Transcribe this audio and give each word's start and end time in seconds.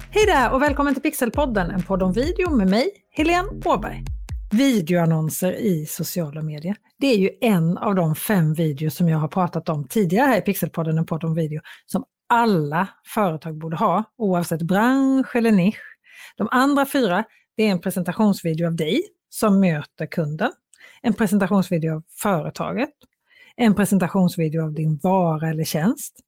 Hej 0.00 0.26
där 0.26 0.52
och 0.52 0.62
välkommen 0.62 0.94
till 0.94 1.02
Pixelpodden, 1.02 1.70
en 1.70 1.82
podd 1.82 2.02
om 2.02 2.12
video 2.12 2.56
med 2.56 2.70
mig, 2.70 2.90
Helene 3.10 3.48
Åberg. 3.64 4.04
Videoannonser 4.52 5.52
i 5.52 5.86
sociala 5.86 6.42
medier. 6.42 6.76
Det 6.98 7.06
är 7.06 7.16
ju 7.16 7.30
en 7.40 7.78
av 7.78 7.94
de 7.94 8.14
fem 8.14 8.54
videos 8.54 8.94
som 8.94 9.08
jag 9.08 9.18
har 9.18 9.28
pratat 9.28 9.68
om 9.68 9.88
tidigare 9.88 10.26
här 10.26 10.38
i 10.38 10.40
Pixelpodden, 10.40 10.98
en 10.98 11.06
podd 11.06 11.24
om 11.24 11.34
video, 11.34 11.60
som 11.86 12.04
alla 12.28 12.88
företag 13.14 13.58
borde 13.58 13.76
ha, 13.76 14.04
oavsett 14.18 14.62
bransch 14.62 15.36
eller 15.36 15.52
nisch. 15.52 15.82
De 16.36 16.48
andra 16.50 16.86
fyra, 16.86 17.24
det 17.56 17.62
är 17.62 17.70
en 17.70 17.80
presentationsvideo 17.80 18.66
av 18.66 18.76
dig 18.76 19.02
som 19.30 19.60
möter 19.60 20.06
kunden, 20.06 20.50
en 21.02 21.14
presentationsvideo 21.14 21.94
av 21.96 22.02
företaget, 22.22 22.90
en 23.56 23.74
presentationsvideo 23.74 24.62
av 24.62 24.72
din 24.72 24.98
vara 25.02 25.48
eller 25.48 25.64
tjänst 25.64 26.24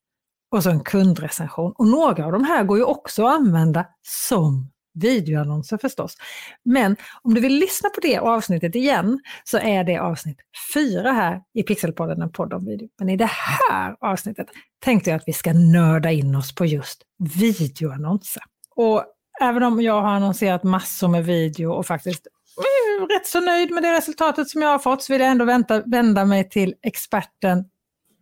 och 0.51 0.63
så 0.63 0.71
en 0.71 0.81
kundrecension. 0.81 1.73
Och 1.79 1.87
några 1.87 2.27
av 2.27 2.33
de 2.33 2.45
här 2.45 2.65
går 2.65 2.79
ju 2.79 2.85
också 2.85 3.27
att 3.27 3.35
använda 3.35 3.87
som 4.03 4.71
videoannonser 4.95 5.79
förstås. 5.79 6.17
Men 6.65 6.97
om 7.23 7.35
du 7.35 7.41
vill 7.41 7.59
lyssna 7.59 7.89
på 7.91 8.01
det 8.01 8.19
avsnittet 8.19 8.75
igen 8.75 9.21
så 9.45 9.59
är 9.59 9.85
det 9.85 9.99
avsnitt 9.99 10.39
fyra 10.75 11.13
här 11.13 11.41
i 11.55 11.63
Pixelpodden, 11.63 12.23
en 12.23 12.33
podd 12.33 12.53
om 12.53 12.65
video. 12.65 12.89
Men 12.99 13.09
i 13.09 13.17
det 13.17 13.31
här 13.31 13.97
avsnittet 14.01 14.47
tänkte 14.85 15.11
jag 15.11 15.17
att 15.17 15.25
vi 15.27 15.33
ska 15.33 15.53
nörda 15.53 16.11
in 16.11 16.35
oss 16.35 16.55
på 16.55 16.67
just 16.67 17.03
videoannonser. 17.39 18.43
Och 18.77 19.05
även 19.41 19.63
om 19.63 19.83
jag 19.83 20.03
har 20.03 20.11
annonserat 20.11 20.65
massor 20.65 21.09
med 21.09 21.25
video 21.25 21.73
och 21.73 21.87
faktiskt 21.87 22.27
är 22.57 23.19
rätt 23.19 23.27
så 23.27 23.41
nöjd 23.41 23.71
med 23.71 23.83
det 23.83 23.93
resultatet 23.93 24.49
som 24.49 24.63
jag 24.63 24.69
har 24.69 24.79
fått 24.79 25.03
så 25.03 25.13
vill 25.13 25.21
jag 25.21 25.31
ändå 25.31 25.45
vänta, 25.45 25.83
vända 25.87 26.25
mig 26.25 26.49
till 26.49 26.75
experten 26.83 27.65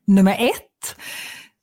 nummer 0.06 0.37
ett 0.39 0.97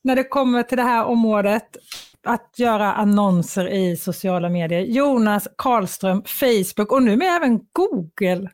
när 0.06 0.16
det 0.16 0.24
kommer 0.24 0.64
till 0.64 0.78
det 0.78 0.84
här 0.84 1.06
området 1.06 1.78
att 2.24 2.54
göra 2.58 2.94
annonser 2.94 3.68
i 3.68 3.98
sociala 3.98 4.50
medier. 4.50 4.82
Jonas 4.82 5.48
Karlström, 5.58 6.24
Facebook 6.26 6.92
och 6.92 7.04
nu 7.04 7.18
med 7.18 7.28
även 7.28 7.60
Google 7.74 8.50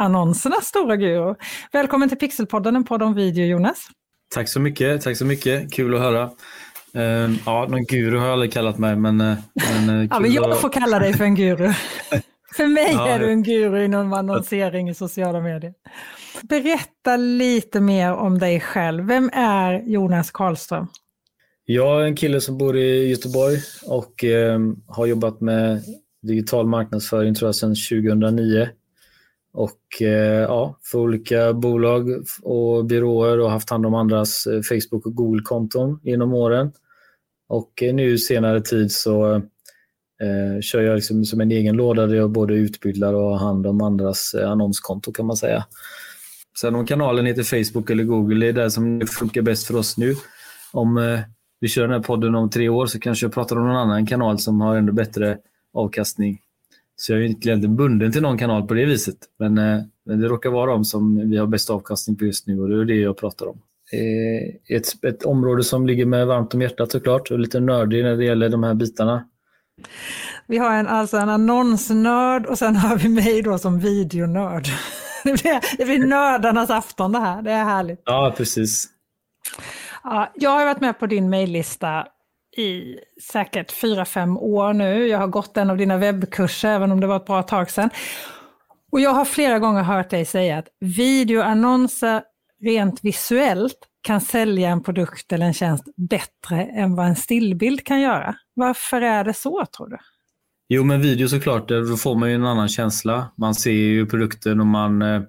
annonsernas 0.00 0.66
stora 0.66 0.96
guru. 0.96 1.34
Välkommen 1.72 2.08
till 2.08 2.18
Pixelpodden, 2.18 2.76
en 2.76 2.84
podd 2.84 3.02
om 3.02 3.14
video 3.14 3.46
Jonas. 3.46 3.88
Tack 4.34 4.48
så 4.48 4.60
mycket, 4.60 5.02
tack 5.02 5.16
så 5.16 5.24
mycket. 5.24 5.72
Kul 5.72 5.94
att 5.94 6.00
höra. 6.00 6.30
Uh, 6.96 7.36
ja, 7.46 7.66
någon 7.68 7.84
guru 7.84 8.16
har 8.18 8.26
jag 8.26 8.32
aldrig 8.32 8.52
kallat 8.52 8.78
mig, 8.78 8.96
men... 8.96 9.20
Uh, 9.20 9.36
men 9.54 9.90
uh, 9.90 10.08
ja, 10.10 10.20
men 10.20 10.32
jag 10.32 10.50
att... 10.50 10.60
får 10.60 10.68
kalla 10.68 10.98
dig 10.98 11.14
för 11.14 11.24
en 11.24 11.34
guru. 11.34 11.72
för 12.56 12.66
mig 12.66 12.92
ja, 12.92 13.08
är 13.08 13.18
du 13.18 13.30
en 13.30 13.42
guru 13.42 13.84
inom 13.84 14.12
annonsering 14.12 14.88
i 14.88 14.94
sociala 14.94 15.40
medier. 15.40 15.74
Berätta 16.42 17.16
lite 17.16 17.80
mer 17.80 18.12
om 18.12 18.38
dig 18.38 18.60
själv. 18.60 19.04
Vem 19.04 19.30
är 19.32 19.82
Jonas 19.86 20.30
Karlström? 20.30 20.86
Jag 21.64 22.02
är 22.02 22.04
en 22.04 22.16
kille 22.16 22.40
som 22.40 22.58
bor 22.58 22.76
i 22.76 23.08
Göteborg 23.08 23.56
och 23.86 24.24
eh, 24.24 24.60
har 24.86 25.06
jobbat 25.06 25.40
med 25.40 25.82
digital 26.22 26.66
marknadsföring 26.66 27.34
tror 27.34 27.48
jag 27.48 27.54
sedan 27.54 27.74
2009. 27.74 28.68
Och 29.52 30.02
eh, 30.02 30.42
ja, 30.42 30.78
för 30.82 30.98
olika 30.98 31.52
bolag 31.52 32.10
och 32.42 32.84
byråer 32.84 33.40
och 33.40 33.50
haft 33.50 33.70
hand 33.70 33.86
om 33.86 33.94
andras 33.94 34.46
eh, 34.46 34.60
Facebook 34.62 35.06
och 35.06 35.14
Google-konton 35.14 36.00
genom 36.02 36.34
åren. 36.34 36.72
Och 37.48 37.82
eh, 37.82 37.94
nu 37.94 38.18
senare 38.18 38.60
tid 38.60 38.92
så 38.92 39.42
eh, 40.22 40.60
kör 40.60 40.82
jag 40.82 40.94
liksom 40.94 41.24
som 41.24 41.40
en 41.40 41.50
egen 41.50 41.76
låda 41.76 42.06
där 42.06 42.16
jag 42.16 42.30
både 42.30 42.54
utbildar 42.54 43.14
och 43.14 43.30
har 43.30 43.38
hand 43.38 43.66
om 43.66 43.80
andras 43.80 44.34
eh, 44.34 44.50
annonskonto 44.50 45.12
kan 45.12 45.26
man 45.26 45.36
säga. 45.36 45.64
Sen 46.60 46.74
om 46.74 46.86
kanalen 46.86 47.26
heter 47.26 47.42
Facebook 47.42 47.90
eller 47.90 48.04
Google, 48.04 48.46
det 48.46 48.48
är 48.48 48.64
det 48.64 48.70
som 48.70 49.00
funkar 49.06 49.42
bäst 49.42 49.66
för 49.66 49.76
oss 49.76 49.96
nu. 49.98 50.14
Om 50.72 50.98
eh, 50.98 51.20
vi 51.60 51.68
kör 51.68 51.82
den 51.82 51.90
här 51.90 52.00
podden 52.00 52.34
om 52.34 52.50
tre 52.50 52.68
år 52.68 52.86
så 52.86 53.00
kanske 53.00 53.26
jag 53.26 53.32
pratar 53.32 53.56
om 53.56 53.66
någon 53.66 53.76
annan 53.76 54.06
kanal 54.06 54.38
som 54.38 54.60
har 54.60 54.76
ännu 54.76 54.92
bättre 54.92 55.38
avkastning. 55.72 56.38
Så 56.96 57.12
jag 57.12 57.20
är 57.20 57.24
egentligen 57.24 57.58
inte 57.58 57.68
bunden 57.68 58.12
till 58.12 58.22
någon 58.22 58.38
kanal 58.38 58.66
på 58.66 58.74
det 58.74 58.84
viset. 58.84 59.16
Men, 59.38 59.58
eh, 59.58 59.82
men 60.04 60.20
det 60.20 60.28
råkar 60.28 60.50
vara 60.50 60.70
de 60.70 60.84
som 60.84 61.30
vi 61.30 61.36
har 61.36 61.46
bäst 61.46 61.70
avkastning 61.70 62.16
på 62.16 62.24
just 62.24 62.46
nu 62.46 62.60
och 62.60 62.68
det 62.68 62.80
är 62.80 62.84
det 62.84 62.94
jag 62.94 63.16
pratar 63.16 63.46
om. 63.46 63.62
Eh, 63.92 64.76
ett, 64.76 65.04
ett 65.04 65.22
område 65.22 65.64
som 65.64 65.86
ligger 65.86 66.06
mig 66.06 66.24
varmt 66.24 66.54
om 66.54 66.62
hjärtat 66.62 66.90
såklart 66.90 67.30
och 67.30 67.38
lite 67.38 67.60
nördig 67.60 68.04
när 68.04 68.16
det 68.16 68.24
gäller 68.24 68.48
de 68.48 68.62
här 68.62 68.74
bitarna. 68.74 69.24
Vi 70.46 70.58
har 70.58 70.74
en, 70.74 70.86
alltså 70.86 71.16
en 71.16 71.28
annonsnörd 71.28 72.46
och 72.46 72.58
sen 72.58 72.76
har 72.76 72.96
vi 72.96 73.08
mig 73.08 73.42
då 73.42 73.58
som 73.58 73.78
videonörd. 73.78 74.66
Det 75.24 75.42
blir, 75.42 75.76
det 75.78 75.84
blir 75.84 76.06
nördarnas 76.06 76.70
afton 76.70 77.12
det 77.12 77.18
här, 77.18 77.42
det 77.42 77.52
är 77.52 77.64
härligt. 77.64 78.02
Ja, 78.04 78.34
precis. 78.36 78.88
Ja, 80.04 80.32
jag 80.34 80.50
har 80.50 80.64
varit 80.64 80.80
med 80.80 80.98
på 80.98 81.06
din 81.06 81.30
mejllista 81.30 82.06
i 82.56 82.96
säkert 83.32 83.72
fyra 83.72 84.04
fem 84.04 84.38
år 84.38 84.72
nu. 84.72 85.06
Jag 85.06 85.18
har 85.18 85.26
gått 85.26 85.56
en 85.56 85.70
av 85.70 85.76
dina 85.76 85.96
webbkurser, 85.96 86.68
även 86.68 86.92
om 86.92 87.00
det 87.00 87.06
var 87.06 87.16
ett 87.16 87.26
bra 87.26 87.42
tag 87.42 87.70
sedan. 87.70 87.90
Och 88.92 89.00
jag 89.00 89.10
har 89.10 89.24
flera 89.24 89.58
gånger 89.58 89.82
hört 89.82 90.10
dig 90.10 90.24
säga 90.24 90.58
att 90.58 90.68
videoannonser 90.80 92.22
rent 92.62 93.04
visuellt 93.04 93.78
kan 94.02 94.20
sälja 94.20 94.68
en 94.68 94.82
produkt 94.82 95.32
eller 95.32 95.46
en 95.46 95.54
tjänst 95.54 95.84
bättre 95.96 96.62
än 96.64 96.96
vad 96.96 97.06
en 97.06 97.16
stillbild 97.16 97.86
kan 97.86 98.00
göra. 98.00 98.34
Varför 98.58 99.00
är 99.00 99.24
det 99.24 99.34
så 99.34 99.66
tror 99.76 99.88
du? 99.88 99.98
Jo, 100.68 100.84
men 100.84 101.00
video 101.00 101.28
såklart, 101.28 101.70
eh, 101.70 101.80
då 101.80 101.96
får 101.96 102.14
man 102.14 102.28
ju 102.28 102.34
en 102.34 102.44
annan 102.44 102.68
känsla. 102.68 103.32
Man 103.36 103.54
ser 103.54 103.70
ju 103.70 104.06
produkten 104.06 104.60
och 104.60 104.66
man, 104.66 105.02
eh, 105.02 105.22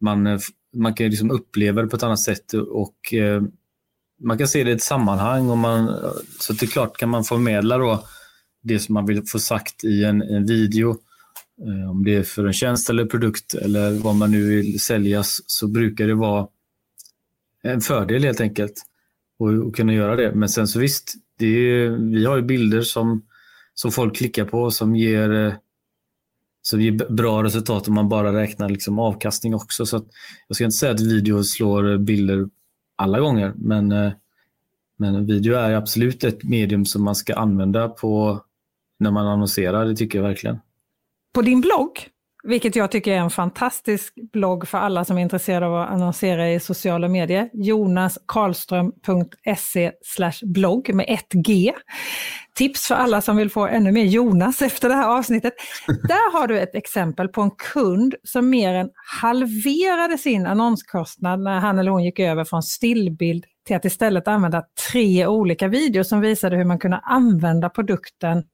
man, 0.00 0.26
eh, 0.26 0.38
man 0.76 0.94
kan 0.94 1.10
liksom 1.10 1.30
uppleva 1.30 1.82
det 1.82 1.88
på 1.88 1.96
ett 1.96 2.02
annat 2.02 2.20
sätt. 2.20 2.52
Och 2.52 3.14
man 4.20 4.38
kan 4.38 4.48
se 4.48 4.64
det 4.64 4.70
i 4.70 4.74
ett 4.74 4.82
sammanhang. 4.82 5.50
Och 5.50 5.58
man, 5.58 5.94
så 6.40 6.52
det 6.52 6.66
är 6.66 6.66
klart 6.66 6.96
kan 6.96 7.08
man 7.08 7.24
förmedla 7.24 7.78
då 7.78 8.04
det 8.62 8.78
som 8.78 8.94
man 8.94 9.06
vill 9.06 9.22
få 9.26 9.38
sagt 9.38 9.84
i 9.84 10.04
en, 10.04 10.22
en 10.22 10.46
video. 10.46 10.96
Om 11.90 12.04
det 12.04 12.16
är 12.16 12.22
för 12.22 12.46
en 12.46 12.52
tjänst 12.52 12.90
eller 12.90 13.04
produkt 13.04 13.54
eller 13.54 13.90
vad 13.90 14.14
man 14.14 14.30
nu 14.30 14.48
vill 14.48 14.80
sälja 14.80 15.22
så 15.24 15.68
brukar 15.68 16.06
det 16.06 16.14
vara 16.14 16.48
en 17.62 17.80
fördel 17.80 18.24
helt 18.24 18.40
enkelt 18.40 18.74
att 19.68 19.76
kunna 19.76 19.92
göra 19.92 20.16
det. 20.16 20.34
Men 20.34 20.48
sen 20.48 20.68
så 20.68 20.78
visst, 20.78 21.14
är, 21.46 21.90
vi 21.90 22.24
har 22.24 22.36
ju 22.36 22.42
bilder 22.42 22.82
som, 22.82 23.22
som 23.74 23.92
folk 23.92 24.16
klickar 24.16 24.44
på 24.44 24.70
som 24.70 24.96
ger, 24.96 25.30
eh, 25.30 25.52
som 26.62 26.80
ger 26.80 27.12
bra 27.12 27.42
resultat 27.42 27.88
om 27.88 27.94
man 27.94 28.08
bara 28.08 28.32
räknar 28.32 28.68
liksom 28.68 28.98
avkastning 28.98 29.54
också. 29.54 29.86
Så 29.86 30.04
jag 30.48 30.54
ska 30.54 30.64
inte 30.64 30.76
säga 30.76 30.92
att 30.92 31.00
video 31.00 31.44
slår 31.44 31.98
bilder 31.98 32.48
alla 32.96 33.20
gånger. 33.20 33.52
Men, 33.56 33.92
eh, 33.92 34.12
men 34.96 35.26
video 35.26 35.54
är 35.54 35.72
absolut 35.72 36.24
ett 36.24 36.44
medium 36.44 36.86
som 36.86 37.04
man 37.04 37.14
ska 37.14 37.34
använda 37.34 37.88
på 37.88 38.42
när 38.98 39.10
man 39.10 39.26
annonserar. 39.26 39.86
Det 39.86 39.96
tycker 39.96 40.18
jag 40.18 40.28
verkligen. 40.28 40.58
På 41.34 41.42
din 41.42 41.60
blogg, 41.60 42.08
vilket 42.48 42.76
jag 42.76 42.90
tycker 42.90 43.12
är 43.12 43.18
en 43.18 43.30
fantastisk 43.30 44.14
blogg 44.32 44.68
för 44.68 44.78
alla 44.78 45.04
som 45.04 45.18
är 45.18 45.22
intresserade 45.22 45.66
av 45.66 45.76
att 45.76 45.90
annonsera 45.90 46.52
i 46.52 46.60
sociala 46.60 47.08
medier, 47.08 47.50
jonaskarlström.se 47.52 49.92
blogg 50.42 50.94
med 50.94 51.06
ett 51.08 51.32
G 51.32 51.72
tips 52.54 52.88
för 52.88 52.94
alla 52.94 53.20
som 53.20 53.36
vill 53.36 53.50
få 53.50 53.66
ännu 53.66 53.92
mer 53.92 54.04
Jonas 54.04 54.62
efter 54.62 54.88
det 54.88 54.94
här 54.94 55.18
avsnittet. 55.18 55.54
Där 55.86 56.32
har 56.32 56.46
du 56.46 56.60
ett 56.60 56.74
exempel 56.74 57.28
på 57.28 57.42
en 57.42 57.50
kund 57.50 58.14
som 58.24 58.50
mer 58.50 58.74
än 58.74 58.90
halverade 59.20 60.18
sin 60.18 60.46
annonskostnad 60.46 61.40
när 61.40 61.60
han 61.60 61.78
eller 61.78 61.90
hon 61.90 62.04
gick 62.04 62.18
över 62.18 62.44
från 62.44 62.62
stillbild 62.62 63.44
till 63.66 63.76
att 63.76 63.84
istället 63.84 64.28
använda 64.28 64.62
tre 64.92 65.26
olika 65.26 65.68
videos 65.68 66.08
som 66.08 66.20
visade 66.20 66.56
hur 66.56 66.64
man 66.64 66.78
kunde 66.78 66.98
använda 66.98 67.68
produkten 67.68 68.44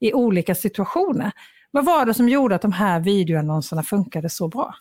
i 0.00 0.12
olika 0.12 0.54
situationer. 0.54 1.32
Vad 1.70 1.84
var 1.84 2.06
det 2.06 2.14
som 2.14 2.28
gjorde 2.28 2.54
att 2.54 2.62
de 2.62 2.72
här 2.72 3.00
videoannonserna 3.00 3.82
funkade 3.82 4.30
så 4.30 4.48
bra? 4.48 4.74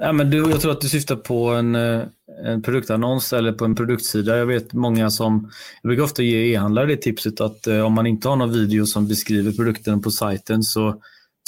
Ja, 0.00 0.12
men 0.12 0.30
du, 0.30 0.38
jag 0.50 0.60
tror 0.60 0.72
att 0.72 0.80
du 0.80 0.88
syftar 0.88 1.16
på 1.16 1.48
en, 1.48 1.74
eh, 1.74 2.02
en 2.44 2.62
produktannons 2.62 3.32
eller 3.32 3.52
på 3.52 3.64
en 3.64 3.74
produktsida. 3.74 4.36
Jag 4.36 4.46
vet 4.46 4.72
många 4.72 5.10
som, 5.10 5.50
jag 5.82 5.88
brukar 5.88 6.04
ofta 6.04 6.22
ge 6.22 6.52
e-handlare 6.52 6.86
det 6.86 6.96
tipset 6.96 7.40
att 7.40 7.66
eh, 7.66 7.80
om 7.80 7.92
man 7.92 8.06
inte 8.06 8.28
har 8.28 8.36
någon 8.36 8.52
video 8.52 8.86
som 8.86 9.08
beskriver 9.08 9.52
produkten 9.52 10.02
på 10.02 10.10
sajten 10.10 10.62
så 10.62 11.00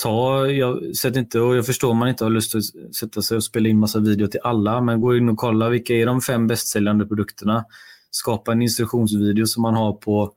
ta, 0.02 0.46
jag, 0.46 0.96
sätt 0.96 1.16
inte, 1.16 1.40
och 1.40 1.56
jag 1.56 1.66
förstår 1.66 1.90
om 1.90 1.96
man 1.96 2.08
inte 2.08 2.24
har 2.24 2.30
lust 2.30 2.54
att 2.54 2.94
sätta 2.94 3.22
sig 3.22 3.36
och 3.36 3.44
spela 3.44 3.68
in 3.68 3.78
massa 3.78 3.98
video 4.00 4.26
till 4.26 4.40
alla, 4.44 4.80
men 4.80 5.00
gå 5.00 5.16
in 5.16 5.28
och 5.28 5.36
kolla 5.36 5.68
vilka 5.68 5.94
är 5.94 6.06
de 6.06 6.20
fem 6.20 6.46
bästsäljande 6.46 7.06
produkterna. 7.06 7.64
Skapa 8.10 8.52
en 8.52 8.62
instruktionsvideo 8.62 9.46
som 9.46 9.62
man 9.62 9.74
har 9.74 9.92
på, 9.92 10.32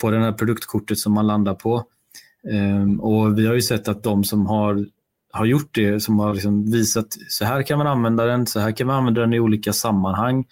på 0.00 0.10
det 0.10 0.18
här 0.18 0.32
produktkortet 0.32 0.98
som 0.98 1.12
man 1.12 1.26
landar 1.26 1.54
på. 1.54 1.84
Ehm, 2.50 3.00
och 3.00 3.38
Vi 3.38 3.46
har 3.46 3.54
ju 3.54 3.62
sett 3.62 3.88
att 3.88 4.02
de 4.02 4.24
som 4.24 4.46
har 4.46 4.86
har 5.34 5.46
gjort 5.46 5.74
det, 5.74 6.00
som 6.00 6.18
har 6.18 6.34
liksom 6.34 6.70
visat 6.70 7.06
så 7.28 7.44
här 7.44 7.62
kan 7.62 7.78
man 7.78 7.86
använda 7.86 8.24
den, 8.24 8.46
så 8.46 8.60
här 8.60 8.72
kan 8.72 8.86
man 8.86 8.96
använda 8.96 9.20
den 9.20 9.32
i 9.32 9.40
olika 9.40 9.72
sammanhang 9.72 10.44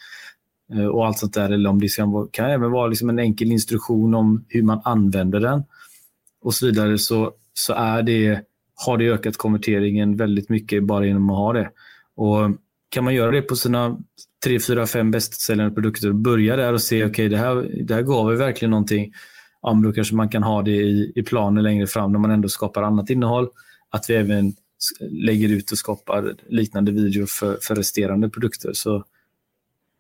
ehm, 0.73 0.91
och 0.91 1.07
allt 1.07 1.19
sånt 1.19 1.35
där. 1.35 1.51
Eller 1.51 1.71
om 1.71 1.81
det 1.81 1.97
kan, 1.97 2.29
kan 2.31 2.51
även 2.51 2.71
vara 2.71 2.87
liksom 2.87 3.09
en 3.09 3.19
enkel 3.19 3.53
instruktion 3.53 4.15
om 4.15 4.45
hur 4.49 4.63
man 4.63 4.81
använder 4.85 5.41
den 5.41 5.63
och 6.43 6.55
så 6.55 6.67
vidare 6.67 6.99
så, 6.99 7.33
så 7.55 7.73
är 7.73 8.03
det, 8.03 8.41
har 8.87 8.99
det 8.99 9.09
ökat 9.09 9.37
konverteringen 9.37 10.17
väldigt 10.17 10.49
mycket 10.49 10.85
bara 10.85 11.07
genom 11.07 11.31
att 11.31 11.37
ha 11.37 11.53
det. 11.53 11.71
Och 12.15 12.51
kan 12.89 13.05
man 13.05 13.15
göra 13.15 13.31
det 13.31 13.43
på 13.43 13.57
sina 13.57 13.99
tre, 14.45 14.61
fyra, 14.61 14.87
fem 14.87 15.11
bästsäljande 15.11 15.75
produkter 15.75 16.09
och 16.09 16.15
börja 16.15 16.57
där 16.57 16.73
och 16.73 16.83
se 16.83 16.97
okej 16.97 17.11
okay, 17.11 17.29
det, 17.29 17.37
här, 17.37 17.83
det 17.85 17.95
här 17.95 18.03
gav 18.03 18.33
verkligen 18.33 18.71
någonting 18.71 19.13
ja, 19.63 19.81
då 19.85 19.93
kanske 19.93 20.15
man 20.15 20.29
kan 20.29 20.43
ha 20.43 20.63
det 20.63 20.71
i, 20.71 21.13
i 21.15 21.23
planen 21.23 21.63
längre 21.63 21.87
fram 21.87 22.13
när 22.13 22.19
man 22.19 22.31
ändå 22.31 22.49
skapar 22.49 22.83
annat 22.83 23.11
innehåll. 23.11 23.49
Att 23.91 24.11
vi 24.11 24.15
även 24.15 24.55
lägger 25.01 25.49
ut 25.49 25.71
och 25.71 25.79
skapar 25.79 26.35
liknande 26.49 26.93
videor 26.93 27.27
för, 27.27 27.59
för 27.63 27.75
resterande 27.75 28.29
produkter. 28.29 28.73
Så 28.73 29.05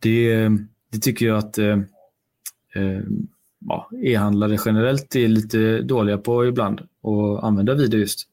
det, 0.01 0.49
det 0.93 0.99
tycker 1.03 1.27
jag 1.27 1.39
att 1.39 1.59
eh, 1.59 1.79
eh, 2.75 3.03
ja, 3.69 3.91
e-handlare 4.03 4.59
generellt 4.65 5.17
är 5.17 5.29
lite 5.29 5.83
dåliga 5.83 6.19
på 6.19 6.47
ibland 6.47 6.81
att 6.81 7.45
använda 7.45 7.75
video 7.75 8.01
just. 8.01 8.27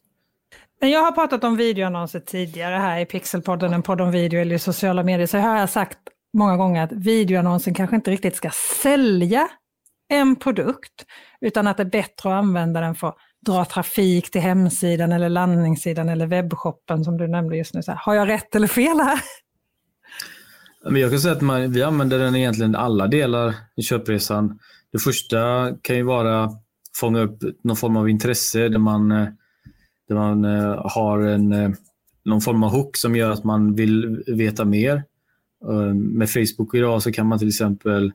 Jag 0.80 1.02
har 1.02 1.12
pratat 1.12 1.44
om 1.44 1.58
videoannonser 1.58 2.20
tidigare 2.20 2.76
här 2.76 3.00
i 3.00 3.06
Pixelpodden, 3.06 3.74
en 3.74 3.82
podd 3.82 4.02
om 4.02 4.12
video 4.12 4.40
eller 4.40 4.56
i 4.56 4.60
sociala 4.60 5.04
medier, 5.04 5.28
så 5.28 5.38
har 5.38 5.60
jag 5.60 5.70
sagt 5.70 5.98
många 6.34 6.58
gånger 6.58 6.84
att 6.84 6.92
videoannonsen 6.92 7.74
kanske 7.74 7.96
inte 7.96 8.12
riktigt 8.12 8.36
ska 8.36 8.50
sälja 8.84 9.50
en 10.10 10.36
produkt, 10.36 11.06
utan 11.42 11.68
att 11.68 11.78
det 11.78 11.84
är 11.84 11.90
bättre 11.90 12.30
att 12.30 12.44
använda 12.44 12.82
den 12.82 12.96
för 12.96 13.08
att 13.08 13.18
dra 13.46 13.66
trafik 13.66 14.32
till 14.32 14.42
hemsidan 14.42 15.12
eller 15.12 15.30
landningssidan 15.30 16.10
eller 16.10 16.28
webbshoppen 16.28 17.04
som 17.04 17.18
du 17.18 17.28
nämnde 17.28 17.58
just 17.58 17.74
nu. 17.74 17.84
Så 17.84 17.92
här, 17.92 18.00
har 18.00 18.16
jag 18.16 18.28
rätt 18.28 18.56
eller 18.56 18.68
fel 18.68 19.00
här? 19.00 19.20
Men 20.90 21.02
jag 21.02 21.12
kan 21.12 21.20
säga 21.20 21.34
att 21.36 21.42
man, 21.42 21.72
vi 21.72 21.84
använder 21.84 22.20
den 22.20 22.36
egentligen 22.36 22.76
alla 22.76 23.08
delar 23.08 23.56
i 23.76 23.82
köpresan. 23.82 24.60
Det 24.92 25.00
första 25.00 25.72
kan 25.82 25.96
ju 25.96 26.04
vara 26.04 26.44
att 26.44 26.64
fånga 27.00 27.20
upp 27.20 27.38
någon 27.64 27.76
form 27.76 27.98
av 27.98 28.10
intresse 28.10 28.70
där 28.70 28.80
man, 28.80 29.10
där 30.08 30.16
man 30.16 30.46
eh, 30.46 30.82
har 30.86 31.20
en, 31.20 31.52
eh, 31.52 31.70
någon 32.26 32.42
form 32.42 32.64
av 32.64 32.70
hook 32.70 32.98
som 32.98 33.16
gör 33.16 33.32
att 33.32 33.44
man 33.44 33.76
vill 33.76 34.24
veta 34.28 34.66
mer. 34.66 35.04
Eh, 35.70 35.94
med 35.94 36.30
Facebook 36.30 36.76
idag 36.76 37.04
så 37.04 37.12
kan 37.12 37.28
man 37.28 37.40
till 37.40 37.48
exempel 37.48 38.12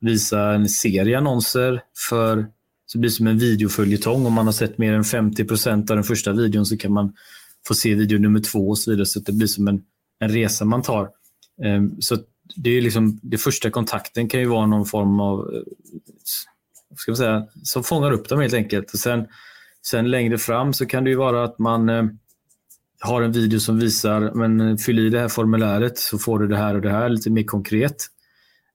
visa 0.00 0.54
en 0.54 0.68
serie 0.68 1.18
annonser 1.18 1.82
för 2.08 2.46
så 2.86 2.98
det 2.98 3.00
blir 3.00 3.10
som 3.10 3.26
en 3.26 3.38
videoföljetong. 3.38 4.26
Om 4.26 4.32
man 4.32 4.46
har 4.46 4.52
sett 4.52 4.78
mer 4.78 4.92
än 4.92 5.02
50% 5.02 5.90
av 5.90 5.96
den 5.96 6.04
första 6.04 6.32
videon 6.32 6.66
så 6.66 6.76
kan 6.76 6.92
man 6.92 7.12
få 7.68 7.74
se 7.74 7.94
video 7.94 8.18
nummer 8.18 8.40
två 8.40 8.68
och 8.68 8.78
så 8.78 8.90
vidare. 8.90 9.06
Så 9.06 9.20
det 9.20 9.32
blir 9.32 9.46
som 9.46 9.68
en, 9.68 9.82
en 10.18 10.28
resa 10.28 10.64
man 10.64 10.82
tar. 10.82 11.08
Ehm, 11.64 12.00
så 12.00 12.16
det 12.56 12.70
är 12.70 12.82
liksom, 12.82 13.20
det 13.22 13.38
första 13.38 13.70
kontakten 13.70 14.28
kan 14.28 14.40
ju 14.40 14.46
vara 14.46 14.66
någon 14.66 14.86
form 14.86 15.20
av, 15.20 15.54
eh, 15.54 15.62
ska 16.96 17.10
man 17.10 17.16
säga, 17.16 17.46
som 17.62 17.84
fångar 17.84 18.12
upp 18.12 18.28
dem 18.28 18.40
helt 18.40 18.54
enkelt. 18.54 18.92
Och 18.92 18.98
sen, 18.98 19.26
sen 19.86 20.10
längre 20.10 20.38
fram 20.38 20.72
så 20.72 20.86
kan 20.86 21.04
det 21.04 21.10
ju 21.10 21.16
vara 21.16 21.44
att 21.44 21.58
man 21.58 21.88
eh, 21.88 22.04
har 23.00 23.22
en 23.22 23.32
video 23.32 23.60
som 23.60 23.78
visar, 23.78 24.32
men 24.34 24.78
fyll 24.78 24.98
i 24.98 25.10
det 25.10 25.20
här 25.20 25.28
formuläret 25.28 25.98
så 25.98 26.18
får 26.18 26.38
du 26.38 26.48
det 26.48 26.56
här 26.56 26.74
och 26.74 26.80
det 26.80 26.90
här 26.90 27.08
lite 27.08 27.30
mer 27.30 27.42
konkret. 27.44 27.96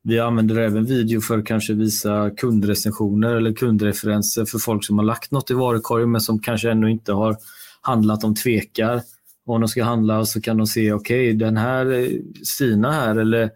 Vi 0.04 0.20
använder 0.20 0.56
även 0.56 0.86
video 0.86 1.22
för 1.22 1.38
att 1.38 1.46
kanske 1.46 1.74
visa 1.74 2.30
kundrecensioner 2.30 3.36
eller 3.36 3.54
kundreferenser 3.54 4.46
för 4.46 4.60
folk 4.60 4.86
som 4.86 4.98
har 4.98 5.06
lagt 5.06 5.32
något 5.32 5.52
i 5.52 5.54
varukorgen 5.54 6.12
men 6.12 6.22
som 6.22 6.40
kanske 6.40 6.72
ännu 6.72 6.92
inte 6.92 7.14
har 7.14 7.38
handlat, 7.82 8.22
de 8.22 8.36
tvekar. 8.36 9.02
Och 9.46 9.56
om 9.56 9.62
de 9.62 9.68
ska 9.68 9.84
handla 9.84 10.26
så 10.26 10.42
kan 10.42 10.58
de 10.58 10.68
se, 10.68 10.94
okej 10.94 11.28
okay, 11.28 11.34
den 11.34 11.58
här 11.58 11.92
eh, 11.92 12.10
Stina 12.44 12.92
här 12.92 13.16
eller 13.16 13.50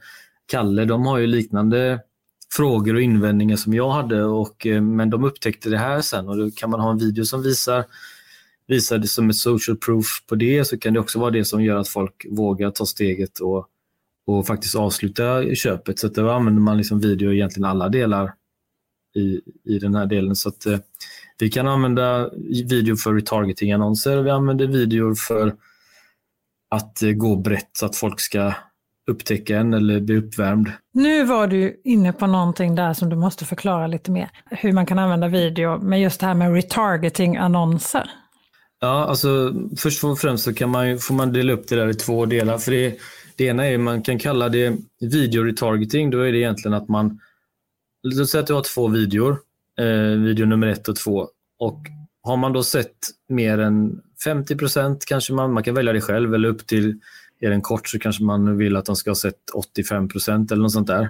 Kalle, 0.46 0.86
de 0.86 1.06
har 1.06 1.18
ju 1.18 1.28
liknande 1.28 2.00
frågor 2.56 2.96
och 2.96 3.02
invändningar 3.02 3.56
som 3.56 3.74
jag 3.74 3.90
hade 3.90 4.24
och, 4.24 4.68
eh, 4.68 4.82
men 4.82 5.10
de 5.10 5.24
upptäckte 5.24 5.70
det 5.70 5.78
här 5.78 6.02
sen 6.02 6.30
och 6.30 6.38
då 6.38 6.52
kan 6.52 6.70
man 6.70 6.80
ha 6.80 6.92
en 6.92 6.98
video 6.98 7.26
som 7.26 7.44
visar 7.44 7.86
visar 8.68 8.98
det 8.98 9.08
som 9.08 9.30
ett 9.30 9.36
social 9.36 9.78
proof 9.78 10.06
på 10.28 10.36
det 10.36 10.66
så 10.66 10.78
kan 10.78 10.94
det 10.94 11.00
också 11.00 11.20
vara 11.20 11.32
det 11.32 11.46
som 11.46 11.64
gör 11.64 11.78
att 11.78 11.88
folk 11.88 12.26
vågar 12.30 12.72
ta 12.72 12.86
steget 12.86 13.40
och 13.40 13.70
och 14.28 14.48
faktiskt 14.48 14.76
avsluta 14.76 15.56
köpet. 15.56 16.00
Så 16.00 16.08
att 16.08 16.16
då 16.16 16.30
använder 16.30 16.62
man 16.62 16.78
liksom 16.78 17.00
video 17.00 17.32
i 17.32 17.36
egentligen 17.36 17.70
alla 17.70 17.90
delar 17.90 18.34
i, 19.16 19.42
i 19.64 19.80
den 19.80 19.96
här 19.96 20.06
delen. 20.06 20.36
Så 20.36 20.50
att, 20.50 20.66
eh, 20.66 20.80
vi 21.40 21.50
kan 21.50 21.68
använda 21.68 22.30
video 22.70 22.96
för 22.96 23.14
retargeting-annonser. 23.14 24.22
Vi 24.22 24.30
använder 24.30 24.68
videor 24.68 25.16
för 25.16 25.56
att 26.70 27.02
eh, 27.02 27.12
gå 27.12 27.36
brett 27.36 27.70
så 27.74 27.86
att 27.86 27.96
folk 27.96 28.22
ska 28.22 28.54
upptäcka 29.12 29.58
en 29.58 29.74
eller 29.74 30.00
bli 30.00 30.18
uppvärmd. 30.18 30.72
Nu 30.94 31.24
var 31.24 31.48
du 31.48 31.82
inne 31.84 32.14
på 32.14 32.28
någonting 32.28 32.76
där 32.76 32.94
som 32.94 33.10
du 33.10 33.16
måste 33.16 33.46
förklara 33.46 33.88
lite 33.88 34.12
mer. 34.12 34.30
Hur 34.50 34.72
man 34.72 34.86
kan 34.86 35.00
använda 35.00 35.28
video 35.28 35.78
med 35.78 36.02
just 36.02 36.20
det 36.20 36.26
här 36.26 36.34
med 36.34 36.54
retargeting-annonser. 36.54 38.10
Ja, 38.80 39.06
alltså 39.06 39.54
först 39.78 40.04
och 40.04 40.20
främst 40.20 40.44
så 40.44 40.54
kan 40.54 40.70
man, 40.70 40.98
får 41.00 41.14
man 41.14 41.34
dela 41.34 41.54
upp 41.54 41.68
det 41.68 41.76
där 41.76 41.90
i 41.90 41.94
två 41.94 42.26
delar. 42.26 42.58
För 42.58 42.72
det, 42.72 42.98
det 43.36 43.46
ena 43.46 43.68
är 43.68 43.78
man 43.78 44.02
kan 44.02 44.20
kalla 44.20 44.50
det 44.50 44.78
videoretargeting. 45.00 46.10
Då 46.10 46.20
är 46.20 46.32
det 46.32 46.38
egentligen 46.38 46.74
att 46.74 46.88
man, 46.88 47.20
låt 48.04 48.30
säga 48.30 48.42
att 48.42 48.48
du 48.48 48.54
har 48.54 48.64
två 48.74 48.88
videor, 48.88 49.38
eh, 49.80 50.20
video 50.20 50.46
nummer 50.46 50.68
ett 50.68 50.88
och 50.88 50.96
två. 50.96 51.28
Och 51.60 51.80
har 52.24 52.38
man 52.38 52.54
då 52.54 52.64
sett 52.64 52.96
mer 53.30 53.58
än 53.58 54.02
50 54.24 54.56
procent 54.56 55.06
kanske 55.06 55.34
man, 55.34 55.54
man 55.54 55.64
kan 55.64 55.76
välja 55.76 55.94
det 55.94 56.02
själv 56.02 56.34
eller 56.34 56.50
upp 56.50 56.68
till, 56.68 57.00
är 57.40 57.50
den 57.50 57.62
kort 57.62 57.88
så 57.88 58.00
kanske 58.00 58.24
man 58.24 58.58
vill 58.58 58.76
att 58.76 58.86
de 58.86 58.96
ska 58.96 59.10
ha 59.10 59.16
sett 59.16 59.50
85 59.54 60.08
procent 60.08 60.52
eller 60.52 60.62
något 60.62 60.72
sånt 60.72 60.88
där. 60.88 61.10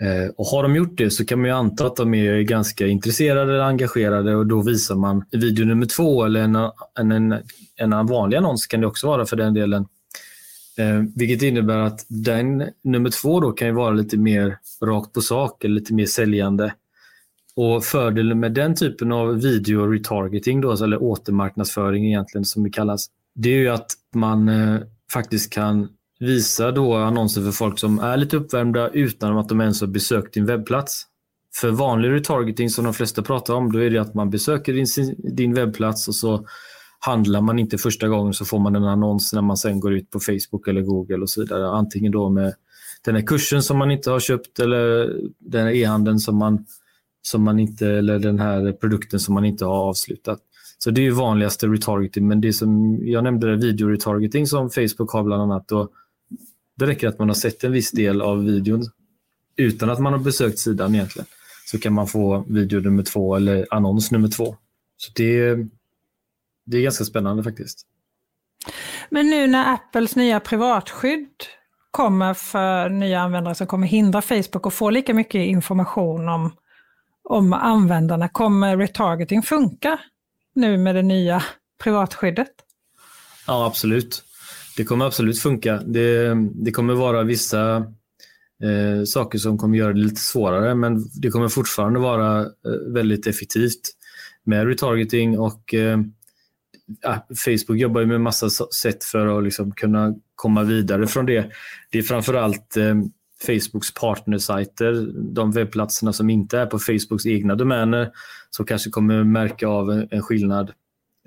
Eh, 0.00 0.30
och 0.36 0.46
har 0.46 0.62
de 0.62 0.76
gjort 0.76 0.98
det 0.98 1.10
så 1.10 1.24
kan 1.24 1.38
man 1.38 1.48
ju 1.48 1.54
anta 1.54 1.86
att 1.86 1.96
de 1.96 2.14
är 2.14 2.40
ganska 2.40 2.86
intresserade 2.86 3.52
eller 3.52 3.64
engagerade 3.64 4.36
och 4.36 4.46
då 4.46 4.62
visar 4.62 4.94
man 4.94 5.24
video 5.30 5.64
nummer 5.64 5.86
två 5.86 6.24
eller 6.24 6.40
en, 6.40 6.56
en, 6.98 7.12
en, 7.12 7.92
en 7.92 8.06
vanlig 8.06 8.36
annons 8.36 8.66
kan 8.66 8.80
det 8.80 8.86
också 8.86 9.06
vara 9.06 9.26
för 9.26 9.36
den 9.36 9.54
delen 9.54 9.86
Eh, 10.78 11.02
vilket 11.16 11.42
innebär 11.42 11.78
att 11.78 12.06
den 12.08 12.64
nummer 12.84 13.10
två 13.10 13.40
då 13.40 13.52
kan 13.52 13.68
ju 13.68 13.74
vara 13.74 13.90
lite 13.90 14.16
mer 14.16 14.58
rakt 14.82 15.12
på 15.12 15.20
sak 15.20 15.64
eller 15.64 15.74
lite 15.74 15.94
mer 15.94 16.06
säljande. 16.06 16.74
Och 17.56 17.84
Fördelen 17.84 18.40
med 18.40 18.52
den 18.52 18.74
typen 18.74 19.12
av 19.12 19.40
video 19.40 19.86
retargeting, 19.86 20.60
då, 20.60 20.70
alltså, 20.70 20.84
eller 20.84 21.02
återmarknadsföring 21.02 22.06
egentligen 22.06 22.44
som 22.44 22.62
det 22.62 22.70
kallas, 22.70 23.06
det 23.34 23.48
är 23.48 23.58
ju 23.58 23.68
att 23.68 23.92
man 24.14 24.48
eh, 24.48 24.80
faktiskt 25.12 25.52
kan 25.52 25.88
visa 26.20 26.70
då 26.70 26.94
annonser 26.94 27.42
för 27.42 27.50
folk 27.50 27.78
som 27.78 27.98
är 27.98 28.16
lite 28.16 28.36
uppvärmda 28.36 28.88
utan 28.88 29.38
att 29.38 29.48
de 29.48 29.60
ens 29.60 29.80
har 29.80 29.88
besökt 29.88 30.34
din 30.34 30.46
webbplats. 30.46 31.06
För 31.54 31.70
vanlig 31.70 32.10
retargeting 32.10 32.70
som 32.70 32.84
de 32.84 32.94
flesta 32.94 33.22
pratar 33.22 33.54
om, 33.54 33.72
då 33.72 33.78
är 33.78 33.90
det 33.90 33.98
att 33.98 34.14
man 34.14 34.30
besöker 34.30 34.72
din, 34.72 34.86
din 35.36 35.54
webbplats 35.54 36.08
och 36.08 36.14
så 36.14 36.46
handlar 37.04 37.40
man 37.40 37.58
inte 37.58 37.78
första 37.78 38.08
gången 38.08 38.34
så 38.34 38.44
får 38.44 38.58
man 38.58 38.76
en 38.76 38.84
annons 38.84 39.32
när 39.32 39.42
man 39.42 39.56
sen 39.56 39.80
går 39.80 39.92
ut 39.92 40.10
på 40.10 40.20
Facebook 40.20 40.68
eller 40.68 40.80
Google 40.80 41.16
och 41.16 41.30
så 41.30 41.40
vidare. 41.40 41.68
Antingen 41.68 42.12
då 42.12 42.30
med 42.30 42.54
den 43.04 43.14
här 43.14 43.22
kursen 43.22 43.62
som 43.62 43.78
man 43.78 43.90
inte 43.90 44.10
har 44.10 44.20
köpt 44.20 44.58
eller 44.58 45.12
den 45.38 45.66
här 45.66 45.72
e-handeln 45.72 46.18
som 46.18 46.36
man, 46.36 46.66
som 47.22 47.42
man 47.42 47.58
inte, 47.58 47.88
eller 47.88 48.18
den 48.18 48.38
här 48.38 48.72
produkten 48.72 49.20
som 49.20 49.34
man 49.34 49.44
inte 49.44 49.64
har 49.64 49.74
avslutat. 49.74 50.40
Så 50.78 50.90
det 50.90 51.06
är 51.06 51.10
vanligaste 51.10 51.66
retargeting, 51.66 52.28
men 52.28 52.40
det 52.40 52.52
som 52.52 53.00
jag 53.02 53.24
nämnde, 53.24 53.56
det 53.56 53.66
video-retargeting 53.66 54.46
som 54.46 54.70
Facebook 54.70 55.12
har 55.12 55.22
bland 55.22 55.42
annat, 55.42 55.68
då, 55.68 55.88
det 56.76 56.86
räcker 56.86 57.08
att 57.08 57.18
man 57.18 57.28
har 57.28 57.34
sett 57.34 57.64
en 57.64 57.72
viss 57.72 57.90
del 57.90 58.22
av 58.22 58.44
videon 58.44 58.82
utan 59.56 59.90
att 59.90 60.00
man 60.00 60.12
har 60.12 60.20
besökt 60.20 60.58
sidan 60.58 60.94
egentligen. 60.94 61.26
Så 61.66 61.78
kan 61.78 61.92
man 61.92 62.06
få 62.06 62.44
video 62.48 62.80
nummer 62.80 63.02
två 63.02 63.36
eller 63.36 63.66
annons 63.70 64.10
nummer 64.10 64.28
två. 64.28 64.56
Så 64.96 65.12
det, 65.14 65.56
det 66.64 66.76
är 66.76 66.82
ganska 66.82 67.04
spännande 67.04 67.42
faktiskt. 67.42 67.86
Men 69.10 69.30
nu 69.30 69.46
när 69.46 69.74
Apples 69.74 70.16
nya 70.16 70.40
privatskydd 70.40 71.28
kommer 71.90 72.34
för 72.34 72.88
nya 72.88 73.20
användare 73.20 73.54
som 73.54 73.66
kommer 73.66 73.86
hindra 73.86 74.22
Facebook 74.22 74.66
att 74.66 74.74
få 74.74 74.90
lika 74.90 75.14
mycket 75.14 75.46
information 75.46 76.28
om, 76.28 76.56
om 77.24 77.52
användarna, 77.52 78.28
kommer 78.28 78.76
retargeting 78.76 79.42
funka 79.42 79.98
nu 80.54 80.76
med 80.78 80.94
det 80.94 81.02
nya 81.02 81.42
privatskyddet? 81.82 82.52
Ja, 83.46 83.66
absolut. 83.66 84.24
Det 84.76 84.84
kommer 84.84 85.04
absolut 85.04 85.38
funka. 85.38 85.76
Det, 85.86 86.34
det 86.54 86.70
kommer 86.70 86.94
vara 86.94 87.22
vissa 87.22 87.76
eh, 88.62 89.04
saker 89.06 89.38
som 89.38 89.58
kommer 89.58 89.78
göra 89.78 89.92
det 89.92 90.00
lite 90.00 90.20
svårare, 90.20 90.74
men 90.74 91.04
det 91.20 91.30
kommer 91.30 91.48
fortfarande 91.48 92.00
vara 92.00 92.40
eh, 92.40 92.92
väldigt 92.94 93.26
effektivt 93.26 93.80
med 94.44 94.66
retargeting 94.66 95.38
och 95.38 95.74
eh, 95.74 95.98
Facebook 97.44 97.78
jobbar 97.78 98.00
ju 98.00 98.06
med 98.06 98.20
massa 98.20 98.50
sätt 98.50 99.04
för 99.04 99.38
att 99.38 99.44
liksom 99.44 99.72
kunna 99.72 100.14
komma 100.34 100.62
vidare 100.62 101.06
från 101.06 101.26
det. 101.26 101.50
Det 101.90 101.98
är 101.98 102.02
framförallt 102.02 102.76
eh, 102.76 102.94
Facebooks 103.46 103.94
partnersajter, 103.94 105.12
de 105.34 105.52
webbplatserna 105.52 106.12
som 106.12 106.30
inte 106.30 106.58
är 106.58 106.66
på 106.66 106.78
Facebooks 106.78 107.26
egna 107.26 107.54
domäner, 107.54 108.10
som 108.50 108.66
kanske 108.66 108.90
kommer 108.90 109.24
märka 109.24 109.68
av 109.68 109.90
en, 110.10 110.22
skillnad. 110.22 110.72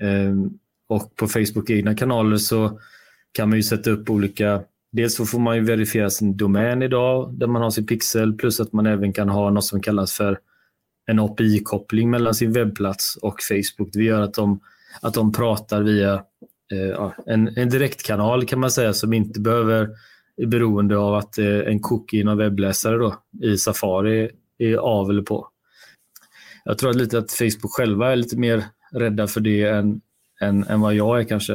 Ehm, 0.02 0.50
och 0.90 1.16
på 1.16 1.28
Facebook 1.28 1.70
egna 1.70 1.96
kanaler 1.96 2.38
så 2.38 2.80
kan 3.32 3.50
man 3.50 3.58
ju 3.58 3.64
sätta 3.64 3.92
upp 3.92 4.10
olika 4.10 4.64
Dels 4.96 5.16
så 5.16 5.26
får 5.26 5.40
man 5.40 5.56
ju 5.56 5.64
verifiera 5.64 6.10
sin 6.10 6.38
domän 6.38 6.82
idag 6.82 7.34
där 7.34 7.48
man 7.48 7.62
har 7.62 7.70
sin 7.70 7.86
pixel 7.86 8.34
plus 8.34 8.60
att 8.60 8.74
man 8.74 8.86
även 8.86 9.14
kan 9.14 9.30
ha 9.30 9.50
något 9.50 9.66
som 9.66 9.82
kallas 9.82 10.14
för 10.14 10.40
en 11.06 11.20
API-koppling 11.20 12.10
mellan 12.10 12.34
sin 12.34 12.52
webbplats 12.52 13.16
och 13.16 13.36
Facebook. 13.42 13.90
Det 13.94 14.04
gör 14.04 14.22
att 14.22 14.34
de 14.34 14.60
att 15.02 15.14
de 15.14 15.32
pratar 15.34 15.82
via 15.82 16.14
eh, 16.74 17.12
en, 17.26 17.58
en 17.58 17.70
direktkanal 17.70 18.46
kan 18.46 18.60
man 18.60 18.72
säga 18.72 18.94
som 18.94 19.14
inte 19.14 19.40
behöver 19.40 19.90
är 20.38 20.46
beroende 20.46 20.98
av 20.98 21.16
att 21.16 21.38
eh, 21.38 21.60
en 21.60 21.80
cookie 21.80 22.22
i 22.22 22.24
någon 22.24 22.38
webbläsare 22.38 22.98
då, 22.98 23.16
i 23.44 23.58
Safari 23.58 24.30
är 24.58 24.78
av 24.78 25.10
eller 25.10 25.22
på. 25.22 25.48
jag 26.66 26.78
tror 26.78 26.90
att 26.90 26.96
lite 26.96 27.18
att 27.18 27.32
Facebook 27.32 27.72
själva 27.72 28.12
är 28.12 28.16
lite 28.16 28.38
mer 28.38 28.64
rädda 28.92 29.28
för 29.28 29.42
det 29.42 29.64
än, 29.64 30.02
än, 30.42 30.64
än 30.64 30.82
vad 30.82 30.96
jag 30.96 31.20
är 31.20 31.24
kanske. 31.24 31.54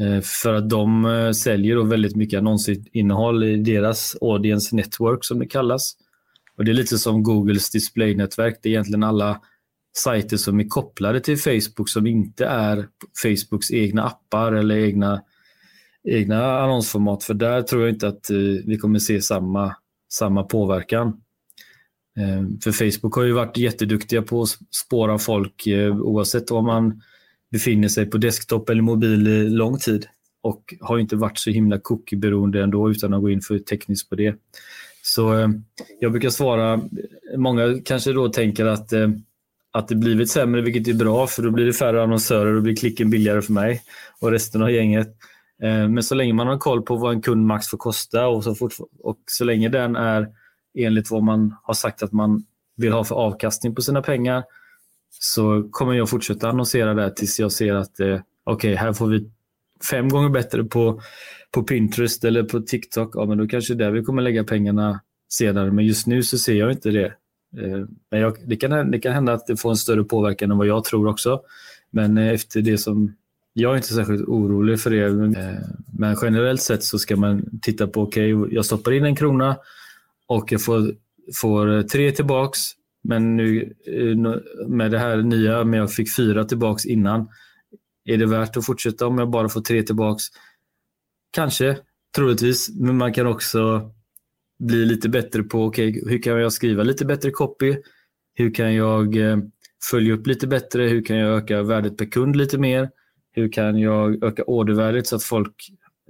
Eh, 0.00 0.20
för 0.20 0.54
att 0.54 0.70
de 0.70 1.04
eh, 1.04 1.30
säljer 1.30 1.76
då 1.76 1.82
väldigt 1.82 2.16
mycket 2.16 2.38
annonsinnehåll 2.38 3.44
i 3.44 3.56
deras 3.56 4.16
audience 4.20 4.76
network 4.76 5.24
som 5.24 5.38
det 5.38 5.46
kallas. 5.46 5.96
Och 6.56 6.64
Det 6.64 6.70
är 6.70 6.74
lite 6.74 6.98
som 6.98 7.22
Googles 7.22 7.70
displaynätverk. 7.70 8.58
Det 8.62 8.68
är 8.68 8.70
egentligen 8.70 9.02
alla 9.02 9.40
sajter 9.96 10.36
som 10.36 10.60
är 10.60 10.68
kopplade 10.68 11.20
till 11.20 11.38
Facebook 11.38 11.88
som 11.88 12.06
inte 12.06 12.46
är 12.46 12.88
Facebooks 13.22 13.70
egna 13.70 14.02
appar 14.04 14.52
eller 14.52 14.76
egna, 14.76 15.22
egna 16.08 16.60
annonsformat. 16.60 17.24
För 17.24 17.34
där 17.34 17.62
tror 17.62 17.82
jag 17.82 17.90
inte 17.90 18.08
att 18.08 18.30
eh, 18.30 18.36
vi 18.66 18.78
kommer 18.78 18.98
se 18.98 19.22
samma, 19.22 19.76
samma 20.12 20.42
påverkan. 20.42 21.08
Eh, 22.18 22.44
för 22.64 22.72
Facebook 22.72 23.14
har 23.14 23.22
ju 23.22 23.32
varit 23.32 23.56
jätteduktiga 23.56 24.22
på 24.22 24.42
att 24.42 24.48
spåra 24.86 25.18
folk 25.18 25.66
eh, 25.66 25.96
oavsett 25.96 26.50
om 26.50 26.66
man 26.66 27.02
befinner 27.50 27.88
sig 27.88 28.06
på 28.06 28.18
desktop 28.18 28.68
eller 28.68 28.82
mobil 28.82 29.28
i 29.28 29.48
lång 29.48 29.78
tid 29.78 30.06
och 30.42 30.74
har 30.80 30.98
inte 30.98 31.16
varit 31.16 31.38
så 31.38 31.50
himla 31.50 31.78
cookieberoende 31.78 32.62
ändå 32.62 32.90
utan 32.90 33.14
att 33.14 33.20
gå 33.20 33.30
in 33.30 33.40
för 33.40 33.58
tekniskt 33.58 34.08
på 34.08 34.16
det. 34.16 34.34
Så 35.02 35.54
jag 36.00 36.12
brukar 36.12 36.30
svara, 36.30 36.80
många 37.36 37.78
kanske 37.84 38.12
då 38.12 38.28
tänker 38.28 38.66
att 38.66 38.92
att 39.72 39.88
det 39.88 39.94
blivit 39.94 40.30
sämre, 40.30 40.60
vilket 40.60 40.88
är 40.88 40.98
bra 40.98 41.26
för 41.26 41.42
då 41.42 41.50
blir 41.50 41.66
det 41.66 41.72
färre 41.72 42.02
annonsörer 42.02 42.54
och 42.54 42.62
blir 42.62 42.76
klicken 42.76 43.10
billigare 43.10 43.42
för 43.42 43.52
mig 43.52 43.82
och 44.20 44.30
resten 44.30 44.62
av 44.62 44.70
gänget. 44.70 45.08
Eh, 45.62 45.88
men 45.88 46.02
så 46.02 46.14
länge 46.14 46.32
man 46.32 46.46
har 46.46 46.58
koll 46.58 46.82
på 46.82 46.96
vad 46.96 47.14
en 47.14 47.22
kund 47.22 47.46
max 47.46 47.68
får 47.68 47.78
kosta 47.78 48.28
och 48.28 48.44
så, 48.44 48.54
fort, 48.54 48.72
och 48.98 49.18
så 49.26 49.44
länge 49.44 49.68
den 49.68 49.96
är 49.96 50.28
enligt 50.78 51.10
vad 51.10 51.22
man 51.22 51.54
har 51.62 51.74
sagt 51.74 52.02
att 52.02 52.12
man 52.12 52.44
vill 52.76 52.92
ha 52.92 53.04
för 53.04 53.14
avkastning 53.14 53.74
på 53.74 53.82
sina 53.82 54.02
pengar 54.02 54.44
så 55.10 55.68
kommer 55.70 55.94
jag 55.94 56.08
fortsätta 56.08 56.48
annonsera 56.48 56.94
där 56.94 57.10
tills 57.10 57.40
jag 57.40 57.52
ser 57.52 57.74
att 57.74 58.00
eh, 58.00 58.20
okej, 58.44 58.72
okay, 58.72 58.74
här 58.74 58.92
får 58.92 59.06
vi 59.06 59.30
fem 59.90 60.08
gånger 60.08 60.28
bättre 60.28 60.64
på, 60.64 61.00
på 61.50 61.62
Pinterest 61.62 62.24
eller 62.24 62.42
på 62.42 62.60
TikTok. 62.60 63.10
Ja, 63.14 63.24
men 63.24 63.38
då 63.38 63.46
kanske 63.46 63.74
det 63.74 63.84
är 63.84 63.90
där 63.90 63.98
vi 63.98 64.04
kommer 64.04 64.22
lägga 64.22 64.44
pengarna 64.44 65.00
senare. 65.28 65.70
Men 65.70 65.86
just 65.86 66.06
nu 66.06 66.22
så 66.22 66.38
ser 66.38 66.54
jag 66.54 66.70
inte 66.72 66.90
det. 66.90 67.14
Eh, 67.56 67.86
men 68.10 68.20
jag, 68.20 68.36
det, 68.46 68.56
kan, 68.56 68.90
det 68.90 68.98
kan 68.98 69.12
hända 69.12 69.32
att 69.32 69.46
det 69.46 69.56
får 69.56 69.70
en 69.70 69.76
större 69.76 70.04
påverkan 70.04 70.50
än 70.50 70.58
vad 70.58 70.66
jag 70.66 70.84
tror 70.84 71.06
också. 71.06 71.40
Men 71.90 72.18
eh, 72.18 72.28
efter 72.28 72.60
det 72.60 72.78
som... 72.78 73.16
Jag 73.52 73.72
är 73.72 73.76
inte 73.76 73.94
särskilt 73.94 74.28
orolig 74.28 74.80
för 74.80 74.90
det. 74.90 75.10
Men 75.92 76.12
eh, 76.12 76.18
generellt 76.22 76.62
sett 76.62 76.84
så 76.84 76.98
ska 76.98 77.16
man 77.16 77.60
titta 77.62 77.86
på, 77.86 78.02
okej, 78.02 78.34
okay, 78.34 78.54
jag 78.54 78.64
stoppar 78.64 78.92
in 78.92 79.04
en 79.04 79.16
krona 79.16 79.56
och 80.26 80.52
jag 80.52 80.64
får, 80.64 80.94
får 81.34 81.82
tre 81.82 82.12
tillbaks. 82.12 82.58
Men 83.02 83.36
nu 83.36 83.74
med 84.68 84.90
det 84.90 84.98
här 84.98 85.16
nya, 85.16 85.64
men 85.64 85.80
jag 85.80 85.92
fick 85.92 86.16
fyra 86.16 86.44
tillbaks 86.44 86.86
innan. 86.86 87.28
Är 88.04 88.16
det 88.16 88.26
värt 88.26 88.56
att 88.56 88.66
fortsätta 88.66 89.06
om 89.06 89.18
jag 89.18 89.30
bara 89.30 89.48
får 89.48 89.60
tre 89.60 89.82
tillbaks? 89.82 90.24
Kanske, 91.30 91.78
troligtvis. 92.16 92.70
Men 92.74 92.96
man 92.96 93.12
kan 93.12 93.26
också 93.26 93.90
bli 94.60 94.86
lite 94.86 95.08
bättre 95.08 95.42
på 95.42 95.64
okay, 95.64 96.02
hur 96.06 96.22
kan 96.22 96.40
jag 96.40 96.52
skriva 96.52 96.82
lite 96.82 97.04
bättre 97.04 97.30
copy? 97.30 97.76
Hur 98.34 98.54
kan 98.54 98.74
jag 98.74 99.16
eh, 99.16 99.38
följa 99.90 100.14
upp 100.14 100.26
lite 100.26 100.46
bättre? 100.46 100.82
Hur 100.82 101.04
kan 101.04 101.16
jag 101.16 101.36
öka 101.36 101.62
värdet 101.62 101.96
per 101.96 102.04
kund 102.04 102.36
lite 102.36 102.58
mer? 102.58 102.90
Hur 103.32 103.52
kan 103.52 103.78
jag 103.78 104.24
öka 104.24 104.44
ordervärdet 104.44 105.06
så 105.06 105.16
att 105.16 105.22
folk 105.22 105.54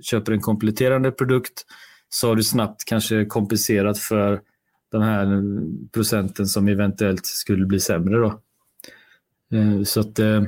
köper 0.03 0.33
en 0.33 0.41
kompletterande 0.41 1.11
produkt? 1.11 1.67
Så 2.09 2.29
har 2.29 2.37
du 2.37 2.43
snabbt 2.43 2.85
kanske 2.85 3.25
kompenserat 3.25 3.99
för 3.99 4.41
den 4.93 5.03
här 5.03 5.43
procenten 5.93 6.47
som 6.47 6.69
eventuellt 6.69 7.27
skulle 7.27 7.67
bli 7.67 7.81
sämre. 7.81 8.19
Då. 8.19 8.41
Eh, 9.57 9.83
så 9.83 10.01
att 10.01 10.19
eh, 10.19 10.43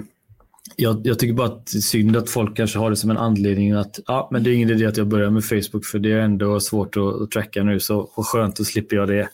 jag, 0.77 1.07
jag, 1.07 1.19
tycker 1.19 1.35
bara 1.35 1.47
att 1.47 1.67
det 1.67 1.79
är 1.79 1.81
synd 1.81 2.17
att 2.17 2.31
folk 2.31 2.57
kanske 2.57 2.79
har 2.79 2.91
det 2.91 2.97
som 2.97 3.11
en 3.11 3.17
anledning 3.17 3.73
att 3.73 4.01
ja, 4.07 4.29
men 4.33 4.43
det 4.43 4.51
är 4.51 4.55
ingen 4.55 4.71
idé 4.71 4.87
att 4.87 4.97
jag 4.97 5.07
börjar 5.07 5.31
med 5.31 5.45
Facebook 5.45 5.85
för 5.85 5.99
det 5.99 6.13
är 6.13 6.19
ändå 6.19 6.61
svårt 6.61 6.97
att, 6.97 7.23
att 7.23 7.31
tracka 7.31 7.63
nu 7.63 7.81
så 7.81 8.11
och 8.15 8.27
skönt 8.27 8.57
då 8.57 8.65
slipper 8.65 8.97
jag 8.97 9.09
det. 9.09 9.29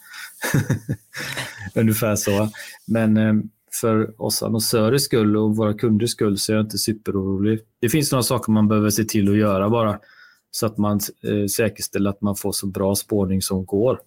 Ungefär 1.75 2.17
så. 2.17 2.49
Men 2.87 3.17
eh, 3.17 3.35
för 3.81 4.23
oss 4.23 4.43
annonsörers 4.43 5.03
skull 5.03 5.37
och 5.37 5.57
våra 5.57 5.75
kunders 5.75 6.11
skull 6.11 6.39
så 6.39 6.53
är 6.53 6.57
jag 6.57 6.65
inte 6.65 6.79
superorolig. 6.79 7.61
Det 7.81 7.89
finns 7.89 8.13
några 8.13 8.23
saker 8.23 8.53
man 8.53 8.69
behöver 8.69 8.91
se 8.91 9.05
till 9.05 9.31
att 9.31 9.39
göra 9.39 9.71
bara 9.71 9.99
så 10.51 10.67
att 10.67 10.79
man 10.79 11.01
eh, 11.23 11.47
säkerställer 11.47 12.11
att 12.11 12.21
man 12.21 12.37
får 12.37 12.53
så 12.53 12.67
bra 12.67 12.95
spårning 12.95 13.43
som 13.43 13.67
går. 13.67 14.01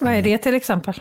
Vad 0.00 0.12
är 0.12 0.22
det 0.22 0.38
till 0.38 0.54
exempel? 0.54 0.94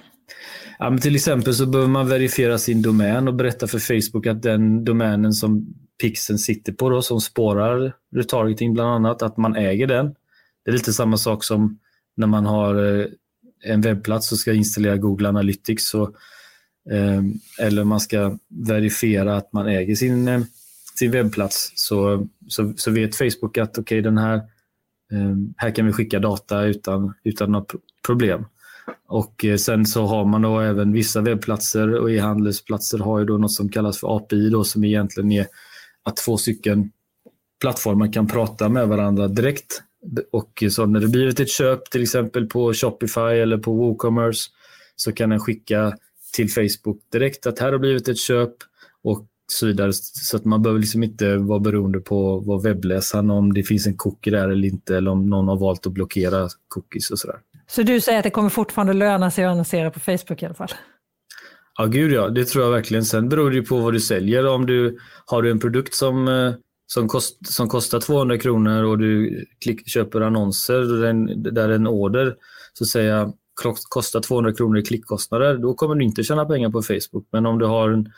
Ja, 0.80 0.90
men 0.90 1.00
till 1.00 1.16
exempel 1.16 1.54
så 1.54 1.66
behöver 1.66 1.90
man 1.90 2.08
verifiera 2.08 2.58
sin 2.58 2.82
domän 2.82 3.28
och 3.28 3.34
berätta 3.34 3.68
för 3.68 3.80
Facebook 3.80 4.28
att 4.28 4.42
den 4.42 4.86
domänen 4.86 5.34
som 5.34 5.76
pixeln 6.02 6.40
sitter 6.40 6.74
på, 6.74 6.90
då, 6.90 7.02
som 7.02 7.22
spårar 7.22 7.94
retargeting 8.16 8.74
bland 8.74 8.90
annat, 8.90 9.22
att 9.22 9.38
man 9.38 9.56
äger 9.56 9.88
den. 9.88 10.16
Det 10.66 10.72
är 10.72 10.74
lite 10.74 10.94
samma 10.94 11.18
sak 11.18 11.44
som 11.44 11.80
när 12.18 12.28
man 12.28 12.46
har 12.46 13.00
eh, 13.00 13.06
en 13.64 13.82
webbplats 13.82 14.32
och 14.32 14.38
ska 14.38 14.54
installera 14.54 14.98
Google 14.98 15.30
Analytics. 15.30 15.90
Så, 15.90 16.16
ehm, 16.92 17.34
eller 17.60 17.84
man 17.84 18.00
ska 18.00 18.38
verifiera 18.48 19.38
att 19.38 19.54
man 19.54 19.68
äger 19.68 19.96
sin, 19.96 20.28
eh, 20.28 20.42
sin 20.96 21.12
webbplats. 21.12 21.72
Så, 21.76 22.28
så, 22.48 22.74
så 22.78 22.92
vet 22.92 23.16
Facebook 23.16 23.58
att 23.58 23.78
okay, 23.78 24.02
den 24.02 24.18
här, 24.18 24.42
ehm, 25.12 25.54
här 25.58 25.72
kan 25.72 25.86
vi 25.86 25.94
skicka 25.94 26.20
data 26.20 26.64
utan, 26.64 27.14
utan 27.24 27.52
några 27.52 27.66
problem. 28.06 28.46
Och 29.08 29.46
eh, 29.46 29.58
sen 29.58 29.86
så 29.86 30.06
har 30.06 30.26
man 30.26 30.42
då 30.42 30.60
även 30.60 30.92
vissa 30.92 31.22
webbplatser 31.22 31.96
och 31.96 32.12
e-handelsplatser 32.12 32.98
har 32.98 33.20
ju 33.20 33.26
då 33.26 33.38
något 33.38 33.54
som 33.54 33.70
kallas 33.70 34.00
för 34.00 34.18
API 34.18 34.50
då 34.50 34.64
som 34.64 34.84
egentligen 34.84 35.32
är 35.32 35.48
att 36.04 36.18
två 36.18 36.38
stycken 36.38 36.92
plattformar 37.62 38.14
kan 38.14 38.28
prata 38.28 38.70
med 38.70 38.88
varandra 38.88 39.28
direkt. 39.28 39.82
Och 40.32 40.64
så 40.70 40.86
när 40.86 41.00
det 41.00 41.08
blivit 41.08 41.40
ett 41.40 41.50
köp 41.50 41.90
till 41.90 42.02
exempel 42.02 42.48
på 42.48 42.74
Shopify 42.74 43.22
eller 43.22 43.58
på 43.58 43.74
WooCommerce 43.74 44.50
så 44.96 45.12
kan 45.12 45.30
den 45.30 45.40
skicka 45.40 45.94
till 46.34 46.52
Facebook 46.52 47.00
direkt 47.12 47.48
att 47.48 47.60
här 47.60 47.72
har 47.72 47.80
blivit 47.80 48.08
ett 48.08 48.18
köp 48.18 48.54
och 49.04 49.26
så 49.52 49.66
vidare. 49.66 49.94
Så 49.94 50.38
att 50.38 50.46
man 50.46 50.62
behöver 50.62 50.80
liksom 50.80 51.04
inte 51.04 51.38
vara 51.38 51.60
beroende 51.60 52.00
på 52.00 52.40
vad 52.40 52.64
webbläsaren, 52.64 53.30
om 53.30 53.54
det 53.54 53.64
finns 53.64 53.88
en 53.88 53.98
cookie 53.98 54.34
där 54.34 54.50
eller 54.50 54.68
inte 54.68 54.98
eller 54.98 55.12
om 55.12 55.30
någon 55.30 55.48
har 55.48 55.58
valt 55.58 55.88
att 55.88 55.94
blockera 55.94 56.50
cookies 56.68 57.12
och 57.12 57.20
sådär. 57.20 57.40
Så 57.70 57.84
du 57.84 58.02
säger 58.02 58.18
att 58.20 58.24
det 58.24 58.30
kommer 58.30 58.50
fortfarande 58.50 58.94
löna 58.94 59.32
sig 59.32 59.46
att 59.46 59.52
annonsera 59.52 59.92
på 59.92 60.00
Facebook 60.00 60.44
i 60.44 60.46
alla 60.46 60.56
fall? 60.56 60.72
Ja, 61.78 61.86
gud 61.86 62.12
ja. 62.12 62.30
Det 62.30 62.46
tror 62.46 62.64
jag 62.64 62.72
verkligen. 62.72 63.06
Sen 63.06 63.30
beror 63.30 63.50
det 63.50 63.56
ju 63.56 63.66
på 63.66 63.78
vad 63.78 63.94
du 63.94 64.00
säljer. 64.00 64.48
Om 64.48 64.66
du 64.66 64.98
har 65.26 65.42
du 65.42 65.52
en 65.52 65.60
produkt 65.60 65.94
som, 65.94 66.28
eh, 66.28 66.54
som, 66.88 67.08
kost, 67.08 67.54
som 67.54 67.70
kostar 67.70 68.00
200 68.00 68.38
kronor 68.38 68.84
och 68.84 68.98
du 68.98 69.46
klick, 69.64 69.90
köper 69.90 70.22
annonser 70.22 70.82
där 71.52 71.70
en 71.70 71.88
order 71.88 72.36
så 72.74 72.86
säger 72.86 73.32
kostar 73.90 74.20
200 74.22 74.54
kronor 74.54 74.78
i 74.78 74.82
klickkostnader, 74.82 75.58
då 75.58 75.74
kommer 75.74 75.96
du 75.96 76.04
inte 76.04 76.24
tjäna 76.24 76.46
pengar 76.46 76.70
på 76.70 76.82
Facebook. 76.82 77.28
Men 77.32 77.46
om 77.46 77.60
du 77.60 77.66
har 77.66 77.90
en, 77.90 78.12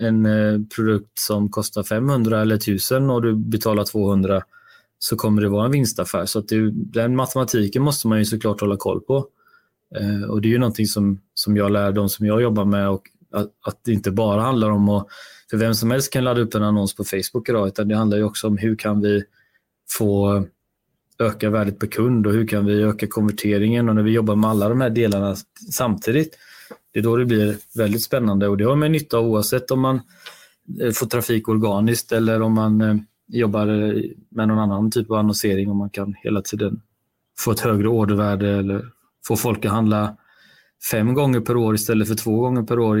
en 0.00 0.26
eh, 0.26 0.60
produkt 0.76 1.18
som 1.18 1.50
kostar 1.50 1.82
500 1.82 2.40
eller 2.40 2.56
1000 2.56 3.10
och 3.10 3.22
du 3.22 3.34
betalar 3.34 3.84
200 3.84 4.42
så 5.04 5.16
kommer 5.16 5.42
det 5.42 5.48
vara 5.48 5.64
en 5.64 5.70
vinstaffär. 5.70 6.26
Så 6.26 6.38
att 6.38 6.48
det, 6.48 6.70
den 6.70 7.16
matematiken 7.16 7.82
måste 7.82 8.08
man 8.08 8.18
ju 8.18 8.24
såklart 8.24 8.60
hålla 8.60 8.76
koll 8.76 9.00
på. 9.00 9.26
Eh, 9.96 10.30
och 10.30 10.40
Det 10.40 10.48
är 10.48 10.50
ju 10.50 10.58
någonting 10.58 10.86
som, 10.86 11.20
som 11.34 11.56
jag 11.56 11.72
lär 11.72 11.92
de 11.92 12.08
som 12.08 12.26
jag 12.26 12.42
jobbar 12.42 12.64
med 12.64 12.88
och 12.88 13.02
att, 13.32 13.50
att 13.66 13.80
det 13.84 13.92
inte 13.92 14.10
bara 14.10 14.40
handlar 14.42 14.70
om 14.70 14.88
att, 14.88 15.06
för 15.50 15.56
vem 15.56 15.74
som 15.74 15.90
helst 15.90 16.12
kan 16.12 16.24
ladda 16.24 16.40
upp 16.40 16.54
en 16.54 16.62
annons 16.62 16.94
på 16.94 17.04
Facebook 17.04 17.48
idag, 17.48 17.68
utan 17.68 17.88
det 17.88 17.96
handlar 17.96 18.18
ju 18.18 18.24
också 18.24 18.46
om 18.46 18.58
hur 18.58 18.76
kan 18.76 19.00
vi 19.00 19.24
få 19.98 20.44
öka 21.18 21.50
värdet 21.50 21.78
per 21.78 21.86
kund 21.86 22.26
och 22.26 22.32
hur 22.32 22.46
kan 22.46 22.66
vi 22.66 22.82
öka 22.82 23.06
konverteringen 23.06 23.88
och 23.88 23.94
när 23.94 24.02
vi 24.02 24.10
jobbar 24.10 24.36
med 24.36 24.50
alla 24.50 24.68
de 24.68 24.80
här 24.80 24.90
delarna 24.90 25.36
samtidigt, 25.72 26.36
det 26.92 26.98
är 26.98 27.02
då 27.02 27.16
det 27.16 27.24
blir 27.24 27.56
väldigt 27.74 28.02
spännande 28.02 28.48
och 28.48 28.56
det 28.56 28.64
har 28.64 28.76
man 28.76 28.92
nytta 28.92 29.18
av 29.18 29.26
oavsett 29.26 29.70
om 29.70 29.80
man 29.80 30.00
eh, 30.80 30.92
får 30.92 31.06
trafik 31.06 31.48
organiskt 31.48 32.12
eller 32.12 32.42
om 32.42 32.52
man 32.52 32.80
eh, 32.80 32.96
jobbar 33.26 33.66
med 34.28 34.48
någon 34.48 34.58
annan 34.58 34.90
typ 34.90 35.10
av 35.10 35.16
annonsering 35.16 35.70
och 35.70 35.76
man 35.76 35.90
kan 35.90 36.14
hela 36.22 36.42
tiden 36.42 36.80
få 37.38 37.50
ett 37.50 37.60
högre 37.60 37.88
ordervärde 37.88 38.50
eller 38.50 38.88
få 39.26 39.36
folk 39.36 39.64
att 39.64 39.72
handla 39.72 40.16
fem 40.90 41.14
gånger 41.14 41.40
per 41.40 41.56
år 41.56 41.74
istället 41.74 42.08
för 42.08 42.14
två 42.14 42.40
gånger 42.40 42.62
per 42.62 42.78
år 42.78 42.96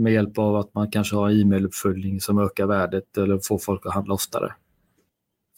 med 0.00 0.12
hjälp 0.12 0.38
av 0.38 0.56
att 0.56 0.74
man 0.74 0.90
kanske 0.90 1.16
har 1.16 1.30
e-mailuppföljning 1.30 2.20
som 2.20 2.38
ökar 2.38 2.66
värdet 2.66 3.18
eller 3.18 3.40
får 3.48 3.58
folk 3.58 3.86
att 3.86 3.94
handla 3.94 4.14
oftare. 4.14 4.52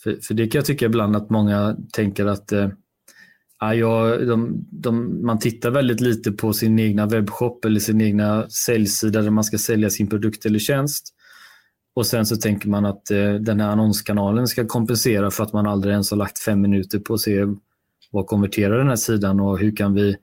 För, 0.02 0.18
för 0.22 0.34
det 0.34 0.46
kan 0.46 0.58
jag 0.58 0.66
tycka 0.66 0.86
ibland 0.86 1.16
att 1.16 1.30
många 1.30 1.76
tänker 1.92 2.26
att 2.26 2.52
eh, 2.52 2.68
ah, 3.58 3.72
ja, 3.72 4.16
de, 4.16 4.66
de, 4.70 5.26
man 5.26 5.38
tittar 5.38 5.70
väldigt 5.70 6.00
lite 6.00 6.32
på 6.32 6.52
sin 6.52 6.78
egna 6.78 7.06
webbshop 7.06 7.64
eller 7.64 7.80
sin 7.80 8.00
egna 8.00 8.48
säljsida 8.48 9.22
där 9.22 9.30
man 9.30 9.44
ska 9.44 9.58
sälja 9.58 9.90
sin 9.90 10.08
produkt 10.08 10.46
eller 10.46 10.58
tjänst. 10.58 11.14
Och 11.94 12.06
sen 12.06 12.26
så 12.26 12.36
tänker 12.36 12.68
man 12.68 12.84
att 12.84 13.10
eh, 13.10 13.34
den 13.34 13.60
här 13.60 13.68
annonskanalen 13.68 14.48
ska 14.48 14.66
kompensera 14.66 15.30
för 15.30 15.44
att 15.44 15.52
man 15.52 15.66
aldrig 15.66 15.92
ens 15.92 16.10
har 16.10 16.18
lagt 16.18 16.38
fem 16.38 16.60
minuter 16.60 16.98
på 16.98 17.14
att 17.14 17.20
se 17.20 17.46
vad 18.10 18.26
konverterar 18.26 18.78
den 18.78 18.88
här 18.88 18.96
sidan 18.96 19.40
och 19.40 19.58
hur 19.58 19.76
kan 19.76 19.94
vi 19.94 20.16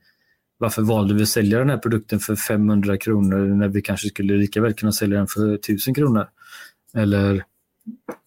varför 0.58 0.82
valde 0.82 1.14
vi 1.14 1.22
att 1.22 1.28
sälja 1.28 1.58
den 1.58 1.70
här 1.70 1.78
produkten 1.78 2.18
för 2.18 2.36
500 2.36 2.96
kronor 2.96 3.38
när 3.38 3.68
vi 3.68 3.82
kanske 3.82 4.08
skulle 4.08 4.36
lika 4.36 4.60
väl 4.60 4.74
kunna 4.74 4.92
sälja 4.92 5.18
den 5.18 5.26
för 5.26 5.54
1000 5.54 5.94
kronor? 5.94 6.28
Eller 6.94 7.44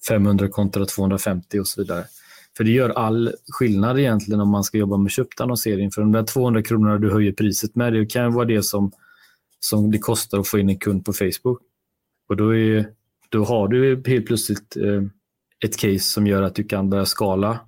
500 0.08 0.48
kontra 0.48 0.86
250 0.86 1.60
och 1.60 1.68
så 1.68 1.82
vidare. 1.82 2.04
För 2.58 2.64
det 2.64 2.72
gör 2.72 2.90
all 2.90 3.34
skillnad 3.48 4.00
egentligen 4.00 4.42
om 4.42 4.50
man 4.50 4.64
ska 4.64 4.78
jobba 4.78 4.98
med 4.98 5.12
köpt 5.12 5.42
annonsering. 5.42 5.92
För 5.92 6.02
de 6.02 6.12
där 6.12 6.24
200 6.24 6.64
kronorna 6.64 6.98
du 6.98 7.12
höjer 7.12 7.32
priset 7.32 7.76
med, 7.76 7.94
det 7.94 8.06
kan 8.06 8.34
vara 8.34 8.46
det 8.46 8.64
som, 8.64 8.92
som 9.60 9.92
det 9.92 10.00
kostar 10.00 10.40
att 10.40 10.48
få 10.48 10.60
in 10.60 10.70
en 10.70 10.80
kund 10.80 11.06
på 11.06 11.14
Facebook. 11.14 11.62
Och 12.30 12.38
då, 12.38 12.56
är, 12.56 12.90
då 13.32 13.44
har 13.44 13.68
du 13.68 14.04
helt 14.06 14.26
plötsligt 14.26 14.78
eh, 14.78 15.04
ett 15.66 15.78
case 15.78 16.00
som 16.00 16.28
gör 16.28 16.42
att 16.42 16.56
du 16.56 16.64
kan 16.64 16.90
börja 16.90 17.06
skala. 17.06 17.60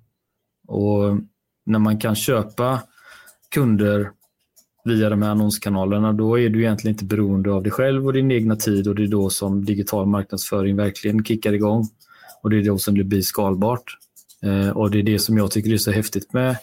Och 0.68 1.18
när 1.66 1.80
man 1.80 2.00
kan 2.00 2.16
köpa 2.16 2.82
kunder 3.52 4.12
via 4.84 5.10
de 5.10 5.22
här 5.22 5.30
annonskanalerna, 5.30 6.14
då 6.14 6.40
är 6.40 6.50
du 6.50 6.60
egentligen 6.60 6.96
inte 6.96 7.06
beroende 7.06 7.52
av 7.52 7.64
dig 7.64 7.72
själv 7.72 8.06
och 8.06 8.14
din 8.14 8.32
egna 8.32 8.56
tid 8.56 8.88
och 8.88 8.96
det 8.96 9.04
är 9.04 9.08
då 9.08 9.30
som 9.30 9.66
digital 9.66 10.06
marknadsföring 10.06 10.76
verkligen 10.76 11.24
kickar 11.24 11.54
igång. 11.54 11.90
Och 12.44 12.50
det 12.50 12.58
är 12.58 12.64
då 12.64 12.78
som 12.78 12.98
det 12.98 13.04
blir 13.04 13.22
skalbart. 13.22 13.98
Eh, 14.44 14.70
och 14.70 14.92
det 14.92 15.00
är 15.00 15.04
det 15.04 15.20
som 15.20 15.38
jag 15.38 15.52
tycker 15.52 15.74
är 15.74 15.78
så 15.78 15.92
häftigt 15.92 16.34
med, 16.34 16.58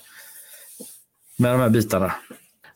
med 1.39 1.53
de 1.53 1.61
här 1.61 1.71
bitarna. 1.71 2.13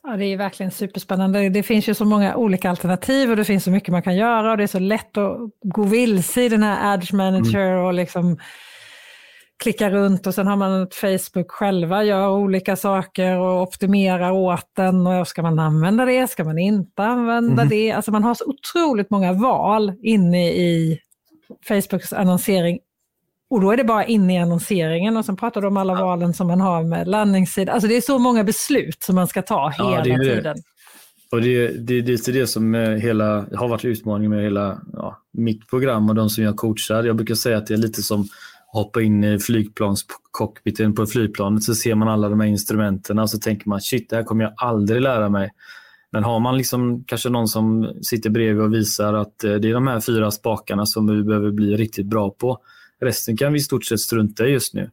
Ja, 0.07 0.17
det 0.17 0.25
är 0.25 0.37
verkligen 0.37 0.73
superspännande. 0.73 1.49
Det 1.49 1.63
finns 1.63 1.89
ju 1.89 1.95
så 1.95 2.05
många 2.05 2.37
olika 2.37 2.71
alternativ 2.71 3.31
och 3.31 3.37
det 3.37 3.45
finns 3.45 3.65
så 3.65 3.71
mycket 3.71 3.89
man 3.89 4.03
kan 4.03 4.17
göra 4.17 4.51
och 4.51 4.57
det 4.57 4.63
är 4.63 4.67
så 4.67 4.79
lätt 4.79 5.17
att 5.17 5.39
gå 5.63 5.83
vilse 5.83 6.43
i 6.43 6.49
den 6.49 6.63
här 6.63 6.95
Ads 6.95 7.13
Manager 7.13 7.73
mm. 7.73 7.85
och 7.85 7.95
liksom 7.95 8.39
klicka 9.63 9.91
runt 9.91 10.27
och 10.27 10.35
sen 10.35 10.47
har 10.47 10.57
man 10.57 10.83
ett 10.83 10.95
Facebook 10.95 11.51
själva, 11.51 12.05
gör 12.05 12.29
olika 12.31 12.77
saker 12.77 13.39
och 13.39 13.63
optimerar 13.63 14.31
åt 14.31 14.71
den. 14.77 15.07
Och 15.07 15.29
ska 15.29 15.43
man 15.43 15.59
använda 15.59 16.05
det? 16.05 16.31
Ska 16.31 16.45
man 16.45 16.59
inte 16.59 17.03
använda 17.03 17.63
mm. 17.63 17.69
det? 17.69 17.93
Alltså 17.93 18.11
man 18.11 18.25
har 18.25 18.35
så 18.35 18.45
otroligt 18.45 19.11
många 19.11 19.33
val 19.33 19.93
inne 20.03 20.49
i 20.49 21.01
Facebooks 21.69 22.13
annonsering. 22.13 22.79
Och 23.55 23.61
då 23.61 23.71
är 23.71 23.77
det 23.77 23.85
bara 23.85 24.05
inne 24.05 24.35
i 24.35 24.39
annonseringen 24.39 25.17
och 25.17 25.25
sen 25.25 25.37
pratar 25.37 25.61
du 25.61 25.67
om 25.67 25.77
alla 25.77 25.95
valen 25.95 26.35
som 26.35 26.47
man 26.47 26.61
har 26.61 26.83
med 26.83 27.09
landningssida. 27.09 27.73
Alltså 27.73 27.89
det 27.89 27.97
är 27.97 28.01
så 28.01 28.19
många 28.19 28.45
beslut 28.45 29.03
som 29.03 29.15
man 29.15 29.29
ska 29.29 29.43
ta 29.43 29.69
hela 29.69 29.91
ja, 29.91 30.03
det 30.03 30.25
tiden. 30.25 30.57
Och 31.31 31.43
det, 31.43 31.69
det, 31.69 32.01
det 32.01 32.29
är 32.29 32.33
det 32.33 32.47
som 32.47 32.75
hela, 32.75 33.47
har 33.55 33.69
varit 33.69 33.85
utmaningen 33.85 34.31
med 34.31 34.45
hela 34.45 34.81
ja, 34.93 35.19
mitt 35.33 35.71
program 35.71 36.09
och 36.09 36.15
de 36.15 36.31
som 36.31 36.45
jag 36.45 36.57
coachar. 36.57 37.05
Jag 37.05 37.17
brukar 37.17 37.35
säga 37.35 37.59
att 37.59 37.67
det 37.67 37.75
är 37.75 37.79
lite 37.79 38.03
som 38.03 38.29
hoppa 38.67 39.03
in 39.03 39.25
i 39.25 39.39
flygplanscockpiten 39.39 40.95
på 40.95 41.07
flygplanet 41.07 41.63
så 41.63 41.75
ser 41.75 41.95
man 41.95 42.09
alla 42.09 42.29
de 42.29 42.41
här 42.41 42.49
instrumenten 42.49 43.19
och 43.19 43.31
så 43.31 43.39
tänker 43.39 43.69
man 43.69 43.81
shit, 43.81 44.11
det 44.11 44.17
här 44.17 44.23
kommer 44.23 44.45
jag 44.45 44.53
aldrig 44.57 45.03
lära 45.03 45.29
mig. 45.29 45.51
Men 46.13 46.25
har 46.25 46.41
man 46.41 46.59
liksom 46.59 47.05
kanske 47.05 47.29
någon 47.29 47.49
som 47.49 47.95
sitter 48.03 48.31
bredvid 48.31 48.63
och 48.63 48.75
visar 48.75 49.15
att 49.15 49.45
eh, 49.45 49.55
det 49.55 49.71
är 49.71 49.75
de 49.75 49.87
här 49.87 50.01
fyra 50.01 50.31
spakarna 50.31 50.87
som 50.87 51.07
vi 51.07 51.23
behöver 51.23 51.51
bli 51.51 51.77
riktigt 51.77 52.07
bra 52.07 52.31
på. 52.31 52.59
Resten 53.05 53.37
kan 53.37 53.53
vi 53.53 53.59
i 53.59 53.63
stort 53.63 53.85
sett 53.85 54.01
strunta 54.01 54.47
i 54.47 54.51
just 54.51 54.75
nu. 54.75 54.91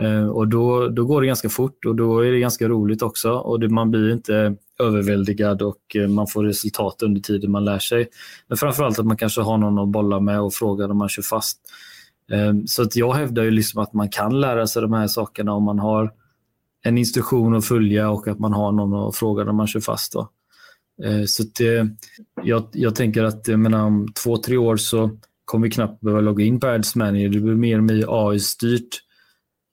Eh, 0.00 0.26
och 0.26 0.48
då, 0.48 0.88
då 0.88 1.04
går 1.04 1.20
det 1.20 1.26
ganska 1.26 1.48
fort 1.48 1.84
och 1.84 1.96
då 1.96 2.20
är 2.20 2.32
det 2.32 2.38
ganska 2.38 2.68
roligt 2.68 3.02
också 3.02 3.32
och 3.32 3.60
det, 3.60 3.68
man 3.68 3.90
blir 3.90 4.12
inte 4.12 4.56
överväldigad 4.78 5.62
och 5.62 5.96
eh, 5.96 6.08
man 6.08 6.26
får 6.26 6.44
resultat 6.44 7.02
under 7.02 7.20
tiden 7.20 7.50
man 7.50 7.64
lär 7.64 7.78
sig. 7.78 8.08
Men 8.48 8.58
framförallt 8.58 8.98
att 8.98 9.06
man 9.06 9.16
kanske 9.16 9.40
har 9.40 9.58
någon 9.58 9.78
att 9.78 9.88
bolla 9.88 10.20
med 10.20 10.40
och 10.40 10.54
fråga 10.54 10.86
när 10.86 10.94
man 10.94 11.08
kör 11.08 11.22
fast. 11.22 11.58
Eh, 12.32 12.54
så 12.66 12.82
att 12.82 12.96
jag 12.96 13.12
hävdar 13.12 13.42
ju 13.42 13.50
liksom 13.50 13.82
att 13.82 13.92
man 13.92 14.08
kan 14.08 14.40
lära 14.40 14.66
sig 14.66 14.82
de 14.82 14.92
här 14.92 15.06
sakerna 15.06 15.52
om 15.52 15.62
man 15.62 15.78
har 15.78 16.12
en 16.82 16.98
instruktion 16.98 17.56
att 17.56 17.66
följa 17.66 18.10
och 18.10 18.28
att 18.28 18.38
man 18.38 18.52
har 18.52 18.72
någon 18.72 19.08
att 19.08 19.16
fråga 19.16 19.44
när 19.44 19.52
man 19.52 19.66
kör 19.66 19.80
fast. 19.80 20.12
Då. 20.12 20.28
Så 21.26 21.42
att, 21.42 21.60
jag, 22.42 22.68
jag 22.72 22.94
tänker 22.94 23.24
att 23.24 23.48
jag 23.48 23.58
menar, 23.58 23.84
om 23.84 24.08
två, 24.12 24.36
tre 24.36 24.56
år 24.56 24.76
så 24.76 25.10
kommer 25.44 25.66
vi 25.66 25.70
knappt 25.70 26.00
behöva 26.00 26.20
logga 26.20 26.44
in 26.44 26.60
på 26.60 26.66
Ads 26.66 26.96
Manager. 26.96 27.28
Det 27.28 27.40
blir 27.40 27.54
mer 27.54 27.78
och 27.78 27.84
mer 27.84 28.06
AI-styrt. 28.08 29.00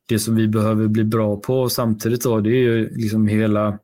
Det 0.08 0.20
som 0.20 0.36
vi 0.36 0.48
behöver 0.48 0.88
bli 0.88 1.04
bra 1.04 1.40
på 1.40 1.70
samtidigt 1.70 2.24
då, 2.24 2.40
det 2.40 2.50
är 2.50 2.62
ju 2.62 2.90
liksom 2.96 3.28
hela 3.28 3.80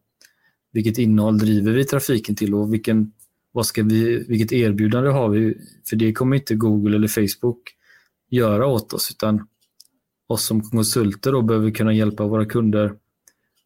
vilket 0.71 0.97
innehåll 0.97 1.37
driver 1.37 1.71
vi 1.71 1.85
trafiken 1.85 2.35
till 2.35 2.53
och 2.53 2.73
vilken, 2.73 3.11
vad 3.51 3.65
ska 3.65 3.83
vi, 3.83 4.25
vilket 4.27 4.51
erbjudande 4.51 5.09
har 5.09 5.29
vi? 5.29 5.57
För 5.89 5.95
det 5.95 6.13
kommer 6.13 6.35
inte 6.35 6.55
Google 6.55 6.95
eller 6.95 7.07
Facebook 7.07 7.59
göra 8.29 8.67
åt 8.67 8.93
oss, 8.93 9.11
utan 9.11 9.47
oss 10.27 10.45
som 10.45 10.61
konsulter 10.61 11.31
då 11.31 11.41
behöver 11.41 11.71
kunna 11.71 11.93
hjälpa 11.93 12.27
våra 12.27 12.45
kunder 12.45 12.93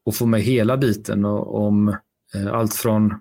och 0.04 0.16
få 0.16 0.26
med 0.26 0.42
hela 0.42 0.78
biten 0.78 1.26
om 1.26 1.88
eh, 2.36 2.54
allt 2.54 2.74
från 2.74 3.14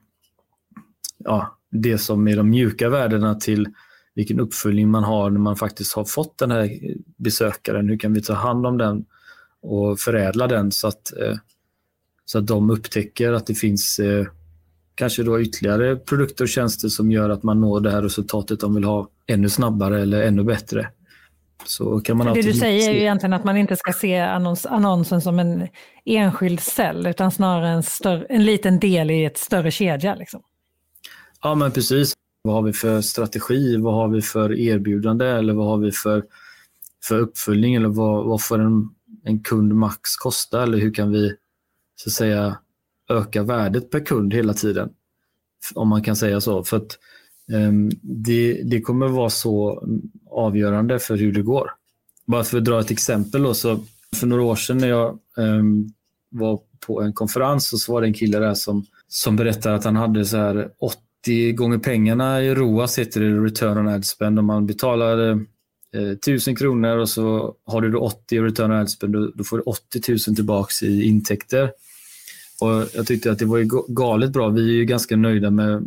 ja, 1.18 1.58
det 1.70 1.98
som 1.98 2.28
är 2.28 2.36
de 2.36 2.50
mjuka 2.50 2.88
värdena 2.88 3.34
till 3.34 3.68
vilken 4.14 4.40
uppföljning 4.40 4.88
man 4.88 5.04
har 5.04 5.30
när 5.30 5.40
man 5.40 5.56
faktiskt 5.56 5.94
har 5.94 6.04
fått 6.04 6.38
den 6.38 6.50
här 6.50 6.70
besökaren. 7.16 7.88
Hur 7.88 7.98
kan 7.98 8.12
vi 8.12 8.22
ta 8.22 8.34
hand 8.34 8.66
om 8.66 8.78
den 8.78 9.04
och 9.62 10.00
förädla 10.00 10.46
den 10.46 10.72
så 10.72 10.88
att, 10.88 11.18
eh, 11.18 11.36
så 12.24 12.38
att 12.38 12.46
de 12.46 12.70
upptäcker 12.70 13.32
att 13.32 13.46
det 13.46 13.54
finns 13.54 13.98
eh, 13.98 14.26
kanske 14.94 15.22
då 15.22 15.40
ytterligare 15.40 15.96
produkter 15.96 16.44
och 16.44 16.48
tjänster 16.48 16.88
som 16.88 17.10
gör 17.10 17.30
att 17.30 17.42
man 17.42 17.60
når 17.60 17.80
det 17.80 17.90
här 17.90 18.02
resultatet 18.02 18.60
de 18.60 18.74
vill 18.74 18.84
ha 18.84 19.08
ännu 19.26 19.48
snabbare 19.48 20.02
eller 20.02 20.22
ännu 20.22 20.44
bättre. 20.44 20.88
Så 21.64 22.00
kan 22.00 22.16
man 22.16 22.34
det 22.34 22.42
du 22.42 22.52
säger 22.52 22.90
är 22.90 22.94
ju 22.94 23.00
egentligen 23.00 23.32
att 23.32 23.44
man 23.44 23.56
inte 23.56 23.76
ska 23.76 23.92
se 23.92 24.18
annons, 24.18 24.66
annonsen 24.66 25.20
som 25.20 25.38
en 25.38 25.68
enskild 26.04 26.60
cell, 26.60 27.06
utan 27.06 27.30
snarare 27.30 27.68
en, 27.68 27.82
större, 27.82 28.26
en 28.28 28.44
liten 28.44 28.78
del 28.78 29.10
i 29.10 29.24
ett 29.24 29.38
större 29.38 29.70
kedja. 29.70 30.14
Liksom. 30.14 30.42
Ja, 31.42 31.54
men 31.54 31.72
precis. 31.72 32.14
Vad 32.42 32.54
har 32.54 32.62
vi 32.62 32.72
för 32.72 33.00
strategi? 33.00 33.76
Vad 33.76 33.94
har 33.94 34.08
vi 34.08 34.22
för 34.22 34.58
erbjudande? 34.58 35.26
Eller 35.26 35.52
vad 35.52 35.66
har 35.66 35.78
vi 35.78 35.92
för, 35.92 36.24
för 37.04 37.18
uppföljning? 37.18 37.74
Eller 37.74 37.88
vad, 37.88 38.26
vad 38.26 38.42
får 38.42 38.58
en, 38.58 38.88
en 39.24 39.42
kund 39.42 39.74
max 39.74 40.16
kosta? 40.16 40.62
Eller 40.62 40.78
hur 40.78 40.94
kan 40.94 41.12
vi 41.12 41.34
så 41.96 42.08
att 42.08 42.12
säga 42.12 42.58
öka 43.10 43.42
värdet 43.42 43.90
per 43.90 44.06
kund 44.06 44.34
hela 44.34 44.54
tiden? 44.54 44.90
Om 45.74 45.88
man 45.88 46.02
kan 46.02 46.16
säga 46.16 46.40
så. 46.40 46.64
För 46.64 46.76
att 46.76 46.98
um, 47.52 47.90
det, 48.02 48.62
det 48.62 48.80
kommer 48.80 49.08
vara 49.08 49.30
så 49.30 49.84
avgörande 50.30 50.98
för 50.98 51.16
hur 51.16 51.32
det 51.32 51.42
går. 51.42 51.70
Bara 52.26 52.44
för 52.44 52.58
att 52.58 52.64
dra 52.64 52.80
ett 52.80 52.90
exempel. 52.90 53.42
Då, 53.42 53.54
så 53.54 53.80
för 54.16 54.26
några 54.26 54.42
år 54.42 54.56
sedan 54.56 54.78
när 54.78 54.88
jag 54.88 55.18
um, 55.36 55.88
var 56.30 56.60
på 56.86 57.02
en 57.02 57.12
konferens 57.12 57.84
så 57.84 57.92
var 57.92 58.00
det 58.00 58.06
en 58.06 58.14
kille 58.14 58.38
där 58.38 58.54
som, 58.54 58.86
som 59.08 59.36
berättade 59.36 59.74
att 59.74 59.84
han 59.84 59.96
hade 59.96 60.24
så 60.24 60.36
här 60.36 60.70
80 61.20 61.52
gånger 61.52 61.78
pengarna 61.78 62.42
i 62.42 62.54
ROAS, 62.54 62.98
heter 62.98 63.20
det, 63.20 63.44
return 63.44 63.78
on 63.78 63.88
ad 63.88 64.06
spend. 64.06 64.38
Om 64.38 64.46
man 64.46 64.66
betalar 64.66 65.30
eh, 65.94 66.10
1000 66.12 66.56
kronor 66.56 66.96
och 66.96 67.08
så 67.08 67.54
har 67.66 67.80
du 67.80 67.96
80 67.96 68.36
i 68.36 68.40
return 68.40 68.70
on 68.70 68.76
ad 68.76 68.90
spend, 68.90 69.12
då, 69.12 69.32
då 69.34 69.44
får 69.44 69.56
du 69.56 69.62
80 69.62 70.00
000 70.08 70.18
tillbaks 70.18 70.82
i 70.82 71.02
intäkter. 71.02 71.72
Och 72.60 72.86
Jag 72.94 73.06
tyckte 73.06 73.32
att 73.32 73.38
det 73.38 73.44
var 73.44 73.92
galet 73.94 74.30
bra. 74.30 74.48
Vi 74.48 74.70
är 74.70 74.74
ju 74.74 74.84
ganska 74.84 75.16
nöjda 75.16 75.50
med, 75.50 75.82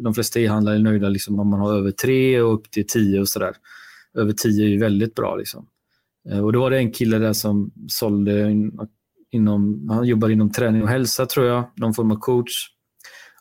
de 0.00 0.14
flesta 0.14 0.40
e-handlare 0.40 0.74
är 0.74 0.80
nöjda 0.80 1.08
liksom 1.08 1.40
om 1.40 1.48
man 1.48 1.60
har 1.60 1.74
över 1.74 1.90
3 1.90 2.40
och 2.40 2.54
upp 2.54 2.70
till 2.70 2.86
10 2.86 3.20
och 3.20 3.28
sådär 3.28 3.52
över 4.14 4.32
10 4.32 4.64
är 4.64 4.68
ju 4.68 4.78
väldigt 4.78 5.14
bra. 5.14 5.36
Liksom. 5.36 5.66
Eh, 6.30 6.44
och 6.44 6.52
då 6.52 6.60
var 6.60 6.70
det 6.70 6.78
en 6.78 6.92
kille 6.92 7.18
där 7.18 7.32
som 7.32 7.70
sålde 7.88 8.54
inom, 9.30 9.88
han 9.90 10.06
jobbar 10.06 10.28
inom 10.28 10.50
träning 10.50 10.82
och 10.82 10.88
hälsa 10.88 11.26
tror 11.26 11.46
jag, 11.46 11.64
någon 11.76 11.94
form 11.94 12.10
av 12.10 12.16
coach. 12.16 12.73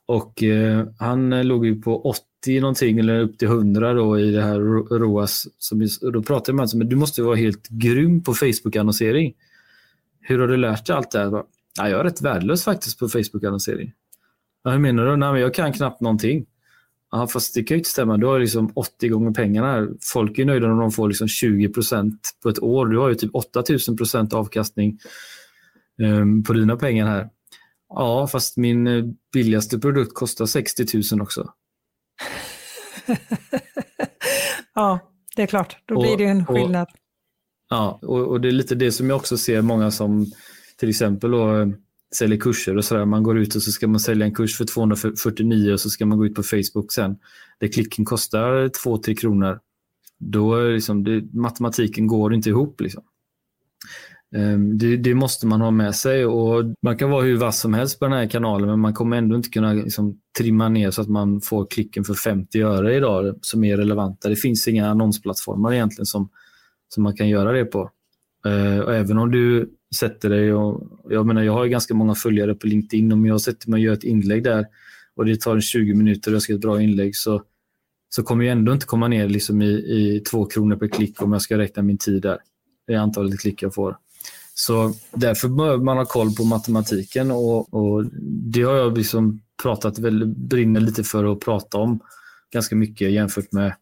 Och 0.06 0.44
eh, 0.44 0.88
han 1.00 1.34
eh, 1.34 1.44
låg 1.44 1.66
ju 1.66 1.82
på 1.82 2.02
80 2.02 2.60
någonting 2.62 3.00
eller 3.00 3.20
upp 3.20 3.38
till 3.38 3.48
100 3.48 3.94
då 3.94 4.20
i 4.20 4.32
det 4.32 4.42
här 4.42 4.60
ROAS. 5.00 5.48
Som, 5.58 5.88
då 6.02 6.24
pratade 6.24 6.56
man 6.56 6.64
alltså 6.64 6.78
men 6.78 6.90
du 6.90 6.96
måste 6.96 7.22
vara 7.22 7.36
helt 7.36 7.68
grym 7.68 8.24
på 8.24 8.34
Facebook-annonsering. 8.34 9.34
Hur 10.22 10.40
har 10.40 10.48
du 10.48 10.58
lärt 10.58 10.86
dig 10.86 10.96
allt 10.96 11.12
det 11.12 11.20
här? 11.20 11.44
Ja, 11.78 11.90
jag 11.90 12.00
är 12.00 12.04
rätt 12.04 12.22
värdelös 12.22 12.64
faktiskt 12.64 13.00
på 13.00 13.10
Facebook-annonsering. 13.10 13.92
Ja, 14.64 14.72
hur 14.72 14.80
menar 14.80 15.06
du? 15.06 15.16
Nej, 15.18 15.32
men 15.32 15.42
jag 15.42 15.54
kan 15.54 15.74
knappt 15.74 16.02
någonting. 16.02 16.46
Ja, 17.12 17.28
fast 17.28 17.54
det 17.54 17.64
kan 17.64 17.76
ju 17.76 17.80
inte 17.80 17.90
stämma. 17.90 18.18
Du 18.18 18.26
har 18.26 18.40
liksom 18.40 18.72
80 18.76 19.10
gånger 19.10 19.32
pengarna. 19.32 19.88
Folk 20.02 20.40
är 20.40 20.46
nöjda 20.46 20.72
om 20.72 20.80
de 20.80 20.92
får 20.92 21.08
liksom 21.08 21.28
20% 21.28 22.12
på 22.44 22.50
ett 22.50 22.64
år. 22.64 22.86
Du 22.86 22.98
har 22.98 23.10
ju 23.10 23.16
typ 23.16 23.36
8000 23.36 23.98
procent 23.98 24.34
avkastning 24.34 25.00
um, 26.02 26.44
på 26.44 26.54
dina 26.54 26.78
pengar 26.78 27.08
här. 27.08 27.30
Ja, 27.96 28.28
fast 28.28 28.58
min 28.58 28.88
eh, 28.88 29.04
billigaste 29.34 29.80
produkt 29.80 30.14
kostar 30.14 30.46
60 30.46 30.86
000 31.12 31.22
också. 31.22 31.54
ja, 34.76 35.00
det 35.36 35.42
är 35.42 35.48
klart. 35.48 35.78
Då 35.86 36.02
blir 36.02 36.18
det 36.18 36.26
en 36.26 36.46
skillnad. 36.46 36.88
Och, 36.92 36.98
ja, 37.70 38.00
och, 38.02 38.28
och, 38.28 38.42
det 38.42 38.48
är 38.48 38.52
lite 38.52 38.76
det 38.76 38.92
som 38.92 39.10
jag 39.10 39.16
också 39.16 39.38
ser 39.38 39.62
många 39.62 39.92
som 39.92 40.26
till 40.78 40.90
exempel 40.90 41.32
då, 41.32 41.72
säljer 42.16 42.40
kurser 42.40 42.78
och 42.78 42.86
sådär. 42.86 43.06
Man 43.06 43.24
går 43.24 43.40
ut 43.40 43.56
och 43.56 43.64
så 43.64 43.72
ska 43.72 43.88
man 43.88 44.00
sälja 44.00 44.26
en 44.26 44.34
kurs 44.34 44.58
för 44.58 44.66
249 44.66 45.74
och 45.74 45.80
så 45.80 45.90
ska 45.90 46.06
man 46.06 46.18
gå 46.18 46.26
ut 46.26 46.36
på 46.36 46.44
Facebook 46.44 46.92
sen. 46.94 47.18
Där 47.60 47.68
klicken 47.68 48.06
kostar 48.06 48.68
2-3 48.68 49.16
kronor. 49.16 49.60
Då 50.20 50.56
är 50.56 50.74
liksom 50.74 51.04
det, 51.04 51.34
matematiken 51.34 52.08
går 52.08 52.34
inte 52.34 52.50
ihop. 52.50 52.82
Liksom. 52.82 53.04
Ehm, 54.36 54.78
det, 54.78 54.98
det, 54.98 55.14
måste 55.14 55.48
man 55.48 55.62
ha 55.62 55.72
med 55.72 55.96
sig 55.96 56.26
och 56.26 56.66
man 56.82 56.98
kan 56.98 57.10
vara 57.10 57.24
hur 57.24 57.38
vass 57.38 57.60
som 57.60 57.74
helst 57.74 58.00
på 58.00 58.06
den 58.06 58.14
här 58.14 58.28
kanalen 58.28 58.70
men 58.70 58.80
man 58.80 58.94
kommer 58.94 59.18
ändå 59.18 59.36
inte 59.36 59.50
kunna 59.50 59.74
liksom, 59.74 60.20
trimma 60.38 60.70
ner 60.70 60.92
så 60.92 61.02
att 61.02 61.10
man 61.10 61.42
får 61.42 61.66
klicken 61.66 62.04
för 62.04 62.14
50 62.14 62.62
öre 62.62 62.96
idag 62.96 63.36
som 63.42 63.64
är 63.64 63.78
relevanta. 63.78 64.30
Det 64.30 64.36
finns 64.36 64.68
inga 64.68 64.90
annonsplattformar 64.90 65.74
egentligen 65.74 66.06
som, 66.06 66.30
som 66.94 67.04
man 67.04 67.16
kan 67.16 67.30
göra 67.30 67.52
det 67.52 67.66
på. 67.66 67.90
Ehm, 68.46 68.80
och 68.80 68.94
även 68.94 69.18
om 69.18 69.32
du 69.32 69.70
sätter 69.96 70.30
dig 70.30 70.54
och 70.54 70.88
jag 71.10 71.26
menar 71.26 71.44
jag 71.44 71.54
har 71.54 71.66
ganska 71.66 71.94
många 71.94 72.16
följare 72.16 72.56
på 72.56 72.68
LinkedIn 72.68 73.12
om 73.12 73.26
jag 73.26 73.42
sätter 73.42 73.70
mig 73.70 73.78
och 73.78 73.84
gör 73.84 73.94
ett 73.94 74.04
inlägg 74.04 74.44
där 74.44 74.66
och 75.16 75.26
det 75.26 75.42
tar 75.42 75.60
20 75.60 75.94
minuter 75.94 76.32
och 76.32 76.36
jag 76.36 76.42
ska 76.42 76.54
ett 76.54 76.62
bra 76.62 76.82
inlägg 76.82 77.16
så, 77.16 77.44
så 78.10 78.24
kommer 78.24 78.46
jag 78.46 78.52
ändå 78.52 78.74
inte 78.74 78.86
komma 78.86 79.08
ner 79.08 79.30
liksom 79.30 79.62
i, 79.62 79.72
i 79.72 80.24
två 80.32 80.46
kronor 80.46 80.76
per 80.76 80.88
klick 80.88 81.22
om 81.22 81.34
jag 81.34 81.42
ska 81.42 81.58
räkna 81.58 81.84
min 81.84 81.98
tid 81.98 82.22
där. 82.22 82.38
Det 82.88 82.94
är 82.94 82.98
antalet 82.98 83.40
klick 83.40 83.62
jag 83.64 83.74
får. 83.74 83.98
Så 84.54 84.94
därför 85.12 85.48
behöver 85.48 85.84
man 85.84 85.98
ha 85.98 86.06
koll 86.06 86.36
på 86.36 86.44
matematiken 86.44 87.32
och, 87.32 87.74
och 87.74 88.06
det 88.54 88.62
har 88.62 88.76
jag 88.76 88.98
liksom 88.98 89.42
pratat 89.64 90.00
väldigt, 90.00 90.38
brinner 90.38 90.80
lite 90.80 91.04
för 91.04 91.32
att 91.32 91.40
prata 91.40 91.78
om 91.78 92.00
ganska 92.52 92.76
mycket 92.76 93.12
jämfört 93.12 93.52
med 93.52 93.76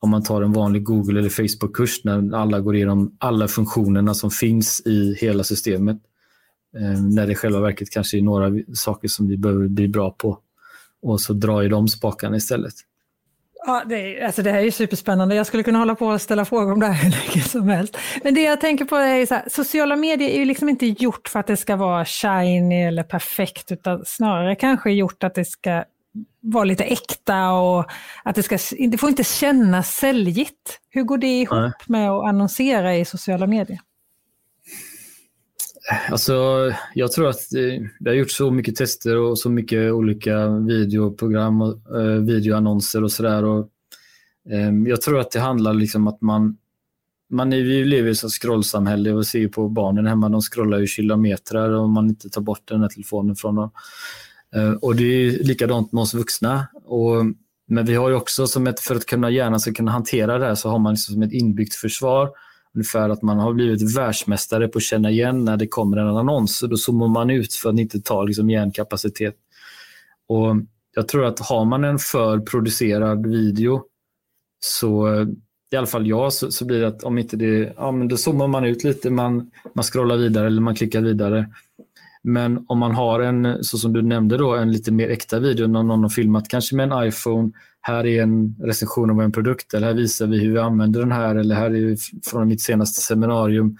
om 0.00 0.10
man 0.10 0.22
tar 0.22 0.42
en 0.42 0.52
vanlig 0.52 0.84
Google 0.84 1.18
eller 1.20 1.28
Facebook-kurs 1.28 2.04
när 2.04 2.34
alla 2.34 2.60
går 2.60 2.76
igenom 2.76 3.16
alla 3.18 3.48
funktionerna 3.48 4.14
som 4.14 4.30
finns 4.30 4.82
i 4.86 5.14
hela 5.20 5.44
systemet. 5.44 5.96
Eh, 6.76 7.02
när 7.02 7.26
det 7.26 7.32
i 7.32 7.34
själva 7.34 7.60
verket 7.60 7.90
kanske 7.90 8.18
är 8.18 8.22
några 8.22 8.52
saker 8.74 9.08
som 9.08 9.28
vi 9.28 9.36
behöver 9.36 9.68
bli 9.68 9.88
bra 9.88 10.10
på. 10.10 10.38
Och 11.02 11.20
så 11.20 11.32
dra 11.32 11.64
i 11.64 11.68
de 11.68 11.88
spakarna 11.88 12.36
istället. 12.36 12.74
Ja, 13.68 13.82
det, 13.86 14.18
är, 14.18 14.26
alltså 14.26 14.42
det 14.42 14.50
här 14.50 14.58
är 14.58 14.62
ju 14.62 14.70
superspännande. 14.70 15.34
Jag 15.34 15.46
skulle 15.46 15.62
kunna 15.62 15.78
hålla 15.78 15.94
på 15.94 16.06
och 16.06 16.20
ställa 16.20 16.44
frågor 16.44 16.72
om 16.72 16.80
det 16.80 16.86
här 16.86 16.94
hur 17.04 17.10
länge 17.10 17.42
som 17.42 17.68
helst. 17.68 17.96
Men 18.22 18.34
det 18.34 18.42
jag 18.42 18.60
tänker 18.60 18.84
på 18.84 18.96
är 18.96 19.26
så 19.26 19.34
här, 19.34 19.44
sociala 19.50 19.96
medier 19.96 20.28
är 20.28 20.38
ju 20.38 20.44
liksom 20.44 20.68
inte 20.68 20.86
gjort 20.86 21.28
för 21.28 21.40
att 21.40 21.46
det 21.46 21.56
ska 21.56 21.76
vara 21.76 22.04
shiny 22.04 22.82
eller 22.82 23.02
perfekt, 23.02 23.72
utan 23.72 24.04
snarare 24.06 24.54
kanske 24.54 24.90
gjort 24.90 25.24
att 25.24 25.34
det 25.34 25.44
ska 25.44 25.84
vara 26.40 26.64
lite 26.64 26.84
äkta 26.84 27.50
och 27.50 27.84
att 28.24 28.34
det, 28.34 28.42
ska, 28.42 28.58
det 28.90 28.98
får 28.98 29.08
inte 29.08 29.24
kännas 29.24 29.90
säljigt. 29.90 30.78
Hur 30.90 31.02
går 31.02 31.18
det 31.18 31.40
ihop 31.40 31.58
Nej. 31.58 31.72
med 31.86 32.10
att 32.10 32.28
annonsera 32.28 32.96
i 32.96 33.04
sociala 33.04 33.46
medier? 33.46 33.78
Alltså, 36.10 36.32
jag 36.94 37.12
tror 37.12 37.28
att 37.28 37.54
eh, 37.54 37.82
det 38.00 38.10
har 38.10 38.14
gjorts 38.14 38.36
så 38.36 38.50
mycket 38.50 38.76
tester 38.76 39.16
och 39.16 39.38
så 39.38 39.50
mycket 39.50 39.92
olika 39.92 40.48
videoprogram 40.48 41.62
och 41.62 42.00
eh, 42.00 42.20
videoannonser 42.20 43.04
och 43.04 43.12
sådär. 43.12 43.58
Eh, 44.50 44.70
jag 44.86 45.00
tror 45.00 45.20
att 45.20 45.30
det 45.30 45.40
handlar 45.40 45.74
liksom 45.74 46.08
att 46.08 46.20
man, 46.20 46.56
man 47.30 47.52
är, 47.52 47.62
vi 47.62 47.84
lever 47.84 48.08
i 48.08 48.12
ett 48.12 48.30
scrollsamhälle 48.30 49.12
och 49.12 49.26
ser 49.26 49.48
på 49.48 49.68
barnen 49.68 50.06
hemma, 50.06 50.28
de 50.28 50.40
scrollar 50.40 50.78
ju 50.78 50.86
kilometrar 50.86 51.72
om 51.72 51.92
man 51.92 52.08
inte 52.08 52.30
tar 52.30 52.40
bort 52.40 52.68
den 52.68 52.80
här 52.80 52.88
telefonen 52.88 53.36
från 53.36 53.54
dem. 53.54 53.70
Eh, 54.54 54.72
och 54.72 54.96
det 54.96 55.04
är 55.04 55.44
likadant 55.44 55.92
med 55.92 56.02
oss 56.02 56.14
vuxna. 56.14 56.66
Och, 56.84 57.24
men 57.68 57.86
vi 57.86 57.94
har 57.94 58.08
ju 58.08 58.14
också, 58.14 58.46
som 58.46 58.66
ett, 58.66 58.80
för 58.80 58.94
att 58.94 59.06
kunna 59.06 59.30
hjärnan 59.30 59.60
ska 59.60 59.72
kunna 59.72 59.90
hantera 59.90 60.38
det 60.38 60.44
här, 60.44 60.54
så 60.54 60.68
har 60.68 60.78
man 60.78 60.92
liksom 60.92 61.12
som 61.12 61.22
ett 61.22 61.32
inbyggt 61.32 61.74
försvar 61.74 62.30
Ungefär 62.74 63.08
att 63.08 63.22
man 63.22 63.38
har 63.38 63.52
blivit 63.52 63.96
världsmästare 63.96 64.68
på 64.68 64.78
att 64.78 64.82
känna 64.82 65.10
igen 65.10 65.44
när 65.44 65.56
det 65.56 65.66
kommer 65.66 65.96
en 65.96 66.16
annons. 66.16 66.60
Då 66.60 66.76
zoomar 66.76 67.08
man 67.08 67.30
ut 67.30 67.54
för 67.54 67.70
att 67.70 67.78
inte 67.78 68.00
ta 68.00 68.22
liksom, 68.22 68.50
hjärnkapacitet. 68.50 69.34
Och 70.28 70.56
jag 70.94 71.08
tror 71.08 71.24
att 71.24 71.40
har 71.40 71.64
man 71.64 71.84
en 71.84 71.98
förproducerad 71.98 73.26
video 73.26 73.84
så 74.60 75.08
i 75.70 75.76
alla 75.76 75.86
fall 75.86 76.06
jag, 76.06 76.32
så, 76.32 76.50
så, 76.50 76.64
blir 76.64 76.80
det 76.80 76.88
att 76.88 77.02
om 77.02 77.18
inte 77.18 77.36
det, 77.36 77.72
ja 77.76 77.92
men 77.92 78.08
då 78.08 78.16
zoomar 78.16 78.48
man 78.48 78.64
ut 78.64 78.84
lite, 78.84 79.10
man, 79.10 79.50
man 79.74 79.82
scrollar 79.82 80.16
vidare 80.16 80.46
eller 80.46 80.60
man 80.60 80.74
klickar 80.74 81.00
vidare. 81.00 81.48
Men 82.22 82.64
om 82.68 82.78
man 82.78 82.94
har 82.94 83.20
en, 83.20 83.64
så 83.64 83.78
som 83.78 83.92
du 83.92 84.02
nämnde 84.02 84.36
då, 84.36 84.54
en 84.54 84.72
lite 84.72 84.92
mer 84.92 85.08
äkta 85.08 85.38
video, 85.38 85.66
någon, 85.66 85.86
någon 85.86 86.02
har 86.02 86.08
filmat 86.08 86.48
kanske 86.48 86.76
med 86.76 86.92
en 86.92 87.08
iPhone 87.08 87.52
här 87.80 88.06
är 88.06 88.22
en 88.22 88.56
recension 88.60 89.10
av 89.10 89.20
en 89.20 89.32
produkt 89.32 89.74
eller 89.74 89.86
här 89.86 89.94
visar 89.94 90.26
vi 90.26 90.38
hur 90.38 90.52
vi 90.52 90.58
använder 90.58 91.00
den 91.00 91.12
här 91.12 91.34
eller 91.34 91.54
här 91.54 91.70
är 91.70 91.96
från 92.30 92.48
mitt 92.48 92.60
senaste 92.60 93.00
seminarium. 93.00 93.76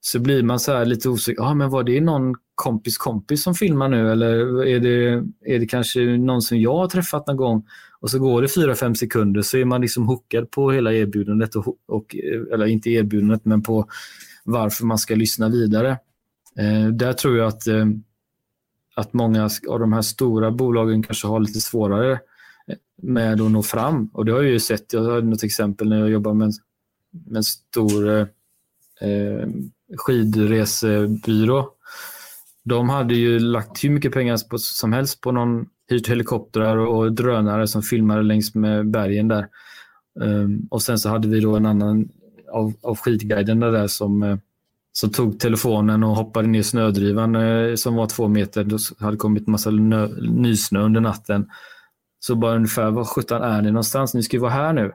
Så 0.00 0.20
blir 0.20 0.42
man 0.42 0.60
så 0.60 0.84
lite 0.84 1.08
osäker. 1.08 1.42
Ah, 1.42 1.54
men 1.54 1.70
var 1.70 1.84
det 1.84 2.00
någon 2.00 2.34
kompis 2.54 2.98
kompis 2.98 3.42
som 3.42 3.54
filmar 3.54 3.88
nu 3.88 4.12
eller 4.12 4.64
är 4.66 4.80
det, 4.80 5.24
är 5.54 5.58
det 5.58 5.66
kanske 5.66 6.00
någon 6.00 6.42
som 6.42 6.60
jag 6.60 6.76
har 6.76 6.88
träffat 6.88 7.26
någon 7.26 7.36
gång? 7.36 7.66
Och 8.00 8.10
så 8.10 8.18
går 8.18 8.42
det 8.42 8.48
4-5 8.48 8.94
sekunder 8.94 9.42
så 9.42 9.58
är 9.58 9.64
man 9.64 9.80
liksom 9.80 10.06
hookad 10.06 10.50
på 10.50 10.70
hela 10.70 10.92
erbjudandet, 10.92 11.54
och, 11.54 11.76
och, 11.88 12.16
eh, 12.16 12.54
eller 12.54 12.66
inte 12.66 12.90
erbjudandet 12.90 13.44
men 13.44 13.62
på 13.62 13.86
varför 14.44 14.84
man 14.84 14.98
ska 14.98 15.14
lyssna 15.14 15.48
vidare. 15.48 15.98
Eh, 16.58 16.88
där 16.88 17.12
tror 17.12 17.38
jag 17.38 17.48
att, 17.48 17.66
eh, 17.66 17.86
att 18.94 19.12
många 19.12 19.50
av 19.68 19.80
de 19.80 19.92
här 19.92 20.02
stora 20.02 20.50
bolagen 20.50 21.02
kanske 21.02 21.26
har 21.26 21.40
lite 21.40 21.60
svårare 21.60 22.12
eh, 22.66 22.76
med 22.96 23.40
att 23.40 23.50
nå 23.50 23.62
fram. 23.62 24.10
Och 24.12 24.24
det 24.24 24.32
har 24.32 24.42
jag 24.42 24.52
ju 24.52 24.60
sett. 24.60 24.92
Jag 24.92 25.02
har 25.02 25.22
något 25.22 25.42
exempel 25.42 25.88
när 25.88 25.98
jag 25.98 26.10
jobbar 26.10 26.34
med, 26.34 26.52
med 27.10 27.36
en 27.36 27.44
stor 27.44 28.08
eh, 28.10 28.26
eh, 29.10 29.48
skidresebyrå. 29.96 31.70
De 32.64 32.88
hade 32.88 33.14
ju 33.14 33.38
lagt 33.38 33.84
hur 33.84 33.90
mycket 33.90 34.12
pengar 34.12 34.48
på, 34.48 34.58
som 34.58 34.92
helst 34.92 35.20
på 35.20 35.32
någon 35.32 35.66
hyrt 35.88 36.08
helikoptrar 36.08 36.76
och 36.76 37.12
drönare 37.12 37.68
som 37.68 37.82
filmade 37.82 38.22
längs 38.22 38.54
med 38.54 38.90
bergen 38.90 39.28
där. 39.28 39.48
Um, 40.14 40.68
och 40.70 40.82
sen 40.82 40.98
så 40.98 41.08
hade 41.08 41.28
vi 41.28 41.40
då 41.40 41.56
en 41.56 41.66
annan 41.66 42.08
av, 42.52 42.72
av 42.82 42.96
skidguiderna 42.96 43.70
där 43.70 43.86
som, 43.86 44.22
eh, 44.22 44.36
eh, 44.92 44.94
som 44.94 45.10
tog 45.10 45.40
telefonen 45.40 46.04
och 46.04 46.16
hoppade 46.16 46.48
ner 46.48 46.62
snödrivan 46.62 47.36
eh, 47.36 47.74
som 47.74 47.94
var 47.94 48.06
två 48.06 48.28
meter. 48.28 48.64
Det 48.64 48.78
hade 49.04 49.16
kommit 49.16 49.48
massa 49.48 49.70
nysnö 50.20 50.80
under 50.80 51.00
natten. 51.00 51.50
Så 52.20 52.34
bara 52.34 52.56
ungefär, 52.56 52.90
var 52.90 53.04
sjutton 53.04 53.42
är 53.42 53.62
ni 53.62 53.70
någonstans? 53.70 54.14
Ni 54.14 54.22
ska 54.22 54.36
ju 54.36 54.40
vara 54.40 54.52
här 54.52 54.72
nu. 54.72 54.92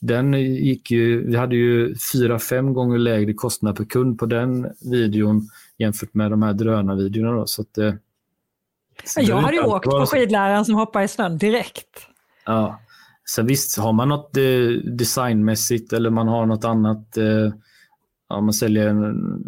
Den 0.00 0.32
gick 0.34 0.90
ju, 0.90 1.26
vi 1.26 1.36
hade 1.36 1.56
ju 1.56 1.94
fyra, 2.12 2.38
fem 2.38 2.74
gånger 2.74 2.98
lägre 2.98 3.34
kostnad 3.34 3.76
per 3.76 3.84
kund 3.84 4.18
på 4.18 4.26
den 4.26 4.66
videon 4.90 5.48
jämfört 5.78 6.14
med 6.14 6.30
de 6.30 6.42
här 6.42 6.52
drönarvideorna. 6.52 7.32
Då, 7.32 7.46
så 7.46 7.62
att, 7.62 7.78
så 9.04 9.20
jag 9.22 9.36
hade 9.36 9.56
ju 9.56 9.62
åkt 9.62 9.84
på 9.84 10.06
skidläraren 10.06 10.64
som 10.64 10.74
hoppar 10.74 11.02
i 11.02 11.08
snön 11.08 11.38
direkt. 11.38 12.06
Ja. 12.46 12.80
Så 13.24 13.42
visst, 13.42 13.78
har 13.78 13.92
man 13.92 14.08
något 14.08 14.36
eh, 14.36 14.42
designmässigt 14.84 15.92
eller 15.92 16.10
man 16.10 16.28
har 16.28 16.46
något 16.46 16.64
annat, 16.64 17.16
eh, 17.16 17.52
ja, 18.28 18.40
man 18.40 18.52
säljer, 18.52 18.90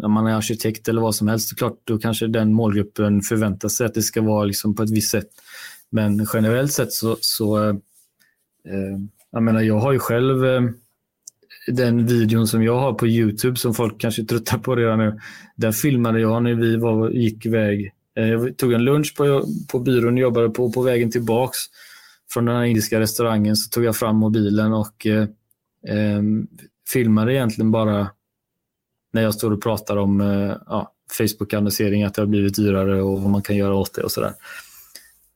om 0.05 0.11
man 0.11 0.27
är 0.27 0.35
arkitekt 0.35 0.87
eller 0.87 1.01
vad 1.01 1.15
som 1.15 1.27
helst, 1.27 1.49
så 1.49 1.55
klart 1.55 1.81
då 1.83 1.97
kanske 1.97 2.27
den 2.27 2.53
målgruppen 2.53 3.21
förväntar 3.21 3.69
sig 3.69 3.85
att 3.85 3.93
det 3.93 4.01
ska 4.01 4.21
vara 4.21 4.45
liksom 4.45 4.75
på 4.75 4.83
ett 4.83 4.91
visst 4.91 5.11
sätt. 5.11 5.27
Men 5.89 6.27
generellt 6.33 6.71
sett 6.71 6.93
så, 6.93 7.17
så 7.21 7.63
eh, 7.63 7.75
eh, 8.67 8.99
jag 9.31 9.43
menar 9.43 9.61
jag 9.61 9.79
har 9.79 9.91
ju 9.91 9.99
själv 9.99 10.45
eh, 10.45 10.61
den 11.67 12.05
videon 12.05 12.47
som 12.47 12.63
jag 12.63 12.79
har 12.79 12.93
på 12.93 13.07
Youtube 13.07 13.57
som 13.57 13.73
folk 13.73 14.01
kanske 14.01 14.23
tröttar 14.23 14.57
på 14.57 14.75
redan 14.75 14.99
nu. 14.99 15.19
Den 15.55 15.73
filmade 15.73 16.19
jag 16.19 16.43
när 16.43 16.53
vi 16.53 16.77
var, 16.77 17.09
gick 17.09 17.45
iväg. 17.45 17.93
Eh, 18.17 18.27
jag 18.27 18.57
tog 18.57 18.73
en 18.73 18.83
lunch 18.83 19.15
på, 19.17 19.45
på 19.71 19.79
byrån 19.79 20.17
jag 20.17 20.23
jobbade 20.23 20.49
på. 20.49 20.71
På 20.71 20.81
vägen 20.81 21.11
tillbaks 21.11 21.57
från 22.33 22.45
den 22.45 22.55
här 22.55 22.63
indiska 22.63 22.99
restaurangen 22.99 23.55
så 23.55 23.69
tog 23.69 23.83
jag 23.83 23.95
fram 23.95 24.15
mobilen 24.15 24.73
och 24.73 25.05
eh, 25.05 25.21
eh, 25.87 26.21
filmade 26.93 27.33
egentligen 27.33 27.71
bara 27.71 28.09
när 29.11 29.21
jag 29.21 29.33
står 29.33 29.51
och 29.51 29.63
pratar 29.63 29.97
om 29.97 30.21
eh, 30.21 30.57
ja, 30.67 30.93
Facebook-annonsering, 31.17 32.03
att 32.03 32.13
det 32.13 32.21
har 32.21 32.27
blivit 32.27 32.55
dyrare 32.55 33.01
och 33.01 33.21
vad 33.21 33.31
man 33.31 33.41
kan 33.41 33.55
göra 33.55 33.75
åt 33.75 33.93
det 33.93 34.03
och 34.03 34.11
sådär. 34.11 34.33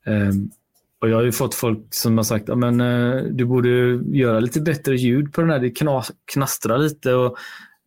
Um, 0.06 0.50
och 1.00 1.08
jag 1.08 1.16
har 1.16 1.22
ju 1.22 1.32
fått 1.32 1.54
folk 1.54 1.78
som 1.90 2.16
har 2.16 2.24
sagt 2.24 2.48
att 2.48 2.62
eh, 2.62 3.30
du 3.30 3.44
borde 3.44 3.68
göra 4.16 4.40
lite 4.40 4.60
bättre 4.60 4.96
ljud 4.96 5.32
på 5.32 5.40
den 5.40 5.50
här. 5.50 5.58
Det 5.58 5.70
knas, 5.70 6.12
knastrar 6.32 6.78
lite. 6.78 7.14
Och, 7.14 7.36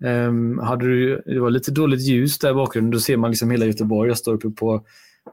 um, 0.04 0.60
hade 0.60 0.86
du, 0.86 1.23
det 1.25 1.39
var 1.39 1.49
lite 1.49 1.71
dåligt 1.71 2.02
ljus 2.02 2.39
där 2.39 2.52
i 2.52 2.54
bakgrunden. 2.54 2.91
Då 2.91 2.99
ser 2.99 3.17
man 3.17 3.32
liksom 3.32 3.52
hela 3.52 3.65
Göteborg. 3.65 4.10
Jag 4.10 4.17
står 4.17 4.34
uppe 4.34 4.49
på 4.49 4.86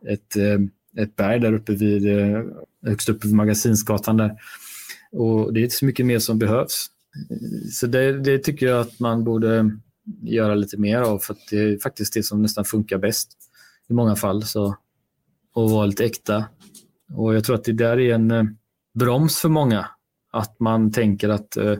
ett, 0.08 0.36
eh, 0.36 1.02
ett 1.02 1.16
berg 1.16 1.40
där 1.40 1.52
uppe 1.52 1.72
vid, 1.72 2.06
högst 2.86 3.08
uppe 3.08 3.26
vid 3.26 3.36
Magasinsgatan. 3.36 4.16
Där. 4.16 4.36
Och 5.12 5.52
det 5.52 5.60
är 5.60 5.62
inte 5.62 5.76
så 5.76 5.84
mycket 5.84 6.06
mer 6.06 6.18
som 6.18 6.38
behövs. 6.38 6.86
Så 7.72 7.86
det, 7.86 8.20
det 8.20 8.38
tycker 8.38 8.66
jag 8.66 8.80
att 8.80 9.00
man 9.00 9.24
borde 9.24 9.70
göra 10.22 10.54
lite 10.54 10.76
mer 10.76 11.00
av 11.00 11.18
för 11.18 11.36
det 11.50 11.56
är 11.56 11.78
faktiskt 11.78 12.14
det 12.14 12.22
som 12.22 12.42
nästan 12.42 12.64
funkar 12.64 12.98
bäst 12.98 13.32
i 13.88 13.92
många 13.92 14.16
fall. 14.16 14.42
Så, 14.42 14.76
och 15.54 15.70
vara 15.70 15.86
lite 15.86 16.04
äkta 16.04 16.44
och 17.14 17.34
jag 17.34 17.44
tror 17.44 17.56
att 17.56 17.64
det 17.64 17.72
där 17.72 18.00
är 18.00 18.14
en 18.14 18.30
eh, 18.30 18.44
broms 18.94 19.38
för 19.38 19.48
många. 19.48 19.86
Att 20.32 20.60
man 20.60 20.92
tänker 20.92 21.28
att 21.28 21.56
eh, 21.56 21.76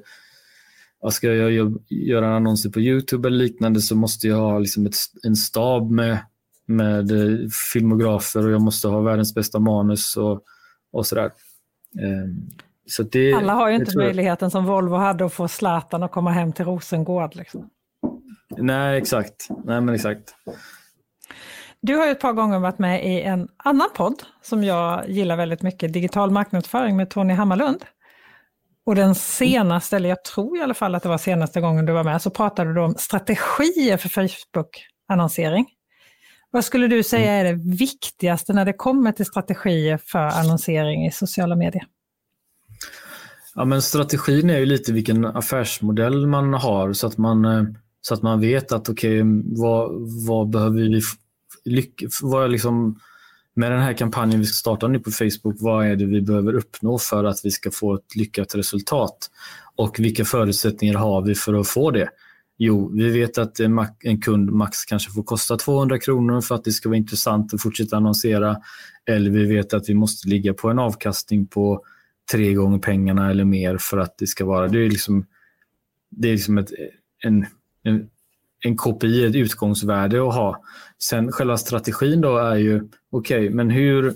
ska 1.11 1.33
jag 1.33 1.73
göra 1.89 2.37
annonser 2.37 2.71
på 2.71 2.81
Youtube 2.81 3.29
eller 3.29 3.39
liknande 3.39 3.81
så 3.81 3.97
måste 3.97 4.29
jag 4.29 4.37
ha 4.37 4.59
liksom 4.59 4.87
ett, 4.87 4.97
en 5.23 5.37
stab 5.37 5.91
med, 5.91 6.19
med 6.67 7.11
eh, 7.11 7.49
filmografer 7.73 8.47
och 8.47 8.53
jag 8.53 8.61
måste 8.61 8.89
ha 8.89 9.01
världens 9.01 9.35
bästa 9.35 9.59
manus 9.59 10.17
och, 10.17 10.43
och 10.93 11.07
sådär. 11.07 11.31
Eh, 12.01 12.31
så 12.89 13.03
det, 13.03 13.33
Alla 13.33 13.55
har 13.55 13.69
ju 13.69 13.77
inte 13.77 13.99
möjligheten 13.99 14.51
som 14.51 14.65
Volvo 14.65 14.95
hade 14.95 15.25
att 15.25 15.33
få 15.33 15.49
Zlatan 15.49 16.03
att 16.03 16.13
komma 16.13 16.31
hem 16.31 16.53
till 16.53 16.65
Rosengård. 16.65 17.37
Liksom. 17.37 17.71
Nej, 18.49 18.99
exakt. 18.99 19.49
Nej, 19.65 19.81
men 19.81 19.95
exakt. 19.95 20.35
Du 21.81 21.97
har 21.97 22.09
ett 22.09 22.21
par 22.21 22.33
gånger 22.33 22.59
varit 22.59 22.79
med 22.79 23.07
i 23.07 23.23
en 23.23 23.49
annan 23.57 23.89
podd 23.95 24.23
som 24.43 24.65
jag 24.65 25.09
gillar 25.09 25.37
väldigt 25.37 25.63
mycket, 25.63 25.93
Digital 25.93 26.31
marknadsföring 26.31 26.97
med 26.97 27.11
Tony 27.11 27.35
Hammarlund. 27.35 27.85
Och 28.87 28.95
den 28.95 29.15
senaste, 29.15 29.97
eller 29.97 30.09
jag 30.09 30.25
tror 30.25 30.59
i 30.59 30.63
alla 30.63 30.75
fall 30.75 30.95
att 30.95 31.03
det 31.03 31.09
var 31.09 31.19
senaste 31.19 31.61
gången 31.61 31.87
du 31.87 31.93
var 31.93 32.05
med, 32.05 32.23
så 32.23 32.31
pratade 32.31 32.75
du 32.75 32.81
om 32.81 32.95
strategier 32.95 33.97
för 33.97 34.09
Facebook-annonsering. 34.09 35.67
Vad 36.51 36.65
skulle 36.65 36.89
du 36.89 37.03
säga 37.03 37.33
är 37.33 37.45
det 37.45 37.77
viktigaste 37.79 38.53
när 38.53 38.65
det 38.65 38.73
kommer 38.73 39.13
till 39.13 39.27
strategier 39.27 39.99
för 40.07 40.19
annonsering 40.19 41.07
i 41.07 41.11
sociala 41.11 41.57
medier? 41.57 41.85
Ja, 43.55 43.65
men 43.65 43.83
strategin 43.83 44.51
är 44.51 44.59
ju 44.59 44.67
lite 44.67 44.93
vilken 44.93 45.25
affärsmodell 45.25 46.27
man 46.27 46.55
har 46.55 46.93
så 46.93 47.07
att 47.07 47.19
man, 47.19 47.45
eh, 47.45 47.65
så 48.07 48.15
att 48.15 48.23
man 48.23 48.41
vet 48.41 48.73
att 48.73 48.89
okej, 48.89 49.23
okay, 49.23 49.43
vad, 49.45 49.93
vad 50.27 50.51
behöver 50.51 50.81
vi 50.81 51.01
vad 52.23 52.51
liksom, 52.51 53.01
med 53.55 53.73
den 53.73 53.81
här 53.81 53.93
kampanjen 53.93 54.41
vi 54.41 54.47
ska 54.47 54.55
starta 54.55 54.89
nu 54.89 54.99
på 54.99 55.11
Facebook, 55.11 55.57
vad 55.59 55.87
är 55.87 55.97
det 55.97 56.07
vi 56.07 56.23
behöver 56.23 56.55
uppnå 56.55 56.99
för 56.99 57.25
att 57.25 57.41
vi 57.45 57.51
ska 57.51 57.71
få 57.71 57.95
ett 57.95 58.17
lyckat 58.17 58.55
resultat? 58.55 59.31
Och 59.77 59.99
vilka 59.99 60.25
förutsättningar 60.25 60.95
har 60.95 61.23
vi 61.23 61.35
för 61.35 61.55
att 61.55 61.69
få 61.69 61.91
det? 61.91 62.09
Jo, 62.59 62.93
vi 62.95 63.11
vet 63.11 63.39
att 63.39 63.61
en 64.01 64.21
kund 64.21 64.51
max 64.51 64.85
kanske 64.85 65.13
får 65.13 65.23
kosta 65.23 65.57
200 65.57 65.99
kronor 65.99 66.41
för 66.41 66.55
att 66.55 66.65
det 66.65 66.73
ska 66.73 66.89
vara 66.89 66.97
intressant 66.97 67.55
att 67.55 67.63
fortsätta 67.63 67.97
annonsera. 67.97 68.57
Eller 69.07 69.31
vi 69.31 69.45
vet 69.45 69.75
att 69.75 69.89
vi 69.89 69.95
måste 69.95 70.29
ligga 70.29 70.55
på 70.55 70.71
en 70.71 70.79
avkastning 70.79 71.47
på 71.47 71.85
tre 72.33 72.55
gånger 72.55 72.79
pengarna 72.79 73.31
eller 73.31 73.45
mer 73.45 73.79
för 73.81 73.99
att 73.99 74.19
det 74.19 74.27
ska 74.27 74.45
vara... 74.45 74.69
Det 74.69 74.85
är 74.85 74.91
liksom, 74.91 75.27
det 76.11 76.29
är 76.29 76.33
liksom 76.33 76.59
ett, 76.59 76.71
en, 77.25 77.47
en, 77.87 78.09
en 78.65 78.77
KPI, 78.77 79.25
ett 79.25 79.35
utgångsvärde 79.35 80.29
att 80.29 80.35
ha. 80.35 80.63
Sen 81.03 81.33
själva 81.33 81.57
strategin 81.57 82.21
då 82.21 82.39
är 82.39 82.57
ju, 82.57 82.89
okej, 83.11 83.39
okay, 83.39 83.51
men 83.51 83.71
hur, 83.71 84.15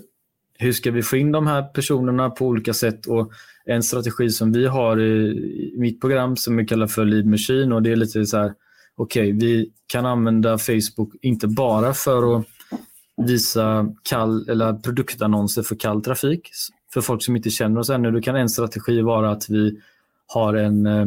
hur 0.57 0.71
ska 0.71 0.91
vi 0.91 1.03
få 1.03 1.17
in 1.17 1.31
de 1.31 1.47
här 1.47 1.63
personerna 1.63 2.29
på 2.29 2.47
olika 2.47 2.73
sätt? 2.73 3.05
Och 3.05 3.31
en 3.65 3.83
strategi 3.83 4.29
som 4.29 4.51
vi 4.51 4.67
har 4.67 5.01
i, 5.01 5.73
mitt 5.77 6.01
program 6.01 6.37
som 6.37 6.57
vi 6.57 6.65
kallar 6.65 6.87
för 6.87 7.05
Lead 7.05 7.25
Machine 7.25 7.71
och 7.71 7.81
det 7.81 7.91
är 7.91 7.95
lite 7.95 8.25
så 8.25 8.37
här, 8.37 8.53
okej, 8.95 9.33
okay, 9.35 9.47
vi 9.47 9.71
kan 9.87 10.05
använda 10.05 10.57
Facebook 10.57 11.13
inte 11.21 11.47
bara 11.47 11.93
för 11.93 12.37
att 12.37 12.45
visa 13.17 13.93
kall, 14.03 14.49
eller 14.49 14.73
produktannonser 14.73 15.63
för 15.63 15.75
kall 15.75 16.01
trafik 16.01 16.49
för 16.93 17.01
folk 17.01 17.23
som 17.23 17.35
inte 17.35 17.49
känner 17.49 17.79
oss 17.79 17.89
ännu. 17.89 18.11
Då 18.11 18.21
kan 18.21 18.35
en 18.35 18.49
strategi 18.49 19.01
vara 19.01 19.31
att 19.31 19.49
vi 19.49 19.81
har 20.27 20.53
en, 20.53 20.85
eh, 20.85 21.05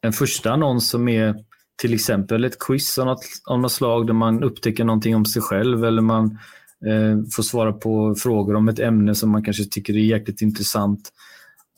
en 0.00 0.12
första 0.12 0.52
annons 0.52 0.88
som 0.88 1.08
är 1.08 1.34
till 1.76 1.94
exempel 1.94 2.44
ett 2.44 2.58
quiz 2.58 2.98
av 2.98 3.06
något, 3.06 3.24
av 3.46 3.60
något 3.60 3.72
slag 3.72 4.06
där 4.06 4.14
man 4.14 4.42
upptäcker 4.42 4.84
någonting 4.84 5.16
om 5.16 5.24
sig 5.24 5.42
själv 5.42 5.84
eller 5.84 6.02
man 6.02 6.38
eh, 6.86 7.18
får 7.32 7.42
svara 7.42 7.72
på 7.72 8.14
frågor 8.14 8.56
om 8.56 8.68
ett 8.68 8.78
ämne 8.78 9.14
som 9.14 9.30
man 9.30 9.44
kanske 9.44 9.64
tycker 9.64 9.94
är 9.94 9.98
jäkligt 9.98 10.42
intressant 10.42 11.12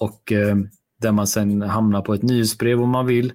och 0.00 0.32
eh, 0.32 0.56
där 1.00 1.12
man 1.12 1.26
sen 1.26 1.62
hamnar 1.62 2.02
på 2.02 2.14
ett 2.14 2.22
nyhetsbrev 2.22 2.82
om 2.82 2.90
man 2.90 3.06
vill 3.06 3.32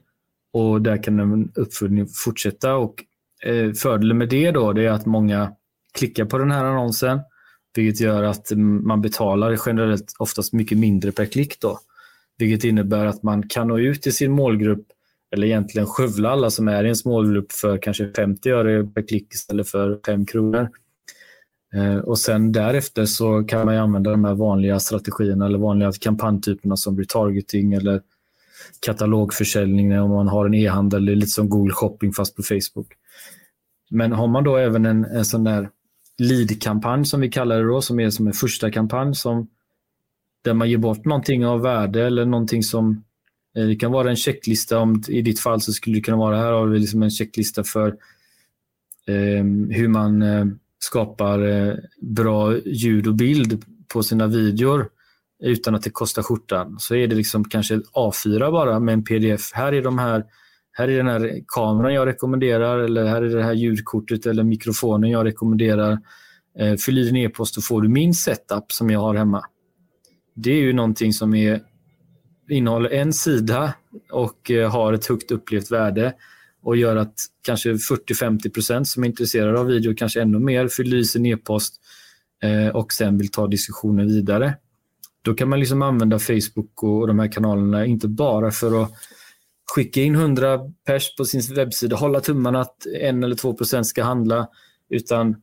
och 0.54 0.82
där 0.82 1.04
kan 1.04 1.20
en 1.20 1.52
uppföljning 1.56 2.08
fortsätta. 2.08 2.76
Och, 2.76 3.04
eh, 3.46 3.74
fördelen 3.74 4.18
med 4.18 4.30
det 4.30 4.52
då 4.52 4.74
det 4.74 4.86
är 4.86 4.92
att 4.92 5.06
många 5.06 5.52
klickar 5.94 6.26
på 6.26 6.38
den 6.38 6.52
här 6.52 6.66
annonsen 6.66 7.20
vilket 7.76 8.02
gör 8.02 8.24
att 8.24 8.52
man 8.56 9.02
betalar 9.02 9.60
generellt 9.66 10.14
oftast 10.20 10.54
mycket 10.54 10.78
mindre 10.78 11.12
per 11.12 11.26
klick. 11.26 11.60
Då, 11.60 11.80
vilket 12.38 12.64
innebär 12.64 13.06
att 13.06 13.24
man 13.24 13.50
kan 13.50 13.68
nå 13.68 13.80
ut 13.80 14.02
till 14.02 14.16
sin 14.16 14.32
målgrupp 14.32 14.86
eller 15.32 15.48
egentligen 15.48 15.88
skövla 15.88 16.30
alla 16.30 16.50
som 16.50 16.68
är 16.68 16.84
i 16.84 16.90
en 16.90 16.96
smågrupp 16.96 17.52
för 17.52 17.78
kanske 17.78 18.12
50 18.16 18.50
öre 18.50 18.84
per 18.84 19.08
klick 19.08 19.34
istället 19.34 19.70
för 19.70 20.00
5 20.06 20.26
kronor. 20.26 20.70
Eh, 21.74 21.98
och 21.98 22.20
sen 22.20 22.52
därefter 22.52 23.06
så 23.06 23.44
kan 23.44 23.66
man 23.66 23.78
använda 23.78 24.12
de 24.12 24.26
här 24.26 24.36
vanliga 24.36 24.80
strategierna 24.80 25.46
eller 25.46 25.60
vanliga 25.60 25.92
kampanjtyperna 25.92 26.78
som 26.78 27.00
retargeting 27.00 27.74
eller 27.74 28.02
katalogförsäljning 28.86 30.00
om 30.00 30.10
man 30.10 30.28
har 30.28 30.46
en 30.46 30.54
e-handel, 30.54 31.06
det 31.06 31.12
är 31.12 31.16
lite 31.16 31.32
som 31.32 31.50
Google 31.50 31.74
shopping 31.74 32.14
fast 32.14 32.36
på 32.36 32.44
Facebook. 32.44 32.88
Men 33.90 34.12
har 34.12 34.28
man 34.28 34.44
då 34.44 34.58
även 34.58 34.86
en, 34.86 35.06
en 35.06 35.26
sån 35.26 35.44
där 35.44 35.70
lead-kampanj 36.18 37.06
som 37.06 37.22
vi 37.22 37.30
kallar 37.30 37.58
det 37.62 37.68
då, 37.68 37.82
som 37.82 38.00
är 38.00 38.10
som 38.10 38.28
en 38.28 38.34
första 38.34 38.72
kampanj 38.72 39.16
som, 39.16 39.48
där 40.44 40.54
man 40.54 40.70
ger 40.70 40.78
bort 40.78 41.06
någonting 41.06 41.46
av 41.46 41.62
värde 41.62 42.06
eller 42.06 42.26
någonting 42.26 42.64
som 42.64 43.04
Eh, 43.58 43.66
det 43.66 43.76
kan 43.76 43.92
vara 43.92 44.10
en 44.10 44.16
checklista, 44.16 44.80
om, 44.80 45.04
i 45.08 45.22
ditt 45.22 45.40
fall 45.40 45.62
så 45.62 45.74
skulle 45.74 45.96
det 45.96 46.02
kunna 46.02 46.18
vara, 46.18 46.38
här 46.38 46.52
har 46.52 46.68
vi 46.68 46.80
liksom 46.80 47.04
en 47.04 47.12
checklista 47.12 47.64
för 47.64 47.88
eh, 49.08 49.44
hur 49.70 49.88
man 49.88 50.22
eh, 50.22 50.46
skapar 50.80 51.48
eh, 51.48 51.76
bra 52.02 52.58
ljud 52.58 53.08
och 53.08 53.16
bild 53.16 53.64
på 53.94 54.04
sina 54.04 54.28
videor 54.28 54.90
utan 55.44 55.76
att 55.76 55.84
det 55.84 55.90
kostar 55.90 56.22
skjortan. 56.22 56.80
Så 56.80 56.96
är 56.96 57.08
det 57.08 57.16
liksom 57.16 57.44
kanske 57.44 57.76
A4 57.76 58.52
bara 58.52 58.80
med 58.80 58.94
en 58.94 59.04
pdf. 59.04 59.52
Här 59.54 59.74
är 59.74 59.82
de 59.82 60.00
här 60.00 60.26
här 60.72 60.88
är 60.88 60.98
den 60.98 61.08
här 61.08 61.42
kameran 61.48 61.94
jag 61.94 62.08
rekommenderar 62.08 62.80
eller 62.80 63.06
här 63.06 63.22
är 63.22 63.36
det 63.36 63.44
här 63.44 63.54
ljudkortet 63.54 64.26
eller 64.26 64.44
mikrofonen 64.44 65.10
jag 65.10 65.26
rekommenderar. 65.26 66.00
Eh, 66.60 66.76
fyll 66.76 66.98
i 66.98 67.04
din 67.04 67.16
e-post 67.16 67.58
och 67.58 67.64
får 67.64 67.82
du 67.82 67.90
min 67.90 68.14
setup 68.14 68.72
som 68.72 68.90
jag 68.90 69.00
har 69.00 69.16
hemma. 69.16 69.44
Det 70.36 70.52
är 70.52 70.62
ju 70.62 70.74
någonting 70.74 71.14
som 71.14 71.36
är, 71.36 71.62
innehåller 72.52 72.90
en 72.90 73.14
sida 73.14 73.74
och 74.12 74.52
eh, 74.52 74.72
har 74.72 74.94
ett 74.94 75.06
högt 75.06 75.32
upplevt 75.32 75.72
värde 75.72 76.14
och 76.64 76.78
gör 76.78 76.96
att 76.96 77.14
kanske 77.42 77.74
40-50% 77.74 78.84
som 78.84 79.04
är 79.04 79.08
intresserade 79.08 79.60
av 79.60 79.66
video, 79.66 79.96
kanske 79.96 80.22
ännu 80.22 80.40
mer, 80.40 80.68
fyller 80.68 80.98
i 80.98 81.06
sin 81.06 81.26
e-post 81.26 81.76
eh, 82.44 82.76
och 82.76 82.94
sen 82.94 83.18
vill 83.18 83.32
ta 83.32 83.48
diskussionen 83.48 84.08
vidare. 84.08 84.54
Då 85.22 85.34
kan 85.34 85.50
man 85.50 85.60
liksom 85.60 85.82
använda 85.82 86.20
Facebook 86.20 86.84
och 86.84 87.08
de 87.08 87.20
här 87.20 87.32
kanalerna 87.32 87.86
inte 87.86 88.08
bara 88.08 88.52
för 88.52 88.84
att 88.84 88.92
skicka 89.76 90.02
in 90.02 90.16
100 90.16 90.60
pers 90.86 91.16
på 91.16 91.26
sin 91.26 91.56
webbsida, 91.56 91.96
hålla 91.96 92.20
tummarna 92.20 92.62
att 92.62 92.86
en 93.02 93.24
eller 93.24 93.36
två 93.36 93.54
procent 93.54 93.88
ska 93.88 94.04
handla. 94.04 94.48
Utan 94.90 95.36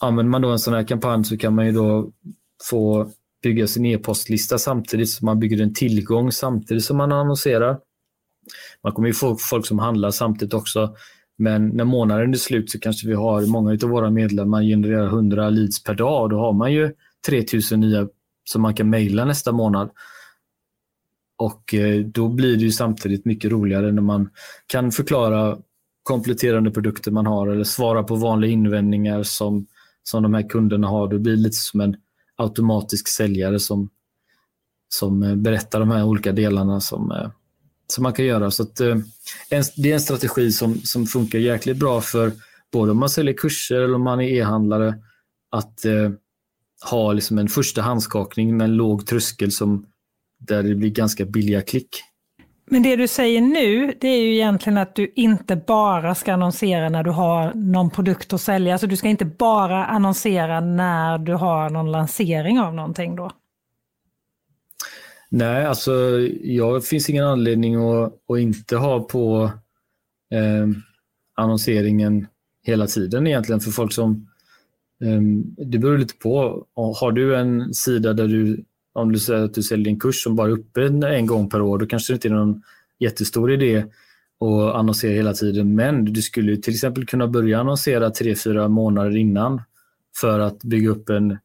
använder 0.00 0.30
man 0.30 0.42
då 0.42 0.48
en 0.48 0.58
sån 0.58 0.74
här 0.74 0.84
kampanj 0.84 1.24
så 1.24 1.36
kan 1.36 1.54
man 1.54 1.66
ju 1.66 1.72
då 1.72 2.12
få 2.70 3.10
bygga 3.42 3.66
sin 3.66 3.86
e-postlista 3.86 4.58
samtidigt 4.58 5.10
som 5.10 5.26
man 5.26 5.40
bygger 5.40 5.62
en 5.62 5.74
tillgång 5.74 6.32
samtidigt 6.32 6.84
som 6.84 6.96
man 6.96 7.12
annonserar. 7.12 7.78
Man 8.82 8.92
kommer 8.92 9.08
ju 9.08 9.14
få 9.14 9.36
folk 9.36 9.66
som 9.66 9.78
handlar 9.78 10.10
samtidigt 10.10 10.54
också. 10.54 10.94
Men 11.38 11.68
när 11.68 11.84
månaden 11.84 12.30
är 12.30 12.36
slut 12.36 12.70
så 12.70 12.78
kanske 12.78 13.08
vi 13.08 13.14
har 13.14 13.46
många 13.46 13.70
av 13.70 13.88
våra 13.88 14.10
medlemmar 14.10 14.62
genererar 14.62 15.06
100 15.06 15.50
leads 15.50 15.84
per 15.84 15.94
dag 15.94 16.22
och 16.22 16.28
då 16.28 16.38
har 16.38 16.52
man 16.52 16.72
ju 16.72 16.92
3000 17.26 17.80
nya 17.80 18.08
som 18.44 18.62
man 18.62 18.74
kan 18.74 18.90
mejla 18.90 19.24
nästa 19.24 19.52
månad. 19.52 19.90
Och 21.38 21.74
eh, 21.74 22.04
då 22.04 22.28
blir 22.28 22.56
det 22.56 22.62
ju 22.62 22.70
samtidigt 22.70 23.24
mycket 23.24 23.50
roligare 23.50 23.92
när 23.92 24.02
man 24.02 24.30
kan 24.66 24.92
förklara 24.92 25.58
kompletterande 26.02 26.70
produkter 26.70 27.10
man 27.10 27.26
har 27.26 27.48
eller 27.48 27.64
svara 27.64 28.02
på 28.02 28.14
vanliga 28.14 28.50
invändningar 28.50 29.22
som, 29.22 29.66
som 30.02 30.22
de 30.22 30.34
här 30.34 30.48
kunderna 30.48 30.88
har. 30.88 31.08
Det 31.08 31.18
blir 31.18 31.36
lite 31.36 31.56
som 31.56 31.80
en 31.80 31.96
automatisk 32.40 33.08
säljare 33.08 33.58
som, 33.58 33.90
som 34.88 35.22
eh, 35.22 35.34
berättar 35.36 35.80
de 35.80 35.90
här 35.90 36.04
olika 36.04 36.32
delarna 36.32 36.80
som, 36.80 37.10
eh, 37.10 37.30
som 37.86 38.02
man 38.02 38.12
kan 38.12 38.24
göra. 38.24 38.50
Så 38.50 38.62
att, 38.62 38.80
eh, 38.80 38.96
en, 39.50 39.64
det 39.76 39.90
är 39.90 39.94
en 39.94 40.00
strategi 40.00 40.52
som, 40.52 40.74
som 40.74 41.06
funkar 41.06 41.38
jäkligt 41.38 41.76
bra 41.76 42.00
för 42.00 42.32
både 42.72 42.92
om 42.92 42.98
man 42.98 43.10
säljer 43.10 43.34
kurser 43.34 43.80
eller 43.80 43.94
om 43.94 44.02
man 44.02 44.20
är 44.20 44.28
e-handlare 44.28 44.94
att 45.50 45.84
eh, 45.84 46.10
ha 46.90 47.12
liksom 47.12 47.38
en 47.38 47.48
första 47.48 47.82
handskakning 47.82 48.56
med 48.56 48.64
en 48.64 48.76
låg 48.76 49.06
tröskel 49.06 49.52
som 49.52 49.86
där 50.38 50.62
det 50.62 50.74
blir 50.74 50.90
ganska 50.90 51.24
billiga 51.24 51.62
klick. 51.62 51.88
Men 52.72 52.82
det 52.82 52.96
du 52.96 53.08
säger 53.08 53.40
nu, 53.40 53.94
det 54.00 54.08
är 54.08 54.22
ju 54.22 54.34
egentligen 54.34 54.78
att 54.78 54.94
du 54.94 55.12
inte 55.16 55.56
bara 55.56 56.14
ska 56.14 56.32
annonsera 56.32 56.88
när 56.88 57.02
du 57.02 57.10
har 57.10 57.54
någon 57.54 57.90
produkt 57.90 58.32
att 58.32 58.40
sälja. 58.40 58.72
Alltså 58.72 58.86
du 58.86 58.96
ska 58.96 59.08
inte 59.08 59.24
bara 59.24 59.86
annonsera 59.86 60.60
när 60.60 61.18
du 61.18 61.34
har 61.34 61.70
någon 61.70 61.92
lansering 61.92 62.60
av 62.60 62.74
någonting 62.74 63.16
då? 63.16 63.30
Nej, 65.28 65.66
alltså 65.66 65.92
jag 66.42 66.84
finns 66.84 67.10
ingen 67.10 67.24
anledning 67.24 67.74
att, 67.74 68.12
att 68.28 68.38
inte 68.38 68.76
ha 68.76 69.00
på 69.00 69.50
eh, 70.32 70.68
annonseringen 71.34 72.26
hela 72.62 72.86
tiden 72.86 73.26
egentligen 73.26 73.60
för 73.60 73.70
folk 73.70 73.92
som 73.92 74.28
eh, 75.04 75.20
det 75.66 75.78
beror 75.78 75.98
lite 75.98 76.16
på. 76.16 76.66
Har 76.74 77.12
du 77.12 77.36
en 77.36 77.74
sida 77.74 78.12
där 78.12 78.28
du 78.28 78.64
om 78.92 79.12
du 79.12 79.18
säger 79.18 79.44
att 79.44 79.54
du 79.54 79.62
säljer 79.62 79.88
en 79.88 80.00
kurs 80.00 80.22
som 80.22 80.36
bara 80.36 80.48
är 80.48 80.52
uppe 80.52 80.86
en 81.06 81.26
gång 81.26 81.50
per 81.50 81.60
år, 81.60 81.78
då 81.78 81.86
kanske 81.86 82.12
det 82.12 82.14
inte 82.14 82.28
är 82.28 82.32
någon 82.32 82.62
jättestor 82.98 83.52
idé 83.52 83.84
att 84.40 84.74
annonsera 84.74 85.12
hela 85.12 85.32
tiden. 85.32 85.74
Men 85.74 86.04
du 86.04 86.22
skulle 86.22 86.56
till 86.56 86.74
exempel 86.74 87.06
kunna 87.06 87.26
börja 87.26 87.60
annonsera 87.60 88.10
tre, 88.10 88.34
fyra 88.34 88.68
månader 88.68 89.16
innan 89.16 89.62
för 90.20 90.38
att 90.38 90.62
bygga 90.62 90.90
upp 90.90 91.08
en, 91.08 91.38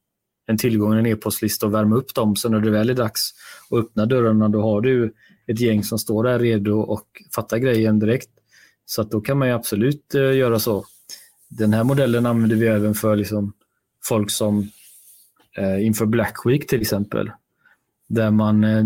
en 0.48 0.58
tillgång, 0.58 0.94
en 0.94 1.06
e-postlista 1.06 1.66
och 1.66 1.74
värma 1.74 1.96
upp 1.96 2.14
dem. 2.16 2.36
Så 2.36 2.50
när 2.50 2.60
det 2.60 2.70
väl 2.70 2.90
är 2.90 2.94
dags 2.94 3.32
att 3.72 3.78
öppna 3.78 4.06
dörrarna, 4.06 4.50
då 4.50 4.62
har 4.62 4.82
du 4.82 5.14
ett 5.48 5.60
gäng 5.60 5.84
som 5.84 6.00
står 6.00 6.24
där 6.24 6.40
redo 6.40 6.80
och 6.80 7.08
fattar 7.36 7.58
grejen 7.58 8.00
direkt. 8.00 8.30
Så 8.86 9.02
att 9.02 9.12
då 9.12 9.22
kan 9.22 9.38
man 9.38 9.52
absolut 9.52 10.16
eh, 10.16 10.36
göra 10.36 10.60
så. 10.60 10.86
Den 11.50 11.74
här 11.74 11.84
modellen 11.84 12.26
använder 12.26 12.56
vi 12.56 12.68
även 12.68 12.94
för 12.94 13.16
liksom 13.16 13.54
folk 14.04 14.32
som 14.32 14.72
Eh, 15.58 15.86
inför 15.86 16.06
Black 16.06 16.36
Week 16.46 16.68
till 16.68 16.82
exempel. 16.82 17.32
Där 18.10 18.32
man 18.32 18.64
eh, 18.64 18.86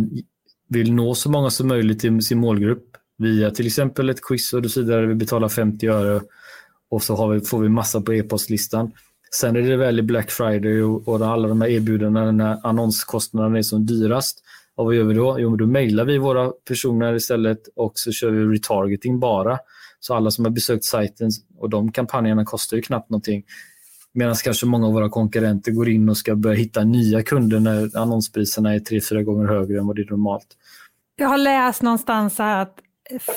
vill 0.69 0.93
nå 0.93 1.15
så 1.15 1.31
många 1.31 1.49
som 1.49 1.67
möjligt 1.67 2.05
i 2.05 2.21
sin 2.21 2.39
målgrupp 2.39 2.85
via 3.17 3.51
till 3.51 3.67
exempel 3.67 4.09
ett 4.09 4.21
quiz 4.21 4.53
och 4.53 4.71
så 4.71 4.81
vidare. 4.81 5.05
Vi 5.05 5.15
betalar 5.15 5.49
50 5.49 5.87
öre 5.87 6.21
och 6.89 7.03
så 7.03 7.27
vi, 7.27 7.41
får 7.41 7.59
vi 7.59 7.69
massa 7.69 8.01
på 8.01 8.13
e-postlistan. 8.13 8.91
Sen 9.31 9.55
är 9.55 9.61
det 9.61 9.77
väl 9.77 9.99
i 9.99 10.01
Black 10.01 10.31
Friday 10.31 10.81
och, 10.81 11.07
och 11.07 11.27
alla 11.27 11.47
de 11.47 11.61
här 11.61 11.69
erbjudandena 11.69 12.31
när 12.31 12.67
annonskostnaderna 12.67 13.57
är 13.57 13.61
som 13.61 13.85
dyrast. 13.85 14.43
Och 14.75 14.85
vad 14.85 14.95
gör 14.95 15.03
vi 15.03 15.13
då? 15.13 15.39
Jo, 15.39 15.55
då 15.55 15.67
mejlar 15.67 16.05
vi 16.05 16.17
våra 16.17 16.51
personer 16.67 17.15
istället 17.15 17.59
och 17.75 17.91
så 17.95 18.11
kör 18.11 18.31
vi 18.31 18.55
retargeting 18.57 19.19
bara. 19.19 19.59
Så 19.99 20.13
alla 20.13 20.31
som 20.31 20.45
har 20.45 20.51
besökt 20.51 20.83
sajten 20.85 21.29
och 21.57 21.69
de 21.69 21.91
kampanjerna 21.91 22.45
kostar 22.45 22.77
ju 22.77 22.83
knappt 22.83 23.09
någonting. 23.09 23.43
Medan 24.13 24.35
kanske 24.35 24.65
många 24.65 24.87
av 24.87 24.93
våra 24.93 25.09
konkurrenter 25.09 25.71
går 25.71 25.89
in 25.89 26.09
och 26.09 26.17
ska 26.17 26.35
börja 26.35 26.55
hitta 26.55 26.83
nya 26.83 27.23
kunder 27.23 27.59
när 27.59 27.97
annonspriserna 27.97 28.75
är 28.75 28.79
tre, 28.79 29.01
fyra 29.01 29.23
gånger 29.23 29.47
högre 29.47 29.79
än 29.79 29.87
vad 29.87 29.95
det 29.95 30.01
är 30.01 30.09
normalt. 30.09 30.47
Jag 31.15 31.27
har 31.27 31.37
läst 31.37 31.81
någonstans 31.81 32.39
att 32.39 32.79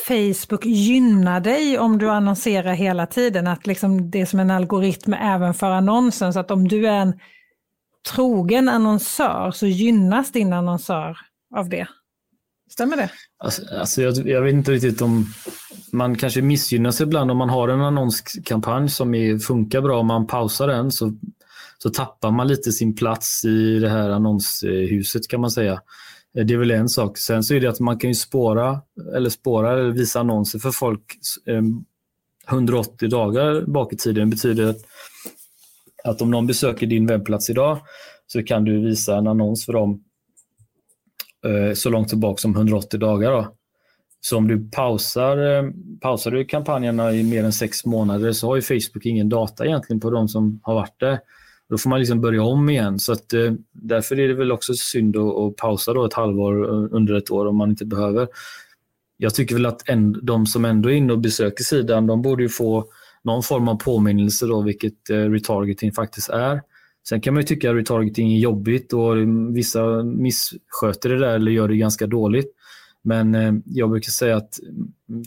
Facebook 0.06 0.64
gynnar 0.64 1.40
dig 1.40 1.78
om 1.78 1.98
du 1.98 2.10
annonserar 2.10 2.72
hela 2.72 3.06
tiden. 3.06 3.46
Att 3.46 3.66
liksom 3.66 4.10
det 4.10 4.20
är 4.20 4.26
som 4.26 4.40
en 4.40 4.50
algoritm 4.50 5.14
även 5.14 5.54
för 5.54 5.70
annonsen. 5.70 6.32
Så 6.32 6.40
att 6.40 6.50
om 6.50 6.68
du 6.68 6.86
är 6.86 6.98
en 6.98 7.20
trogen 8.14 8.68
annonsör 8.68 9.50
så 9.50 9.66
gynnas 9.66 10.32
din 10.32 10.52
annonsör 10.52 11.16
av 11.56 11.68
det. 11.68 11.88
Stämmer 12.72 12.96
det? 12.96 13.10
Alltså, 13.38 13.62
alltså 13.80 14.02
jag, 14.02 14.28
jag, 14.28 14.42
vet 14.42 14.54
inte 14.54 14.72
riktigt 14.72 15.02
om... 15.02 15.26
Man 15.92 16.16
kanske 16.16 16.42
missgynnas 16.42 17.00
ibland 17.00 17.30
om 17.30 17.36
man 17.36 17.50
har 17.50 17.68
en 17.68 17.80
annonskampanj 17.80 18.88
som 18.88 19.14
är, 19.14 19.38
funkar 19.38 19.80
bra. 19.80 20.00
Om 20.00 20.06
man 20.06 20.26
pausar 20.26 20.68
den 20.68 20.90
så, 20.92 21.12
så 21.78 21.90
tappar 21.90 22.30
man 22.30 22.48
lite 22.48 22.72
sin 22.72 22.94
plats 22.94 23.44
i 23.44 23.78
det 23.78 23.88
här 23.88 24.10
annonshuset 24.10 25.28
kan 25.28 25.40
man 25.40 25.50
säga. 25.50 25.80
Det 26.34 26.54
är 26.54 26.58
väl 26.58 26.70
en 26.70 26.88
sak. 26.88 27.18
Sen 27.18 27.42
så 27.42 27.54
är 27.54 27.60
det 27.60 27.70
att 27.70 27.80
man 27.80 27.98
kan 27.98 28.10
ju 28.10 28.14
spåra 28.14 28.80
eller 29.16 29.30
spåra 29.30 29.72
eller 29.72 29.90
visa 29.90 30.20
annonser 30.20 30.58
för 30.58 30.70
folk 30.70 31.04
eh, 31.46 31.62
180 32.48 33.08
dagar 33.08 33.66
bak 33.66 33.92
i 33.92 33.96
tiden. 33.96 34.30
Det 34.30 34.36
betyder 34.36 34.66
att, 34.66 34.80
att 36.04 36.22
om 36.22 36.30
någon 36.30 36.46
besöker 36.46 36.86
din 36.86 37.06
webbplats 37.06 37.50
idag 37.50 37.78
så 38.26 38.42
kan 38.42 38.64
du 38.64 38.84
visa 38.84 39.16
en 39.16 39.26
annons 39.26 39.66
för 39.66 39.72
dem 39.72 40.04
Eh, 41.46 41.74
så 41.74 41.90
långt 41.90 42.08
tillbaka 42.08 42.40
som 42.40 42.56
180 42.56 43.00
dagar. 43.00 43.30
Då. 43.30 43.54
Så 44.20 44.36
om 44.36 44.48
du 44.48 44.70
pausar, 44.70 45.36
eh, 45.36 45.70
pausar 46.00 46.30
du 46.30 46.44
kampanjerna 46.44 47.12
i 47.12 47.22
mer 47.22 47.44
än 47.44 47.52
sex 47.52 47.84
månader 47.84 48.32
så 48.32 48.46
har 48.46 48.56
ju 48.56 48.62
Facebook 48.62 49.06
ingen 49.06 49.28
data 49.28 49.66
egentligen 49.66 50.00
på 50.00 50.10
de 50.10 50.28
som 50.28 50.60
har 50.62 50.74
varit 50.74 51.00
där. 51.00 51.18
Då 51.68 51.78
får 51.78 51.90
man 51.90 51.98
liksom 51.98 52.20
börja 52.20 52.42
om 52.42 52.70
igen. 52.70 52.98
Så 52.98 53.12
att, 53.12 53.32
eh, 53.32 53.52
därför 53.72 54.20
är 54.20 54.28
det 54.28 54.34
väl 54.34 54.52
också 54.52 54.74
synd 54.74 55.16
att, 55.16 55.36
att 55.36 55.56
pausa 55.56 55.92
då 55.92 56.04
ett 56.04 56.14
halvår 56.14 56.64
under 56.94 57.14
ett 57.14 57.30
år 57.30 57.46
om 57.46 57.56
man 57.56 57.70
inte 57.70 57.84
behöver. 57.84 58.28
Jag 59.16 59.34
tycker 59.34 59.54
väl 59.54 59.66
att 59.66 59.88
en, 59.88 60.20
de 60.22 60.46
som 60.46 60.64
ändå 60.64 60.90
är 60.90 60.94
inne 60.94 61.12
och 61.12 61.18
besöker 61.18 61.64
sidan, 61.64 62.06
de 62.06 62.22
borde 62.22 62.42
ju 62.42 62.48
få 62.48 62.84
någon 63.24 63.42
form 63.42 63.68
av 63.68 63.76
påminnelse 63.76 64.46
då, 64.46 64.62
vilket 64.62 65.10
retargeting 65.10 65.92
faktiskt 65.92 66.28
är. 66.28 66.60
Sen 67.08 67.20
kan 67.20 67.34
man 67.34 67.40
ju 67.40 67.46
tycka 67.46 67.70
att 67.70 67.76
retargeting 67.76 68.34
är 68.34 68.38
jobbigt 68.38 68.92
och 68.92 69.16
vissa 69.56 70.02
missköter 70.02 71.08
det 71.08 71.18
där 71.18 71.34
eller 71.34 71.50
gör 71.50 71.68
det 71.68 71.76
ganska 71.76 72.06
dåligt. 72.06 72.52
Men 73.04 73.34
eh, 73.34 73.52
jag 73.64 73.90
brukar 73.90 74.10
säga 74.10 74.36
att 74.36 74.58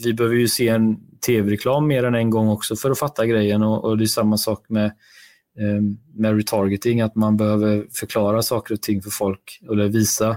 vi 0.03 0.13
behöver 0.13 0.35
ju 0.35 0.47
se 0.47 0.67
en 0.67 0.97
tv-reklam 1.25 1.88
mer 1.88 2.03
än 2.03 2.15
en 2.15 2.29
gång 2.29 2.49
också 2.49 2.75
för 2.75 2.91
att 2.91 2.99
fatta 2.99 3.25
grejen 3.25 3.63
och, 3.63 3.85
och 3.85 3.97
det 3.97 4.03
är 4.03 4.07
samma 4.07 4.38
sak 4.38 4.65
med 4.69 4.85
eh, 4.85 5.81
med 6.13 6.35
retargeting, 6.35 7.01
att 7.01 7.15
man 7.15 7.38
behöver 7.38 7.88
förklara 7.91 8.41
saker 8.41 8.73
och 8.73 8.81
ting 8.81 9.01
för 9.01 9.09
folk 9.09 9.59
eller 9.71 9.88
visa 9.88 10.29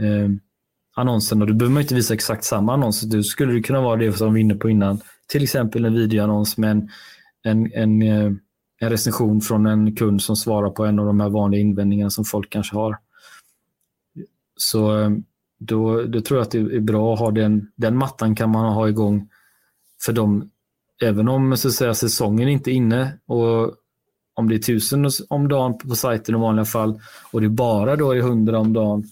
eh, 0.00 0.28
annonsen. 0.96 1.42
Och 1.42 1.48
då 1.48 1.54
behöver 1.54 1.74
man 1.74 1.82
inte 1.82 1.94
visa 1.94 2.14
exakt 2.14 2.44
samma 2.44 2.72
annons. 2.74 3.00
Du 3.00 3.22
skulle 3.22 3.52
det 3.52 3.62
kunna 3.62 3.80
vara 3.80 3.96
det 3.96 4.12
som 4.12 4.26
vi 4.26 4.30
var 4.32 4.38
inne 4.38 4.54
på 4.54 4.70
innan. 4.70 5.00
Till 5.26 5.42
exempel 5.42 5.84
en 5.84 5.94
videoannons 5.94 6.56
med 6.56 6.70
en, 6.70 6.88
en, 7.42 7.72
en, 7.72 8.02
eh, 8.02 8.32
en 8.80 8.90
recension 8.90 9.40
från 9.40 9.66
en 9.66 9.96
kund 9.96 10.22
som 10.22 10.36
svarar 10.36 10.70
på 10.70 10.84
en 10.84 10.98
av 10.98 11.06
de 11.06 11.20
här 11.20 11.28
vanliga 11.28 11.60
invändningarna 11.60 12.10
som 12.10 12.24
folk 12.24 12.50
kanske 12.50 12.76
har. 12.76 12.96
Så 14.56 14.98
eh, 14.98 15.10
då, 15.58 16.02
då 16.02 16.20
tror 16.20 16.38
jag 16.38 16.44
att 16.44 16.50
det 16.50 16.58
är 16.58 16.80
bra 16.80 17.14
att 17.14 17.20
ha 17.20 17.30
den, 17.30 17.70
den 17.76 17.96
mattan 17.96 18.34
kan 18.34 18.50
man 18.50 18.74
ha 18.74 18.88
igång 18.88 19.28
för 20.04 20.12
dem, 20.12 20.50
även 21.02 21.28
om 21.28 21.56
så 21.56 21.68
att 21.68 21.74
säga, 21.74 21.94
säsongen 21.94 22.48
inte 22.48 22.70
är 22.70 22.72
inne 22.72 23.18
och 23.26 23.74
om 24.34 24.48
det 24.48 24.54
är 24.54 24.58
tusen 24.58 25.08
om 25.28 25.48
dagen 25.48 25.78
på 25.78 25.94
sajten 25.96 26.34
i 26.34 26.38
vanliga 26.38 26.64
fall 26.64 27.00
och 27.32 27.40
det 27.40 27.48
bara 27.48 27.96
då 27.96 28.12
är 28.12 28.20
hundra 28.20 28.58
om 28.58 28.72
dagen 28.72 29.04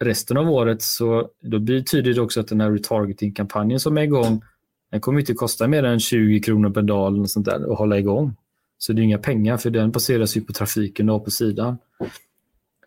resten 0.00 0.36
av 0.36 0.50
året 0.50 0.82
så 0.82 1.28
då 1.40 1.58
betyder 1.58 2.14
det 2.14 2.20
också 2.20 2.40
att 2.40 2.48
den 2.48 2.60
här 2.60 2.70
retargeting-kampanjen 2.70 3.80
som 3.80 3.98
är 3.98 4.02
igång 4.02 4.42
den 4.90 5.00
kommer 5.00 5.20
inte 5.20 5.34
kosta 5.34 5.68
mer 5.68 5.82
än 5.82 6.00
20 6.00 6.40
kronor 6.40 6.70
per 6.70 6.82
dag 6.82 7.14
eller 7.14 7.24
sånt 7.24 7.46
där 7.46 7.72
att 7.72 7.78
hålla 7.78 7.98
igång. 7.98 8.36
Så 8.82 8.92
det 8.92 9.00
är 9.00 9.04
inga 9.04 9.18
pengar 9.18 9.56
för 9.56 9.70
den 9.70 9.90
baseras 9.90 10.36
ju 10.36 10.40
på 10.40 10.52
trafiken 10.52 11.06
då 11.06 11.20
på 11.20 11.30
sidan. 11.30 11.78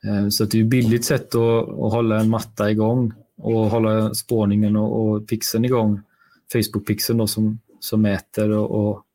Eh, 0.03 0.29
så 0.29 0.45
det 0.45 0.57
är 0.57 0.61
ett 0.61 0.69
billigt 0.69 1.05
sätt 1.05 1.35
att, 1.35 1.69
att 1.69 1.93
hålla 1.93 2.19
en 2.19 2.29
matta 2.29 2.71
igång 2.71 3.13
och 3.37 3.69
hålla 3.69 4.13
spårningen 4.13 4.75
och, 4.75 5.01
och 5.01 5.27
pixeln 5.27 5.65
igång. 5.65 6.01
Facebook-pixeln 6.53 7.17
då 7.17 7.27
som, 7.27 7.59
som 7.79 8.01
mäter 8.01 8.49
och, 8.49 8.71
och 8.71 9.05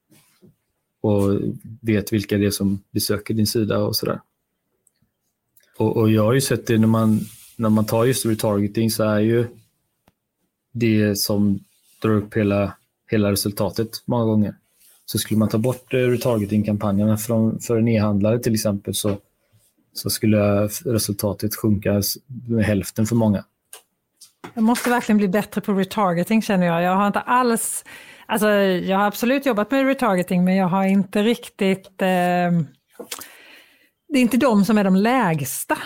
och 1.01 1.41
vet 1.81 2.13
vilka 2.13 2.39
det 2.39 2.47
är 2.47 2.51
som 2.51 2.83
besöker 2.91 3.35
din 3.35 3.47
sida 3.47 3.79
och 3.79 3.97
sådär. 3.97 4.21
Och, 5.79 5.97
och, 5.97 6.11
jag 6.11 6.25
har 6.25 6.33
ju 6.33 6.41
sett 6.41 6.67
det 6.67 6.79
när 6.79 6.87
man, 6.87 7.21
när 7.57 7.69
man 7.69 7.87
tar 7.87 8.05
just 8.05 8.27
retargeting 8.27 8.91
så 8.91 9.05
är 9.05 9.21
ju 9.21 9.47
det 10.73 11.19
som 11.19 11.61
drar 12.03 12.11
upp 12.11 12.37
hela, 12.37 12.75
hela 13.11 13.33
resultatet 13.33 14.03
många 14.05 14.25
gånger. 14.25 14.55
Så 15.13 15.19
skulle 15.19 15.39
man 15.39 15.49
ta 15.49 15.59
bort 15.59 15.95
eh, 15.95 15.97
retargeting-kampanjerna 15.97 17.17
för 17.61 17.77
en 17.77 17.89
e-handlare 17.89 18.39
till 18.39 18.55
exempel 18.55 18.95
så, 18.95 19.19
så 19.93 20.11
skulle 20.11 20.67
resultatet 20.85 21.55
sjunka 21.55 22.03
med 22.49 22.65
hälften 22.65 23.07
för 23.07 23.17
många. 23.17 23.45
Jag 24.55 24.65
måste 24.65 24.91
verkligen 24.91 25.17
bli 25.19 25.29
bättre 25.29 25.61
på 25.61 25.73
retargeting 25.73 26.43
känner 26.43 26.67
jag. 26.67 26.83
Jag 26.83 26.97
har 26.97 27.07
inte 27.07 27.21
alls 27.21 27.85
Alltså, 28.27 28.49
jag 28.49 28.99
har 28.99 29.07
absolut 29.07 29.47
jobbat 29.47 29.71
med 29.71 29.87
retargeting, 29.87 30.45
men 30.45 30.57
jag 30.57 30.69
har 30.69 30.85
inte 30.85 31.23
riktigt... 31.23 32.03
Eh, 32.03 32.51
det 34.09 34.19
är 34.19 34.23
inte 34.23 34.37
de 34.37 34.65
som 34.65 34.79
är 34.79 34.85
de 34.85 34.97
lägsta 34.97 35.79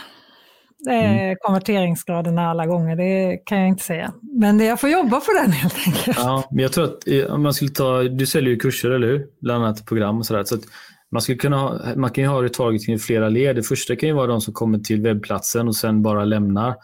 mm. 0.87 1.37
konverteringsgraderna 1.41 2.51
alla 2.51 2.67
gånger, 2.67 2.97
det 2.97 3.37
kan 3.37 3.59
jag 3.59 3.69
inte 3.69 3.85
säga. 3.85 4.13
Men 4.41 4.61
jag 4.61 4.81
får 4.81 4.91
jobba 4.91 5.21
på 5.21 5.33
den 5.43 5.53
helt 5.53 5.77
enkelt. 5.87 6.19
Ja, 6.19 6.49
men 6.51 6.63
jag 6.63 6.73
tror 6.73 6.85
att 6.85 7.09
eh, 7.09 7.25
om 7.25 7.43
man 7.43 7.55
skulle 7.55 7.71
ta, 7.71 8.03
du 8.03 8.27
säljer 8.27 8.51
ju 8.51 8.59
kurser, 8.59 8.91
eller 8.91 9.07
hur? 9.07 9.27
Bland 9.41 9.65
annat 9.65 9.87
program 9.87 10.19
och 10.19 10.27
sådär. 10.27 10.45
Så 10.45 10.57
man, 11.13 11.23
skulle 11.23 11.39
kunna 11.39 11.59
ha, 11.59 11.81
man 11.97 12.11
kan 12.11 12.25
ju 12.25 12.31
ha 12.31 12.43
retargeting 12.43 12.95
i 12.95 12.99
flera 12.99 13.29
led. 13.29 13.57
Det 13.57 13.63
första 13.63 13.97
kan 13.97 14.09
ju 14.09 14.15
vara 14.15 14.27
de 14.27 14.41
som 14.41 14.55
kommer 14.55 14.79
till 14.79 15.01
webbplatsen 15.01 15.69
och 15.69 15.77
sen 15.77 16.03
bara 16.03 16.25
lämnar. 16.25 16.75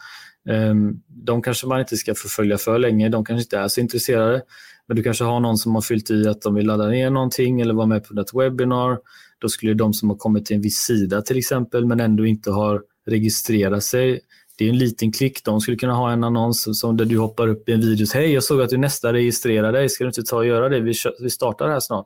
Ehm, 0.49 0.93
de 1.07 1.41
kanske 1.41 1.67
man 1.67 1.79
inte 1.79 1.97
ska 1.97 2.15
förfölja 2.15 2.57
för 2.57 2.79
länge, 2.79 3.09
de 3.09 3.25
kanske 3.25 3.43
inte 3.43 3.57
är 3.57 3.67
så 3.67 3.81
intresserade. 3.81 4.41
Men 4.87 4.97
du 4.97 5.03
kanske 5.03 5.23
har 5.23 5.39
någon 5.39 5.57
som 5.57 5.75
har 5.75 5.81
fyllt 5.81 6.11
i 6.11 6.27
att 6.27 6.41
de 6.41 6.55
vill 6.55 6.65
ladda 6.65 6.87
ner 6.87 7.09
någonting 7.09 7.61
eller 7.61 7.73
vara 7.73 7.85
med 7.85 8.03
på 8.07 8.19
ett 8.19 8.33
webbinar. 8.33 8.97
Då 9.39 9.49
skulle 9.49 9.73
de 9.73 9.93
som 9.93 10.09
har 10.09 10.17
kommit 10.17 10.45
till 10.45 10.55
en 10.55 10.61
viss 10.61 10.77
sida 10.77 11.21
till 11.21 11.37
exempel 11.37 11.85
men 11.85 11.99
ändå 11.99 12.25
inte 12.25 12.51
har 12.51 12.81
registrera 13.07 13.81
sig. 13.81 14.19
Det 14.57 14.65
är 14.65 14.69
en 14.69 14.77
liten 14.77 15.11
klick. 15.11 15.43
De 15.43 15.61
skulle 15.61 15.77
kunna 15.77 15.93
ha 15.93 16.11
en 16.11 16.23
annons 16.23 16.79
som 16.79 16.97
där 16.97 17.05
du 17.05 17.17
hoppar 17.17 17.47
upp 17.47 17.69
i 17.69 17.71
en 17.71 17.81
video. 17.81 18.07
Hej, 18.13 18.33
jag 18.33 18.43
såg 18.43 18.61
att 18.61 18.69
du 18.69 18.77
nästa 18.77 19.13
registrerar 19.13 19.71
dig. 19.71 19.89
Ska 19.89 20.03
du 20.03 20.07
inte 20.07 20.23
ta 20.23 20.37
och 20.37 20.45
göra 20.45 20.69
det? 20.69 20.79
Vi, 20.79 20.93
vi 21.19 21.29
startar 21.29 21.69
här 21.69 21.79
snart. 21.79 22.05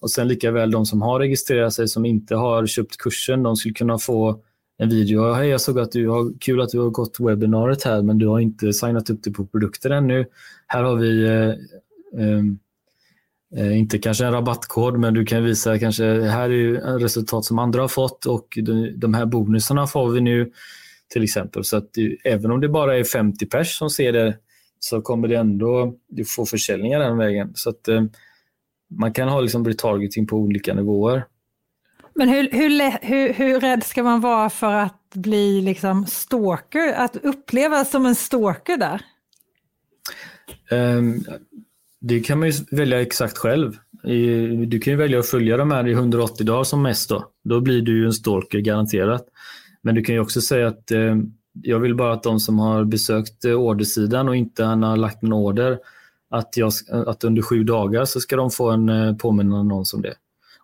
Och 0.00 0.10
sen 0.10 0.28
lika 0.28 0.50
väl 0.50 0.70
de 0.70 0.86
som 0.86 1.02
har 1.02 1.18
registrerat 1.18 1.72
sig 1.72 1.88
som 1.88 2.04
inte 2.04 2.34
har 2.34 2.66
köpt 2.66 2.96
kursen. 2.96 3.42
De 3.42 3.56
skulle 3.56 3.74
kunna 3.74 3.98
få 3.98 4.42
en 4.78 4.88
video. 4.88 5.32
Hej, 5.32 5.48
jag 5.48 5.60
såg 5.60 5.78
att 5.78 5.92
du 5.92 6.08
har 6.08 6.38
kul 6.40 6.60
att 6.60 6.70
du 6.70 6.78
har 6.78 6.90
gått 6.90 7.20
webbinariet 7.20 7.82
här, 7.82 8.02
men 8.02 8.18
du 8.18 8.26
har 8.26 8.40
inte 8.40 8.72
signat 8.72 9.10
upp 9.10 9.22
dig 9.22 9.32
på 9.32 9.46
produkter 9.46 9.90
ännu. 9.90 10.26
Här 10.66 10.82
har 10.82 10.96
vi 10.96 11.24
eh, 11.24 11.48
eh, 12.22 12.42
inte 13.54 13.98
kanske 13.98 14.24
en 14.26 14.32
rabattkod, 14.32 14.98
men 14.98 15.14
du 15.14 15.24
kan 15.24 15.44
visa 15.44 15.78
kanske 15.78 16.04
här 16.04 16.50
är 16.50 16.98
resultat 16.98 17.44
som 17.44 17.58
andra 17.58 17.80
har 17.80 17.88
fått 17.88 18.26
och 18.26 18.58
de, 18.96 19.14
här 19.14 19.26
bonusarna 19.26 19.86
får 19.86 20.10
vi 20.10 20.20
nu 20.20 20.52
till 21.08 21.24
exempel. 21.24 21.64
Så 21.64 21.76
att 21.76 21.92
det, 21.92 22.16
även 22.24 22.50
om 22.50 22.60
det 22.60 22.68
bara 22.68 22.98
är 22.98 23.04
50 23.04 23.46
pers 23.46 23.78
som 23.78 23.90
ser 23.90 24.12
det 24.12 24.36
så 24.78 25.00
kommer 25.00 25.28
det 25.28 25.36
ändå 25.36 25.94
du 26.08 26.24
får 26.24 26.46
försäljningar 26.46 27.00
den 27.00 27.16
vägen. 27.18 27.52
Så 27.54 27.70
att 27.70 27.88
eh, 27.88 28.04
man 28.90 29.12
kan 29.12 29.28
ha 29.28 29.40
liksom 29.40 29.64
retargeting 29.64 30.26
på 30.26 30.36
olika 30.36 30.74
nivåer. 30.74 31.24
Men 32.14 32.28
hur, 32.28 32.50
hur, 32.52 32.98
hur, 33.06 33.32
hur 33.32 33.60
rädd 33.60 33.84
ska 33.84 34.02
man 34.02 34.20
vara 34.20 34.50
för 34.50 34.72
att 34.72 35.14
bli 35.14 35.60
liksom 35.60 36.06
stalker, 36.06 36.92
att 36.92 37.16
upplevas 37.16 37.90
som 37.90 38.06
en 38.06 38.14
stalker 38.14 38.76
där? 38.76 39.02
Um, 40.70 41.24
det 42.08 42.20
kan 42.20 42.38
man 42.38 42.50
ju 42.50 42.54
välja 42.70 43.02
exakt 43.02 43.38
själv. 43.38 43.76
Du 44.66 44.78
kan 44.78 44.92
ju 44.92 44.96
välja 44.96 45.18
att 45.18 45.26
följa 45.26 45.56
de 45.56 45.70
här 45.70 45.88
i 45.88 45.92
180 45.92 46.46
dagar 46.46 46.64
som 46.64 46.82
mest. 46.82 47.08
Då, 47.08 47.30
då 47.44 47.60
blir 47.60 47.82
du 47.82 47.98
ju 47.98 48.06
en 48.06 48.12
stalker 48.12 48.58
garanterat. 48.58 49.26
Men 49.82 49.94
du 49.94 50.02
kan 50.02 50.14
ju 50.14 50.20
också 50.20 50.40
säga 50.40 50.68
att 50.68 50.90
eh, 50.90 51.16
jag 51.62 51.78
vill 51.78 51.94
bara 51.94 52.12
att 52.12 52.22
de 52.22 52.40
som 52.40 52.58
har 52.58 52.84
besökt 52.84 53.44
eh, 53.44 53.52
ordersidan 53.52 54.28
och 54.28 54.36
inte 54.36 54.64
har 54.64 54.96
lagt 54.96 55.22
en 55.22 55.32
order, 55.32 55.78
att, 56.30 56.56
jag, 56.56 56.72
att 56.90 57.24
under 57.24 57.42
sju 57.42 57.64
dagar 57.64 58.04
så 58.04 58.20
ska 58.20 58.36
de 58.36 58.50
få 58.50 58.70
en 58.70 58.86
påminnelse 58.86 59.18
påminnande 59.22 59.60
annons 59.60 59.94
om 59.94 60.02
det. 60.02 60.14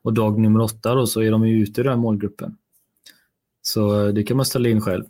Och 0.03 0.13
dag 0.13 0.39
nummer 0.39 0.61
åtta 0.61 0.95
då, 0.95 1.07
så 1.07 1.21
är 1.21 1.31
de 1.31 1.49
ju 1.49 1.63
ute 1.63 1.81
i 1.81 1.85
den 1.85 1.99
målgruppen. 1.99 2.57
Så 3.63 4.07
eh, 4.07 4.15
det 4.15 4.23
kan 4.23 4.37
man 4.37 4.47
ställa 4.47 4.69
in 4.69 4.81
själv. 4.81 5.05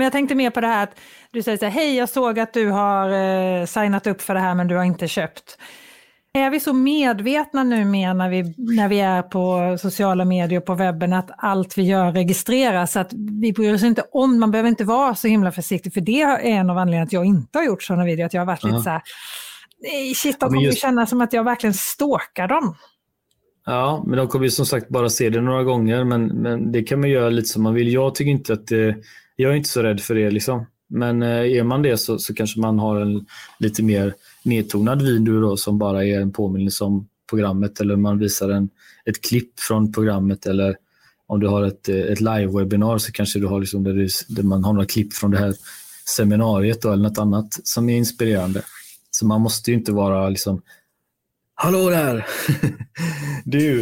Jag 0.00 0.12
tänkte 0.12 0.34
mer 0.34 0.50
på 0.50 0.60
det 0.60 0.66
här 0.66 0.82
att 0.82 1.00
du 1.30 1.42
säger 1.42 1.58
så 1.58 1.64
här, 1.64 1.72
hej 1.72 1.96
jag 1.96 2.08
såg 2.08 2.38
att 2.38 2.54
du 2.54 2.68
har 2.68 3.10
eh, 3.10 3.66
signat 3.66 4.06
upp 4.06 4.22
för 4.22 4.34
det 4.34 4.40
här 4.40 4.54
men 4.54 4.68
du 4.68 4.76
har 4.76 4.84
inte 4.84 5.08
köpt. 5.08 5.58
Är 6.34 6.50
vi 6.50 6.60
så 6.60 6.72
medvetna 6.72 7.64
nu 7.64 7.84
med 7.84 8.16
när 8.16 8.30
vi, 8.30 8.54
när 8.56 8.88
vi 8.88 9.00
är 9.00 9.22
på 9.22 9.76
sociala 9.78 10.24
medier 10.24 10.58
och 10.58 10.66
på 10.66 10.74
webben 10.74 11.12
att 11.12 11.30
allt 11.38 11.78
vi 11.78 11.82
gör 11.82 12.12
registreras, 12.12 12.96
att 12.96 13.12
vi 13.40 13.52
bryr 13.52 13.74
oss 13.74 13.82
inte 13.82 14.04
om, 14.12 14.40
man 14.40 14.50
behöver 14.50 14.68
inte 14.68 14.84
vara 14.84 15.14
så 15.14 15.28
himla 15.28 15.52
försiktig, 15.52 15.94
för 15.94 16.00
det 16.00 16.22
är 16.22 16.38
en 16.38 16.70
av 16.70 16.78
anledningarna 16.78 17.06
att 17.06 17.12
jag 17.12 17.24
inte 17.24 17.58
har 17.58 17.64
gjort 17.64 17.82
sådana 17.82 18.04
videor, 18.04 18.26
att 18.26 18.34
jag 18.34 18.40
har 18.40 18.46
varit 18.46 18.64
uh 18.64 18.70
-huh. 18.70 18.72
lite 18.72 18.84
så 18.84 18.90
här, 18.90 19.02
shit, 20.14 20.40
de 20.40 20.48
kommer 20.48 20.62
just... 20.62 20.78
känna 20.78 21.06
som 21.06 21.20
att 21.20 21.32
jag 21.32 21.44
verkligen 21.44 21.74
stalkar 21.74 22.48
dem. 22.48 22.76
Ja, 23.66 24.04
men 24.06 24.18
de 24.18 24.28
kommer 24.28 24.44
ju 24.44 24.50
som 24.50 24.66
sagt 24.66 24.88
bara 24.88 25.08
se 25.08 25.30
det 25.30 25.40
några 25.40 25.62
gånger, 25.62 26.04
men, 26.04 26.26
men 26.26 26.72
det 26.72 26.82
kan 26.82 27.00
man 27.00 27.10
göra 27.10 27.28
lite 27.28 27.48
som 27.48 27.62
man 27.62 27.74
vill. 27.74 27.92
Jag 27.92 28.14
tycker 28.14 28.30
inte 28.30 28.52
att 28.52 28.66
det, 28.66 28.96
jag 29.36 29.52
är 29.52 29.56
inte 29.56 29.68
så 29.68 29.82
rädd 29.82 30.00
för 30.00 30.14
det. 30.14 30.30
Liksom. 30.30 30.66
Men 30.88 31.22
eh, 31.22 31.28
är 31.28 31.62
man 31.62 31.82
det 31.82 31.96
så, 31.96 32.18
så 32.18 32.34
kanske 32.34 32.60
man 32.60 32.78
har 32.78 33.00
en 33.00 33.26
lite 33.58 33.82
mer 33.82 34.14
nedtonad 34.42 35.02
video 35.02 35.40
då, 35.40 35.56
som 35.56 35.78
bara 35.78 36.04
är 36.04 36.20
en 36.20 36.32
påminnelse 36.32 36.84
om 36.84 37.08
programmet 37.30 37.80
eller 37.80 37.96
man 37.96 38.18
visar 38.18 38.50
en, 38.50 38.68
ett 39.04 39.24
klipp 39.24 39.60
från 39.60 39.92
programmet 39.92 40.46
eller 40.46 40.76
om 41.26 41.40
du 41.40 41.46
har 41.46 41.62
ett, 41.62 41.88
eh, 41.88 41.96
ett 41.96 42.20
live-webinar 42.20 42.98
så 42.98 43.12
kanske 43.12 43.38
du 43.38 43.46
har 43.46 43.60
liksom 43.60 43.84
där, 43.84 43.92
du, 43.92 44.08
där 44.28 44.42
man 44.42 44.64
har 44.64 44.72
några 44.72 44.86
klipp 44.86 45.12
från 45.12 45.30
det 45.30 45.38
här 45.38 45.54
seminariet 46.16 46.82
då, 46.82 46.92
eller 46.92 47.02
något 47.02 47.18
annat 47.18 47.60
som 47.64 47.88
är 47.88 47.96
inspirerande. 47.96 48.62
Så 49.10 49.26
man 49.26 49.40
måste 49.40 49.70
ju 49.70 49.76
inte 49.76 49.92
vara 49.92 50.28
liksom 50.28 50.62
Hallå 51.54 51.90
där! 51.90 52.26
du, 53.44 53.80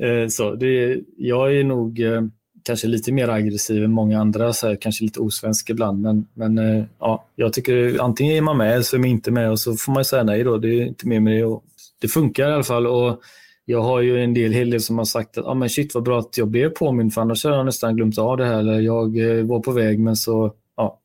eh, 0.00 0.28
så, 0.28 0.54
det, 0.54 1.00
jag 1.16 1.56
är 1.56 1.64
nog 1.64 2.00
eh, 2.00 2.22
kanske 2.66 2.86
lite 2.86 3.12
mer 3.12 3.28
aggressiv 3.28 3.84
än 3.84 3.92
många 3.92 4.20
andra, 4.20 4.52
så 4.52 4.68
här, 4.68 4.76
kanske 4.80 5.04
lite 5.04 5.20
osvensk 5.20 5.70
ibland. 5.70 6.00
Men, 6.00 6.26
men 6.34 6.58
eh, 6.58 6.84
ja, 6.98 7.26
jag 7.34 7.52
tycker 7.52 8.00
antingen 8.00 8.36
är 8.36 8.40
man 8.40 8.56
med 8.56 8.72
eller 8.72 8.82
så 8.82 8.96
är 8.96 9.00
man 9.00 9.08
inte 9.08 9.30
med 9.30 9.50
och 9.50 9.60
så 9.60 9.76
får 9.76 9.92
man 9.92 10.04
säga 10.04 10.22
nej 10.22 10.44
då. 10.44 10.58
Det 10.58 10.68
är 10.68 10.86
inte 10.86 11.08
mer 11.08 11.20
med 11.20 11.36
det. 11.36 11.44
Och 11.44 11.64
det 12.00 12.08
funkar 12.08 12.50
i 12.50 12.52
alla 12.52 12.64
fall. 12.64 12.86
Och 12.86 13.20
jag 13.64 13.82
har 13.82 14.00
ju 14.00 14.24
en 14.24 14.34
del, 14.34 14.52
hel 14.52 14.70
del 14.70 14.80
som 14.80 14.98
har 14.98 15.04
sagt 15.04 15.38
att 15.38 15.46
ah, 15.46 15.54
men 15.54 15.68
shit 15.68 15.94
vad 15.94 16.02
bra 16.02 16.18
att 16.18 16.38
jag 16.38 16.48
blev 16.48 16.68
påmind 16.68 17.14
för 17.14 17.20
annars 17.20 17.44
hade 17.44 17.56
jag 17.56 17.66
nästan 17.66 17.96
glömt 17.96 18.18
av 18.18 18.36
det 18.36 18.46
här. 18.46 18.58
Eller 18.58 18.80
jag 18.80 19.18
eh, 19.18 19.44
var 19.44 19.60
på 19.60 19.72
väg 19.72 20.00
men 20.00 20.16
så, 20.16 20.52
ja. 20.76 21.00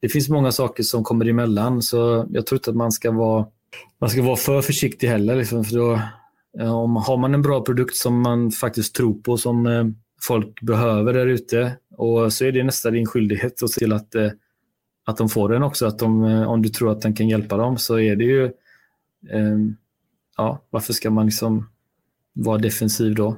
Det 0.00 0.08
finns 0.08 0.28
många 0.28 0.52
saker 0.52 0.82
som 0.82 1.04
kommer 1.04 1.28
emellan 1.28 1.82
så 1.82 2.26
jag 2.30 2.46
tror 2.46 2.58
inte 2.58 2.70
att 2.70 2.76
man 2.76 2.92
ska 2.92 3.10
vara 3.10 3.46
man 4.00 4.10
ska 4.10 4.22
vara 4.22 4.36
för 4.36 4.62
försiktig 4.62 5.08
heller. 5.08 5.36
Liksom, 5.36 5.64
för 5.64 5.76
då, 5.76 6.00
om, 6.64 6.96
har 6.96 7.16
man 7.16 7.34
en 7.34 7.42
bra 7.42 7.60
produkt 7.60 7.96
som 7.96 8.20
man 8.20 8.50
faktiskt 8.50 8.94
tror 8.94 9.14
på, 9.14 9.36
som 9.36 9.66
eh, 9.66 9.84
folk 10.22 10.60
behöver 10.60 11.12
där 11.12 11.26
ute, 11.26 11.76
och 11.96 12.32
så 12.32 12.44
är 12.44 12.52
det 12.52 12.64
nästan 12.64 12.92
din 12.92 13.06
skyldighet 13.06 13.62
att 13.62 13.70
se 13.70 13.78
till 13.78 13.92
att, 13.92 14.14
eh, 14.14 14.30
att 15.06 15.16
de 15.16 15.28
får 15.28 15.48
den 15.48 15.62
också. 15.62 15.86
Att 15.86 15.98
de, 15.98 16.24
eh, 16.24 16.50
om 16.50 16.62
du 16.62 16.68
tror 16.68 16.92
att 16.92 17.00
den 17.00 17.14
kan 17.14 17.28
hjälpa 17.28 17.56
dem 17.56 17.78
så 17.78 17.98
är 17.98 18.16
det 18.16 18.24
ju, 18.24 18.44
eh, 19.30 19.58
ja, 20.36 20.64
varför 20.70 20.92
ska 20.92 21.10
man 21.10 21.26
liksom 21.26 21.68
vara 22.32 22.58
defensiv 22.58 23.14
då? 23.14 23.36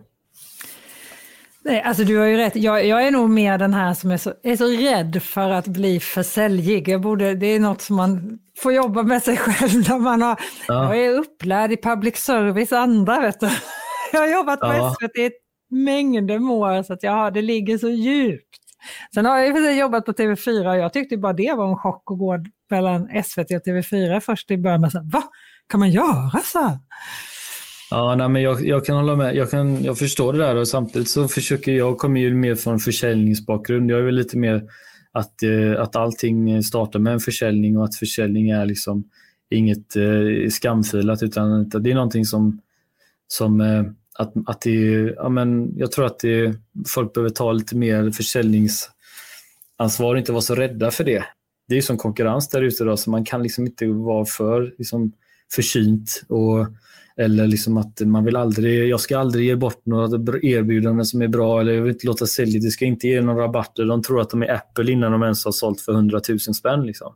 Nej, 1.67 1.83
alltså 1.83 2.05
du 2.05 2.19
har 2.19 2.27
ju 2.27 2.37
rätt. 2.37 2.57
Jag, 2.57 2.87
jag, 2.87 3.07
är 3.07 3.11
nog 3.11 3.31
mer 3.31 3.59
den 3.59 3.75
här 3.75 3.95
som 3.95 4.11
är 4.11 4.17
så, 4.17 4.33
är 4.43 4.57
så 4.57 4.67
rädd 4.69 5.23
för 5.23 5.51
att 5.51 5.67
bli 5.67 6.01
för 6.01 6.23
säljig. 6.23 6.89
Jag 6.89 7.01
borde, 7.01 7.35
det 7.35 7.47
är 7.47 7.61
något 7.61 7.81
som 7.81 7.97
man 7.97 8.39
får 8.59 8.73
jobba 8.73 9.03
med 9.03 9.23
sig 9.23 9.37
själv 9.37 9.89
när 9.89 9.99
man 9.99 10.23
har... 10.23 10.41
Ja. 10.69 10.95
Jag 10.95 11.05
är 11.05 11.19
upplärd 11.19 11.73
i 11.73 11.77
public 11.77 12.17
service 12.17 12.73
andra, 12.73 13.21
vet 13.21 13.41
du. 13.41 13.49
Jag 14.13 14.21
har 14.21 14.27
jobbat 14.27 14.59
ja. 14.63 14.95
SVT 15.01 15.19
i 15.19 15.31
mängder 15.71 16.39
med 16.39 16.53
år 16.53 16.83
så 16.83 16.93
att 16.93 17.03
jag 17.03 17.13
har, 17.13 17.31
det 17.31 17.43
ligger 17.43 17.79
så 17.79 17.89
djupt. 17.89 18.43
Sen 19.15 19.25
har 19.25 19.39
jag 19.39 19.57
för 19.57 19.63
sig 19.63 19.79
jobbat 19.79 20.05
på 20.05 20.13
TV4 20.13 20.69
och 20.69 20.77
jag 20.77 20.93
tyckte 20.93 21.17
bara 21.17 21.33
det 21.33 21.53
var 21.57 21.69
en 21.69 21.77
chock 21.77 22.11
att 22.11 22.19
gå 22.19 22.39
mellan 22.71 23.09
SVT 23.25 23.51
och 23.51 23.67
TV4 23.67 24.21
först 24.21 24.51
i 24.51 24.59
början. 24.59 24.81
Men 24.81 24.91
Va? 25.11 25.23
Kan 25.69 25.81
man 25.81 25.91
göra 25.91 26.41
så 26.45 26.79
Ja, 27.91 28.15
nej, 28.15 28.29
men 28.29 28.43
jag, 28.43 28.67
jag, 28.67 28.85
kan 28.85 28.97
hålla 28.97 29.17
med. 29.17 29.37
Jag, 29.37 29.51
kan, 29.51 29.85
jag 29.85 29.99
förstår 29.99 30.33
det 30.33 30.39
där 30.39 30.57
och 30.57 30.69
samtidigt 30.69 31.09
så 31.09 31.29
försöker 31.29 31.73
jag, 31.73 31.99
kommer 31.99 32.21
ju 32.21 32.35
mer 32.35 32.55
från 32.55 32.79
försäljningsbakgrund. 32.79 33.91
Jag 33.91 33.99
är 33.99 34.03
väl 34.03 34.15
lite 34.15 34.39
mer 34.39 34.63
att, 35.13 35.43
eh, 35.43 35.83
att 35.83 35.97
allting 35.97 36.63
startar 36.63 36.99
med 36.99 37.13
en 37.13 37.21
försäljning 37.21 37.79
och 37.79 37.85
att 37.85 37.97
försäljning 37.97 38.51
är 38.51 38.67
liksom 38.67 39.05
inget 39.51 39.97
eh, 39.97 40.51
skamfilat 40.51 41.23
utan 41.23 41.69
det 41.69 41.91
är 41.91 41.95
någonting 41.95 42.25
som, 42.25 42.61
som 43.29 43.61
eh, 43.61 43.83
att, 44.19 44.33
att 44.47 44.61
det, 44.61 45.15
ja, 45.17 45.29
men 45.29 45.77
jag 45.77 45.93
tror 45.93 46.07
att 46.07 46.19
det, 46.19 46.55
folk 46.89 47.15
behöver 47.15 47.31
ta 47.31 47.53
lite 47.53 47.77
mer 47.77 48.11
försäljningsansvar 48.11 50.13
och 50.13 50.19
inte 50.19 50.33
vara 50.33 50.43
så 50.43 50.55
rädda 50.55 50.91
för 50.91 51.05
det. 51.05 51.25
Det 51.69 51.75
är 51.75 51.77
ju 51.77 51.83
som 51.83 51.99
konkurrens 51.99 52.49
där 52.49 52.63
ute 52.63 52.97
så 52.97 53.11
man 53.11 53.25
kan 53.25 53.43
liksom 53.43 53.67
inte 53.67 53.87
vara 53.87 54.25
för 54.25 54.75
liksom, 54.79 55.13
försynt 55.55 56.23
och 56.29 56.67
eller 57.17 57.47
liksom 57.47 57.77
att 57.77 58.01
man 58.01 58.25
vill 58.25 58.37
aldrig, 58.37 58.89
jag 58.89 59.01
ska 59.01 59.19
aldrig 59.19 59.47
ge 59.47 59.57
bort 59.57 59.87
några 59.87 60.39
erbjudanden 60.43 61.07
som 61.07 61.23
är 61.23 61.29
bra 61.29 61.61
eller 61.61 61.73
jag 61.73 61.83
vill 61.83 61.93
inte 61.93 62.07
låta 62.07 62.27
sälja, 62.27 62.61
det 62.61 62.71
ska 62.71 62.85
inte 62.85 63.09
ge 63.09 63.21
några 63.21 63.45
rabatter. 63.45 63.85
De 63.85 64.03
tror 64.03 64.21
att 64.21 64.31
de 64.31 64.43
är 64.43 64.55
Apple 64.55 64.93
innan 64.93 65.13
de 65.13 65.23
ens 65.23 65.45
har 65.45 65.53
sålt 65.53 65.81
för 65.81 65.93
100 65.93 66.21
000 66.29 66.39
spänn. 66.39 66.87
Liksom. 66.87 67.15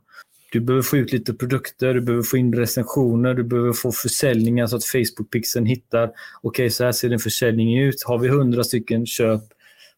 Du 0.51 0.59
behöver 0.59 0.83
få 0.83 0.97
ut 0.97 1.13
lite 1.13 1.33
produkter, 1.33 1.93
du 1.93 2.01
behöver 2.01 2.23
få 2.23 2.37
in 2.37 2.53
recensioner, 2.53 3.33
du 3.33 3.43
behöver 3.43 3.73
få 3.73 3.91
försäljningar 3.91 4.67
så 4.67 4.75
att 4.75 4.83
Facebook-pixeln 4.83 5.65
hittar, 5.65 6.03
okej 6.07 6.15
okay, 6.41 6.69
så 6.69 6.83
här 6.83 6.91
ser 6.91 7.09
din 7.09 7.19
försäljning 7.19 7.79
ut. 7.79 8.03
Har 8.03 8.17
vi 8.17 8.27
100 8.27 8.63
stycken 8.63 9.05
köp, 9.05 9.41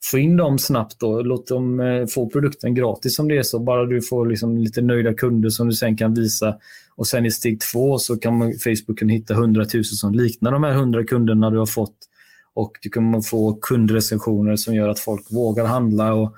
få 0.03 0.17
in 0.17 0.37
dem 0.37 0.59
snabbt 0.59 0.99
då. 0.99 1.21
Låt 1.21 1.47
dem 1.47 1.79
eh, 1.79 2.05
få 2.05 2.29
produkten 2.29 2.75
gratis 2.75 3.19
om 3.19 3.27
det 3.27 3.37
är 3.37 3.43
så. 3.43 3.59
Bara 3.59 3.85
du 3.85 4.01
får 4.01 4.25
liksom 4.25 4.57
lite 4.57 4.81
nöjda 4.81 5.13
kunder 5.13 5.49
som 5.49 5.67
du 5.67 5.73
sen 5.73 5.97
kan 5.97 6.13
visa. 6.13 6.55
Och 6.95 7.07
sen 7.07 7.25
i 7.25 7.31
steg 7.31 7.59
två 7.59 7.99
så 7.99 8.17
kan 8.17 8.37
man, 8.37 8.53
Facebook 8.53 9.01
hitta 9.01 9.33
100 9.33 9.65
000 9.73 9.83
som 9.83 10.13
liknar 10.13 10.51
de 10.51 10.63
här 10.63 10.71
100 10.71 11.03
kunderna 11.03 11.49
du 11.49 11.57
har 11.57 11.65
fått. 11.65 11.95
Och 12.53 12.71
du 12.81 12.89
kommer 12.89 13.21
få 13.21 13.53
kundrecensioner 13.53 14.55
som 14.55 14.75
gör 14.75 14.89
att 14.89 14.99
folk 14.99 15.31
vågar 15.31 15.65
handla 15.65 16.13
och, 16.13 16.35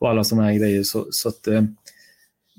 och 0.00 0.10
alla 0.10 0.24
sådana 0.24 0.46
här 0.46 0.54
grejer. 0.54 0.82
Så, 0.82 1.06
så 1.10 1.28
att, 1.28 1.46
eh, 1.46 1.62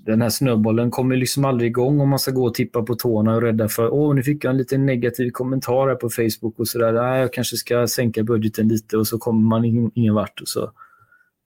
den 0.05 0.21
här 0.21 0.29
snöbollen 0.29 0.91
kommer 0.91 1.15
liksom 1.15 1.45
aldrig 1.45 1.69
igång 1.69 1.99
om 1.99 2.09
man 2.09 2.19
ska 2.19 2.31
gå 2.31 2.45
och 2.45 2.53
tippa 2.53 2.83
på 2.83 2.95
tårna 2.95 3.35
och 3.35 3.41
rädda 3.41 3.69
för 3.69 3.93
åh, 3.93 4.15
nu 4.15 4.23
fick 4.23 4.43
jag 4.43 4.51
en 4.51 4.57
liten 4.57 4.85
negativ 4.85 5.29
kommentar 5.29 5.87
här 5.87 5.95
på 5.95 6.09
Facebook 6.09 6.59
och 6.59 6.67
sådär. 6.67 6.91
Nej, 6.91 7.21
jag 7.21 7.33
kanske 7.33 7.57
ska 7.57 7.87
sänka 7.87 8.23
budgeten 8.23 8.67
lite 8.67 8.97
och 8.97 9.07
så 9.07 9.17
kommer 9.17 9.41
man 9.41 9.65
ingen, 9.65 9.91
ingen 9.95 10.13
vart. 10.13 10.41
Och 10.41 10.47
så. 10.47 10.71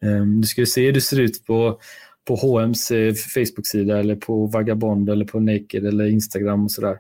Um, 0.06 0.42
du 0.42 0.48
ska 0.48 0.66
se 0.66 0.86
hur 0.86 0.94
det 0.94 1.02
ser 1.02 1.20
ut 1.20 1.46
på, 1.46 1.80
på 2.28 2.36
H&M's 2.36 2.96
eh, 2.96 3.14
Facebook-sida 3.14 4.00
eller 4.00 4.16
på 4.16 4.46
Vagabond 4.46 5.10
eller 5.10 5.26
på 5.26 5.40
Naked 5.40 5.86
eller 5.86 6.06
Instagram 6.06 6.64
och 6.64 6.72
sådär. 6.72 6.98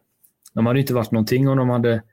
De 0.53 0.66
hade 0.66 0.80
inte 0.80 0.93
varit 0.93 1.12
någonting 1.12 1.47
om 1.47 1.57
de 1.57 1.70
hade 1.70 2.03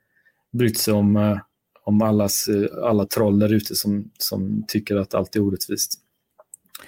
brytt 0.53 0.79
sig 0.79 0.95
om, 0.95 1.17
eh, 1.17 1.39
om 1.85 2.03
allas, 2.03 2.49
eh, 2.49 2.85
alla 2.89 3.07
troll 3.07 3.39
där 3.39 3.53
ute 3.53 3.75
som, 3.75 4.11
som 4.19 4.65
tycker 4.69 4.97
att 4.97 5.15
allt 5.15 5.37
är 5.37 5.41
orättvist. 5.41 6.01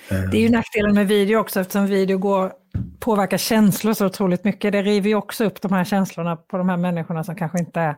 Det 0.08 0.36
är 0.36 0.40
ju 0.40 0.48
nackdelen 0.48 0.94
med 0.94 1.08
video 1.08 1.38
också 1.38 1.60
eftersom 1.60 1.86
video 1.86 2.18
går, 2.18 2.52
påverkar 2.98 3.38
känslor 3.38 3.92
så 3.92 4.06
otroligt 4.06 4.44
mycket. 4.44 4.72
Det 4.72 4.82
river 4.82 5.08
ju 5.08 5.14
också 5.14 5.44
upp 5.44 5.62
de 5.62 5.72
här 5.72 5.84
känslorna 5.84 6.36
på 6.36 6.58
de 6.58 6.68
här 6.68 6.76
människorna 6.76 7.24
som 7.24 7.36
kanske 7.36 7.58
inte 7.58 7.80
är 7.80 7.96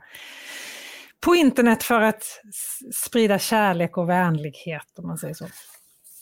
på 1.20 1.34
internet 1.34 1.82
för 1.82 2.00
att 2.00 2.22
sprida 2.94 3.38
kärlek 3.38 3.98
och 3.98 4.08
vänlighet 4.08 4.98
om 4.98 5.06
man 5.06 5.18
säger 5.18 5.34
så. 5.34 5.46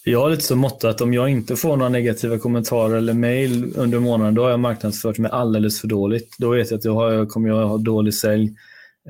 Jag 0.05 0.21
har 0.21 0.31
lite 0.31 0.43
så 0.43 0.57
motto 0.57 0.89
att 0.89 1.01
om 1.01 1.15
jag 1.15 1.29
inte 1.29 1.57
får 1.57 1.77
några 1.77 1.89
negativa 1.89 2.39
kommentarer 2.39 2.97
eller 2.97 3.13
mejl 3.13 3.73
under 3.77 3.99
månaden, 3.99 4.35
då 4.35 4.43
har 4.43 4.51
jag 4.51 4.61
marknadsfört 4.61 5.19
mig 5.19 5.31
alldeles 5.31 5.81
för 5.81 5.89
dåligt. 5.89 6.37
Då 6.39 6.51
vet 6.51 6.71
jag 6.71 6.79
att 6.79 6.85
jag 6.85 7.29
kommer 7.29 7.49
jag 7.49 7.67
ha 7.67 7.79
dålig 7.79 8.15
sälj. 8.15 8.55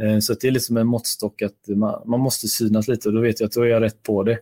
Eh, 0.01 0.19
så 0.19 0.35
det 0.35 0.49
är 0.49 0.51
liksom 0.51 0.77
en 0.77 0.87
måttstock 0.87 1.43
att 1.43 1.77
man 2.07 2.21
måste 2.21 2.49
synas 2.49 2.89
lite 2.89 3.09
och 3.09 3.15
då 3.15 3.21
vet 3.21 3.41
jag 3.41 3.47
att 3.47 3.53
då 3.53 3.63
är 3.63 3.67
jag 3.67 3.83
rätt 3.83 4.03
på 4.03 4.23
det. 4.23 4.39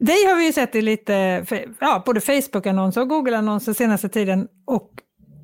Dig 0.00 0.26
har 0.26 0.36
vi 0.36 0.46
ju 0.46 0.52
sett 0.52 0.74
i 0.74 0.82
lite, 0.82 1.46
ja, 1.80 2.02
både 2.06 2.20
Facebook-annonser 2.20 3.00
och 3.00 3.08
Google-annonser 3.08 3.72
senaste 3.72 4.08
tiden 4.08 4.48
och 4.66 4.90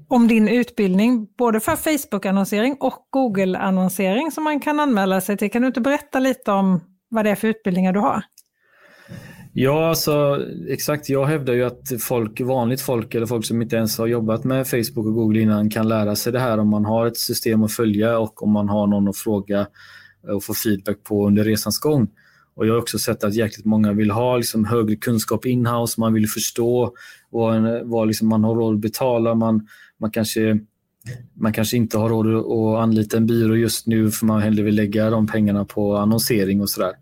om 0.09 0.29
din 0.29 0.49
utbildning, 0.49 1.27
både 1.39 1.61
för 1.61 1.77
Facebook-annonsering 1.77 2.77
och 2.81 3.07
Google-annonsering 3.11 4.31
som 4.31 4.45
man 4.45 4.61
kan 4.61 4.81
anmäla 4.81 5.21
sig 5.21 5.37
till. 5.37 5.51
Kan 5.51 5.63
du 5.63 5.69
inte 5.69 5.81
berätta 5.81 6.19
lite 6.19 6.51
om 6.51 6.81
vad 7.09 7.25
det 7.25 7.31
är 7.31 7.35
för 7.35 7.49
utbildningar 7.49 7.93
du 7.93 8.01
har? 8.01 8.23
Ja, 9.53 9.89
alltså, 9.89 10.43
exakt. 10.69 11.09
Jag 11.09 11.27
hävdar 11.27 11.55
ju 11.55 11.65
att 11.65 12.03
folk, 12.03 12.41
vanligt 12.41 12.81
folk 12.81 13.15
eller 13.15 13.27
folk 13.27 13.45
som 13.45 13.63
inte 13.63 13.77
ens 13.77 13.99
har 13.99 14.07
jobbat 14.07 14.45
med 14.45 14.69
Facebook 14.69 15.07
och 15.07 15.15
Google 15.15 15.41
innan 15.41 15.71
kan 15.71 15.89
lära 15.89 16.17
sig 16.17 16.33
det 16.33 16.41
här 16.41 16.59
om 16.59 16.69
man 16.69 16.85
har 16.85 17.07
ett 17.07 17.17
system 17.17 17.63
att 17.63 17.73
följa 17.73 18.19
och 18.19 18.43
om 18.43 18.53
man 18.53 18.69
har 18.69 18.87
någon 18.87 19.09
att 19.09 19.17
fråga 19.17 19.67
och 20.35 20.45
få 20.45 20.55
feedback 20.55 21.05
på 21.05 21.27
under 21.27 21.45
resans 21.45 21.79
gång. 21.79 22.09
Och 22.57 22.67
Jag 22.67 22.73
har 22.73 22.79
också 22.79 22.99
sett 22.99 23.25
att 23.25 23.35
jäkligt 23.35 23.67
många 23.67 23.93
vill 23.93 24.11
ha 24.11 24.37
liksom 24.37 24.65
högre 24.65 24.97
kunskap 24.97 25.47
inhouse, 25.47 26.01
man 26.01 26.15
vill 26.15 26.29
förstå 26.29 26.93
vad, 27.31 27.83
vad 27.85 28.07
liksom 28.07 28.29
man 28.29 28.45
har 28.45 28.55
råd 28.55 28.75
att 28.75 28.81
betala. 28.81 29.35
Man, 29.35 29.69
man, 30.01 30.11
kanske, 30.11 30.59
man 31.35 31.53
kanske 31.53 31.77
inte 31.77 31.99
har 31.99 32.09
råd 32.09 32.27
att 32.27 32.83
anlita 32.83 33.17
en 33.17 33.27
byrå 33.27 33.57
just 33.57 33.87
nu 33.87 34.11
för 34.11 34.27
man 34.27 34.43
hellre 34.43 34.63
vill 34.63 34.75
lägga 34.75 35.11
de 35.11 35.27
pengarna 35.27 35.65
på 35.65 35.97
annonsering 35.97 36.61
och 36.61 36.71
sådär. 36.71 36.93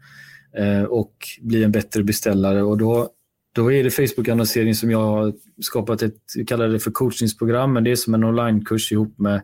Eh, 0.56 0.82
och 0.82 1.14
bli 1.40 1.64
en 1.64 1.72
bättre 1.72 2.02
beställare. 2.02 2.62
Och 2.62 2.78
då, 2.78 3.08
då 3.54 3.72
är 3.72 3.84
det 3.84 3.90
Facebook-annonsering 3.90 4.74
som 4.74 4.90
jag 4.90 4.98
har 4.98 5.32
skapat 5.60 6.02
ett, 6.02 6.16
vi 6.36 6.44
kallar 6.44 6.68
det 6.68 6.78
för 6.78 6.90
coachningsprogram, 6.90 7.72
men 7.72 7.84
det 7.84 7.90
är 7.90 7.96
som 7.96 8.14
en 8.14 8.24
onlinekurs 8.24 8.92
ihop 8.92 9.18
med 9.18 9.42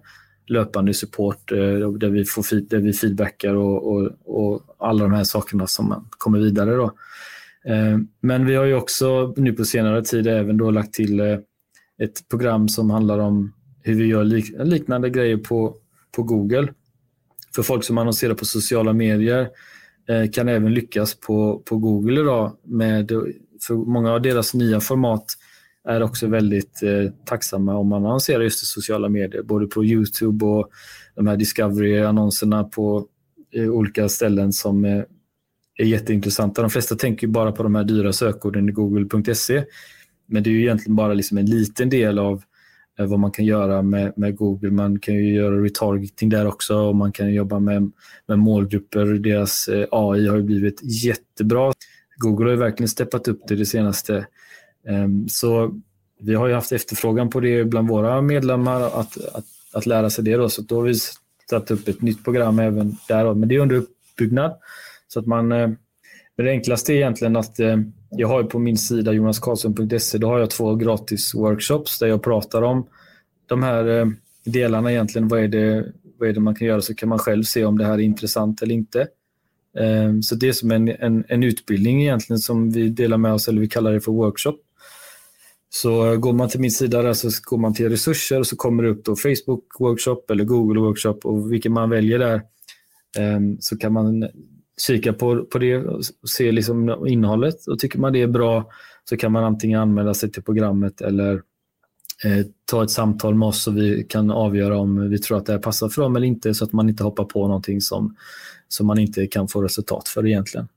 löpande 0.50 0.94
support 0.94 1.52
eh, 1.52 1.58
där 1.90 2.08
vi, 2.08 2.24
får, 2.24 2.68
där 2.68 2.78
vi 2.78 2.92
feedbackar 2.92 3.54
och, 3.54 3.92
och, 3.92 4.10
och 4.24 4.62
alla 4.78 5.04
de 5.04 5.12
här 5.12 5.24
sakerna 5.24 5.66
som 5.66 5.88
man 5.88 6.08
kommer 6.10 6.38
vidare. 6.38 6.74
Då. 6.74 6.84
Eh, 7.64 7.98
men 8.20 8.46
vi 8.46 8.54
har 8.54 8.64
ju 8.64 8.74
också 8.74 9.34
nu 9.36 9.52
på 9.52 9.64
senare 9.64 10.02
tid 10.02 10.26
även 10.26 10.56
då 10.56 10.70
lagt 10.70 10.94
till 10.94 11.20
eh, 11.20 11.38
ett 12.02 12.28
program 12.28 12.68
som 12.68 12.90
handlar 12.90 13.18
om 13.18 13.52
hur 13.82 13.94
vi 13.94 14.06
gör 14.06 14.24
liknande 14.64 15.10
grejer 15.10 15.36
på, 15.36 15.76
på 16.16 16.22
Google. 16.22 16.72
För 17.54 17.62
folk 17.62 17.84
som 17.84 17.98
annonserar 17.98 18.34
på 18.34 18.44
sociala 18.44 18.92
medier 18.92 19.48
kan 20.32 20.48
även 20.48 20.74
lyckas 20.74 21.14
på, 21.14 21.62
på 21.64 21.76
Google 21.78 22.20
idag. 22.20 22.56
Med, 22.62 23.12
för 23.66 23.74
många 23.74 24.12
av 24.12 24.22
deras 24.22 24.54
nya 24.54 24.80
format 24.80 25.24
är 25.88 26.02
också 26.02 26.26
väldigt 26.26 26.82
eh, 26.82 27.12
tacksamma 27.24 27.76
om 27.76 27.88
man 27.88 28.06
annonserar 28.06 28.42
just 28.42 28.62
i 28.62 28.66
sociala 28.66 29.08
medier, 29.08 29.42
både 29.42 29.66
på 29.66 29.84
Youtube 29.84 30.46
och 30.46 30.70
de 31.14 31.26
här 31.26 31.36
Discovery-annonserna 31.36 32.64
på 32.64 33.06
eh, 33.54 33.68
olika 33.68 34.08
ställen 34.08 34.52
som 34.52 34.84
eh, 34.84 35.02
är 35.78 35.84
jätteintressanta. 35.84 36.62
De 36.62 36.70
flesta 36.70 36.94
tänker 36.94 37.26
bara 37.26 37.52
på 37.52 37.62
de 37.62 37.74
här 37.74 37.84
dyra 37.84 38.12
sökorden 38.12 38.68
i 38.68 38.72
google.se, 38.72 39.64
men 40.26 40.42
det 40.42 40.50
är 40.50 40.52
ju 40.52 40.60
egentligen 40.60 40.96
bara 40.96 41.14
liksom 41.14 41.38
en 41.38 41.46
liten 41.46 41.90
del 41.90 42.18
av 42.18 42.42
Eh, 43.00 43.06
vad 43.06 43.18
man 43.18 43.30
kan 43.30 43.44
göra 43.44 43.82
med, 43.82 44.12
med 44.16 44.36
Google. 44.36 44.70
Man 44.70 44.98
kan 44.98 45.14
ju 45.14 45.34
göra 45.34 45.62
retargeting 45.62 46.28
där 46.28 46.46
också 46.46 46.76
och 46.76 46.96
man 46.96 47.12
kan 47.12 47.32
jobba 47.32 47.58
med, 47.58 47.92
med 48.26 48.38
målgrupper. 48.38 49.04
Deras 49.04 49.68
eh, 49.68 49.86
AI 49.90 50.28
har 50.28 50.36
ju 50.36 50.42
blivit 50.42 50.80
jättebra. 51.04 51.72
Google 52.16 52.44
har 52.46 52.50
ju 52.50 52.56
verkligen 52.56 52.88
steppat 52.88 53.28
upp 53.28 53.40
det 53.48 53.56
det 53.56 53.66
senaste. 53.66 54.26
Ehm, 54.88 55.28
så 55.28 55.80
vi 56.20 56.34
har 56.34 56.46
ju 56.46 56.54
haft 56.54 56.72
efterfrågan 56.72 57.30
på 57.30 57.40
det 57.40 57.64
bland 57.64 57.88
våra 57.88 58.22
medlemmar 58.22 58.80
att, 58.80 59.24
att, 59.34 59.44
att 59.72 59.86
lära 59.86 60.10
sig 60.10 60.24
det. 60.24 60.36
Då. 60.36 60.48
Så 60.48 60.62
då 60.62 60.76
har 60.76 60.82
vi 60.82 60.94
satt 61.50 61.70
upp 61.70 61.88
ett 61.88 62.02
nytt 62.02 62.24
program 62.24 62.58
även 62.58 62.96
där. 63.08 63.34
Men 63.34 63.48
det 63.48 63.54
är 63.54 63.58
under 63.58 63.76
uppbyggnad. 63.76 64.54
Så 65.08 65.20
att 65.20 65.26
man, 65.26 65.52
eh, 65.52 65.68
men 66.36 66.46
det 66.46 66.50
enklaste 66.50 66.92
är 66.92 66.96
egentligen 66.96 67.36
att 67.36 67.60
eh, 67.60 67.76
jag 68.10 68.28
har 68.28 68.42
på 68.42 68.58
min 68.58 68.76
sida 68.76 69.12
jonaskarlsson.se, 69.12 70.18
då 70.18 70.28
har 70.28 70.38
jag 70.38 70.50
två 70.50 70.74
gratis 70.74 71.34
workshops 71.34 71.98
där 71.98 72.06
jag 72.06 72.22
pratar 72.22 72.62
om 72.62 72.86
de 73.46 73.62
här 73.62 73.98
eh, 73.98 74.06
delarna 74.44 74.92
egentligen. 74.92 75.28
Vad 75.28 75.40
är, 75.40 75.48
det, 75.48 75.92
vad 76.18 76.28
är 76.28 76.32
det 76.32 76.40
man 76.40 76.54
kan 76.54 76.66
göra 76.66 76.80
så 76.80 76.94
kan 76.94 77.08
man 77.08 77.18
själv 77.18 77.42
se 77.42 77.64
om 77.64 77.78
det 77.78 77.84
här 77.84 77.94
är 77.94 77.98
intressant 77.98 78.62
eller 78.62 78.74
inte. 78.74 79.08
Ehm, 79.78 80.22
så 80.22 80.34
det 80.34 80.48
är 80.48 80.52
som 80.52 80.70
en, 80.70 80.88
en, 80.88 81.24
en 81.28 81.42
utbildning 81.42 82.02
egentligen 82.02 82.40
som 82.40 82.70
vi 82.70 82.88
delar 82.88 83.16
med 83.16 83.32
oss, 83.32 83.48
eller 83.48 83.60
vi 83.60 83.68
kallar 83.68 83.92
det 83.92 84.00
för 84.00 84.12
workshop. 84.12 84.56
Så 85.72 86.16
går 86.16 86.32
man 86.32 86.48
till 86.48 86.60
min 86.60 86.70
sida 86.70 87.02
där 87.02 87.12
så 87.12 87.30
går 87.42 87.58
man 87.58 87.74
till 87.74 87.88
resurser 87.88 88.38
och 88.38 88.46
så 88.46 88.56
kommer 88.56 88.82
det 88.82 88.88
upp 88.88 89.04
då 89.04 89.16
Facebook 89.16 89.64
workshop 89.78 90.22
eller 90.30 90.44
Google 90.44 90.80
workshop 90.80 91.18
och 91.24 91.52
vilken 91.52 91.72
man 91.72 91.90
väljer 91.90 92.18
där 92.18 92.42
ehm, 93.18 93.60
så 93.60 93.76
kan 93.76 93.92
man 93.92 94.28
kika 94.86 95.12
på, 95.12 95.44
på 95.44 95.58
det 95.58 95.76
och 95.76 96.04
se 96.28 96.52
liksom 96.52 97.06
innehållet. 97.06 97.66
Och 97.66 97.78
tycker 97.78 97.98
man 97.98 98.12
det 98.12 98.22
är 98.22 98.26
bra 98.26 98.70
så 99.04 99.16
kan 99.16 99.32
man 99.32 99.44
antingen 99.44 99.80
anmäla 99.80 100.14
sig 100.14 100.32
till 100.32 100.42
programmet 100.42 101.00
eller 101.00 101.34
eh, 102.24 102.46
ta 102.64 102.84
ett 102.84 102.90
samtal 102.90 103.34
med 103.34 103.48
oss 103.48 103.62
så 103.62 103.70
vi 103.70 104.06
kan 104.08 104.30
avgöra 104.30 104.78
om 104.78 105.10
vi 105.10 105.18
tror 105.18 105.38
att 105.38 105.46
det 105.46 105.52
här 105.52 105.60
passar 105.60 105.88
för 105.88 106.02
dem 106.02 106.16
eller 106.16 106.26
inte 106.26 106.54
så 106.54 106.64
att 106.64 106.72
man 106.72 106.88
inte 106.88 107.04
hoppar 107.04 107.24
på 107.24 107.46
någonting 107.46 107.80
som, 107.80 108.16
som 108.68 108.86
man 108.86 108.98
inte 108.98 109.26
kan 109.26 109.48
få 109.48 109.62
resultat 109.62 110.08
för 110.08 110.26
egentligen. 110.26 110.68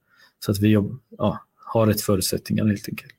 Så 0.45 0.51
att 0.51 0.59
vi 0.59 0.71
ja, 1.17 1.39
har 1.55 1.87
rätt 1.87 2.01
förutsättningar 2.01 2.65
helt 2.65 2.89
enkelt. 2.89 3.11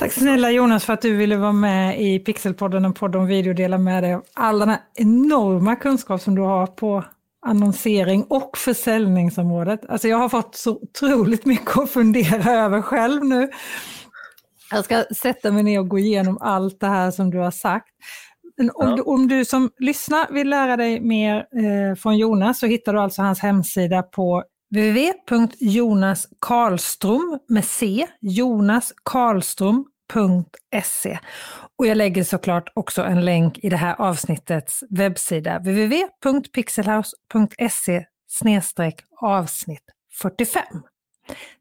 Tack 0.00 0.12
snälla 0.12 0.50
Jonas 0.50 0.84
för 0.84 0.92
att 0.92 1.02
du 1.02 1.16
ville 1.16 1.36
vara 1.36 1.52
med 1.52 2.00
i 2.00 2.18
Pixelpodden, 2.18 2.84
en 2.84 2.92
podd 2.92 3.16
om 3.16 3.26
video 3.26 3.50
och 3.50 3.56
dela 3.56 3.78
med 3.78 4.02
dig 4.02 4.14
av 4.14 4.24
all 4.34 4.58
den 4.58 4.68
här 4.68 4.78
enorma 4.94 5.76
kunskap 5.76 6.20
som 6.20 6.34
du 6.34 6.42
har 6.42 6.66
på 6.66 7.04
annonsering 7.46 8.24
och 8.28 8.58
försäljningsområdet. 8.58 9.80
Alltså 9.88 10.08
jag 10.08 10.16
har 10.16 10.28
fått 10.28 10.54
så 10.54 10.70
otroligt 10.70 11.44
mycket 11.46 11.78
att 11.78 11.90
fundera 11.90 12.52
över 12.52 12.82
själv 12.82 13.24
nu. 13.24 13.50
Jag 14.70 14.84
ska 14.84 15.04
sätta 15.16 15.52
mig 15.52 15.62
ner 15.62 15.80
och 15.80 15.88
gå 15.88 15.98
igenom 15.98 16.38
allt 16.40 16.80
det 16.80 16.86
här 16.86 17.10
som 17.10 17.30
du 17.30 17.38
har 17.38 17.50
sagt. 17.50 17.88
Om, 18.74 18.88
ja. 18.88 18.96
du, 18.96 19.02
om 19.02 19.28
du 19.28 19.44
som 19.44 19.70
lyssnar 19.78 20.32
vill 20.32 20.50
lära 20.50 20.76
dig 20.76 21.00
mer 21.00 21.36
eh, 21.36 21.96
från 21.96 22.18
Jonas 22.18 22.58
så 22.58 22.66
hittar 22.66 22.92
du 22.92 23.00
alltså 23.00 23.22
hans 23.22 23.40
hemsida 23.40 24.02
på 24.02 24.44
www.jonaskarlstrom 24.70 27.38
med 27.48 27.64
C, 27.64 28.06
jonaskarlstrom.se. 28.20 31.18
Och 31.78 31.86
jag 31.86 31.96
lägger 31.96 32.24
såklart 32.24 32.72
också 32.74 33.02
en 33.02 33.24
länk 33.24 33.58
i 33.58 33.68
det 33.68 33.76
här 33.76 34.00
avsnittets 34.00 34.84
webbsida 34.90 35.58
www.pixelhouse.se 35.58 38.04
avsnitt 39.20 39.84
45. 40.20 40.62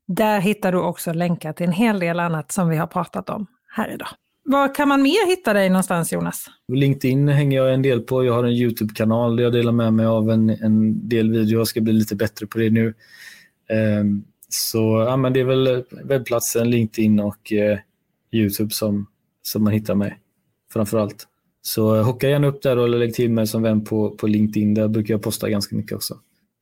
Där 0.08 0.40
hittar 0.40 0.72
du 0.72 0.78
också 0.78 1.14
länkar 1.14 1.54
till 1.54 1.66
en 1.66 1.72
hel 1.72 2.00
del 2.00 2.20
annat 2.20 2.52
som 2.52 2.70
vi 2.70 2.78
har 2.78 2.88
pratat 2.88 3.30
om 3.30 3.48
här 3.76 3.94
idag. 3.94 4.10
Var 4.52 4.76
kan 4.76 4.88
man 4.88 5.02
mer 5.02 5.28
hitta 5.28 5.54
dig 5.54 5.70
någonstans 5.70 6.14
Jonas? 6.14 6.46
LinkedIn 6.74 7.28
hänger 7.28 7.58
jag 7.58 7.74
en 7.74 7.82
del 7.82 8.02
på. 8.02 8.26
Jag 8.26 8.34
har 8.34 8.44
en 8.44 8.54
YouTube-kanal 8.54 9.36
där 9.36 9.44
jag 9.44 9.54
delar 9.54 9.72
med 9.72 9.94
mig 9.94 10.06
av 10.06 10.30
en, 10.30 10.50
en 10.50 11.10
del 11.10 11.32
videor. 11.32 11.60
Jag 11.60 11.68
ska 11.68 11.82
bli 11.82 11.94
lite 11.94 12.16
bättre 12.16 12.48
på 12.48 12.58
det 12.58 12.70
nu. 12.70 12.94
Um, 14.02 14.24
så 14.50 15.06
ja, 15.08 15.18
men 15.18 15.34
det 15.34 15.40
är 15.40 15.44
väl 15.44 15.84
webbplatsen, 16.04 16.70
LinkedIn 16.70 17.20
och 17.20 17.52
uh, 17.52 17.78
YouTube 18.32 18.70
som 18.70 19.08
som 19.42 19.64
man 19.64 19.74
hittar 19.74 19.96
mig 19.96 20.20
framför 20.74 20.98
allt. 20.98 21.28
Så 21.62 22.02
hocka 22.02 22.30
gärna 22.30 22.48
upp 22.48 22.62
där 22.62 22.78
och 22.78 22.90
lägg 22.90 23.14
till 23.14 23.32
mig 23.32 23.48
som 23.48 23.62
vän 23.62 23.84
på, 23.84 24.10
på 24.10 24.28
LinkedIn. 24.28 24.74
Där 24.74 24.88
brukar 24.88 25.14
jag 25.14 25.22
posta 25.22 25.50
ganska 25.50 25.76
mycket 25.76 25.96
också. 25.96 26.18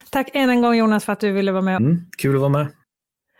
Tack 0.09 0.29
än 0.33 0.49
en 0.49 0.61
gång 0.61 0.75
Jonas 0.75 1.05
för 1.05 1.13
att 1.13 1.19
du 1.19 1.31
ville 1.31 1.51
vara 1.51 1.61
med. 1.61 1.77
Mm, 1.77 2.01
kul 2.17 2.35
att 2.35 2.41
vara 2.41 2.49
med. 2.49 2.67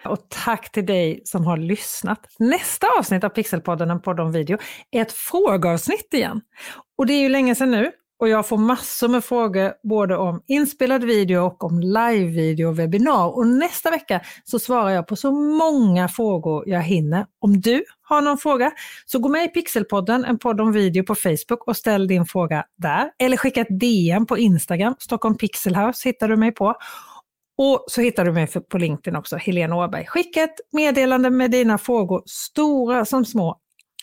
Och 0.06 0.30
tack 0.30 0.72
till 0.72 0.86
dig 0.86 1.22
som 1.26 1.46
har 1.46 1.58
lyssnat. 1.58 2.20
Nästa 2.40 2.88
avsnitt 3.00 3.24
av 3.24 3.30
Pixelpodden, 3.30 3.92
en 3.92 4.02
podd 4.02 4.20
om 4.20 4.32
video, 4.32 4.58
är 4.92 5.02
ett 5.02 5.12
frågeavsnitt 5.12 6.14
igen. 6.14 6.42
Och 6.98 7.06
det 7.06 7.14
är 7.14 7.22
ju 7.22 7.30
länge 7.30 7.56
sedan 7.56 7.72
nu 7.72 7.92
och 8.20 8.30
jag 8.30 8.48
får 8.48 8.58
massor 8.58 9.08
med 9.08 9.26
frågor 9.26 9.74
både 9.84 10.18
om 10.18 10.42
inspelad 10.48 11.04
video 11.04 11.46
och 11.46 11.64
om 11.64 11.80
live-video 11.80 12.68
och 12.68 12.80
webbinar. 12.80 13.38
Och 13.38 13.48
nästa 13.48 13.92
vecka 13.92 14.22
så 14.44 14.60
svarar 14.60 14.90
jag 14.90 15.08
på 15.08 15.16
så 15.16 15.32
många 15.32 16.08
frågor 16.08 16.70
jag 16.70 16.82
hinner. 16.82 17.26
Om 17.40 17.62
du 17.62 17.84
har 18.02 18.22
någon 18.22 18.38
fråga 18.38 18.72
så 19.06 19.20
gå 19.20 19.30
med 19.30 19.46
i 19.46 19.48
Pixelpodden, 19.48 20.26
en 20.26 20.40
podd 20.40 20.62
om 20.62 20.72
video 20.72 21.04
på 21.04 21.16
Facebook 21.16 21.68
och 21.68 21.78
ställ 21.78 22.08
din 22.08 22.26
fråga 22.26 22.66
där. 22.78 23.12
Eller 23.20 23.38
skicka 23.38 23.62
ett 23.62 23.80
DM 23.80 24.26
på 24.26 24.38
Instagram, 24.38 24.96
Stockholm 25.00 25.38
Pixelhouse 25.38 26.10
hittar 26.10 26.28
du 26.28 26.36
mig 26.36 26.52
på. 26.52 26.76
Och 27.58 27.86
så 27.88 28.02
hittar 28.02 28.26
du 28.26 28.32
mig 28.32 28.48
på 28.48 28.78
LinkedIn 28.78 29.16
också, 29.16 29.36
Helene 29.38 29.76
Åberg. 29.76 30.06
Skicka 30.06 30.44
ett 30.44 30.56
meddelande 30.72 31.30
med 31.30 31.52
dina 31.52 31.78
frågor, 31.78 32.24
stora 32.26 33.06
som 33.06 33.26
små. 33.26 33.58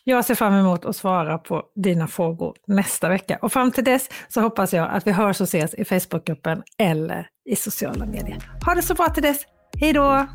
Jag 0.04 0.24
ser 0.24 0.34
fram 0.34 0.54
emot 0.54 0.84
att 0.84 0.96
svara 0.96 1.38
på 1.38 1.62
dina 1.76 2.08
frågor 2.08 2.56
nästa 2.66 3.08
vecka. 3.08 3.38
Och 3.42 3.52
fram 3.52 3.70
till 3.70 3.84
dess 3.84 4.08
så 4.28 4.40
hoppas 4.40 4.72
jag 4.72 4.90
att 4.90 5.06
vi 5.06 5.12
hörs 5.12 5.40
och 5.40 5.44
ses 5.44 5.74
i 5.74 5.84
Facebookgruppen 5.84 6.62
eller 6.78 7.28
i 7.50 7.56
sociala 7.56 8.06
medier. 8.06 8.38
Ha 8.66 8.74
det 8.74 8.82
så 8.82 8.94
bra 8.94 9.08
till 9.08 9.22
dess. 9.22 9.38
Hej 9.80 9.92
då! 9.92 10.26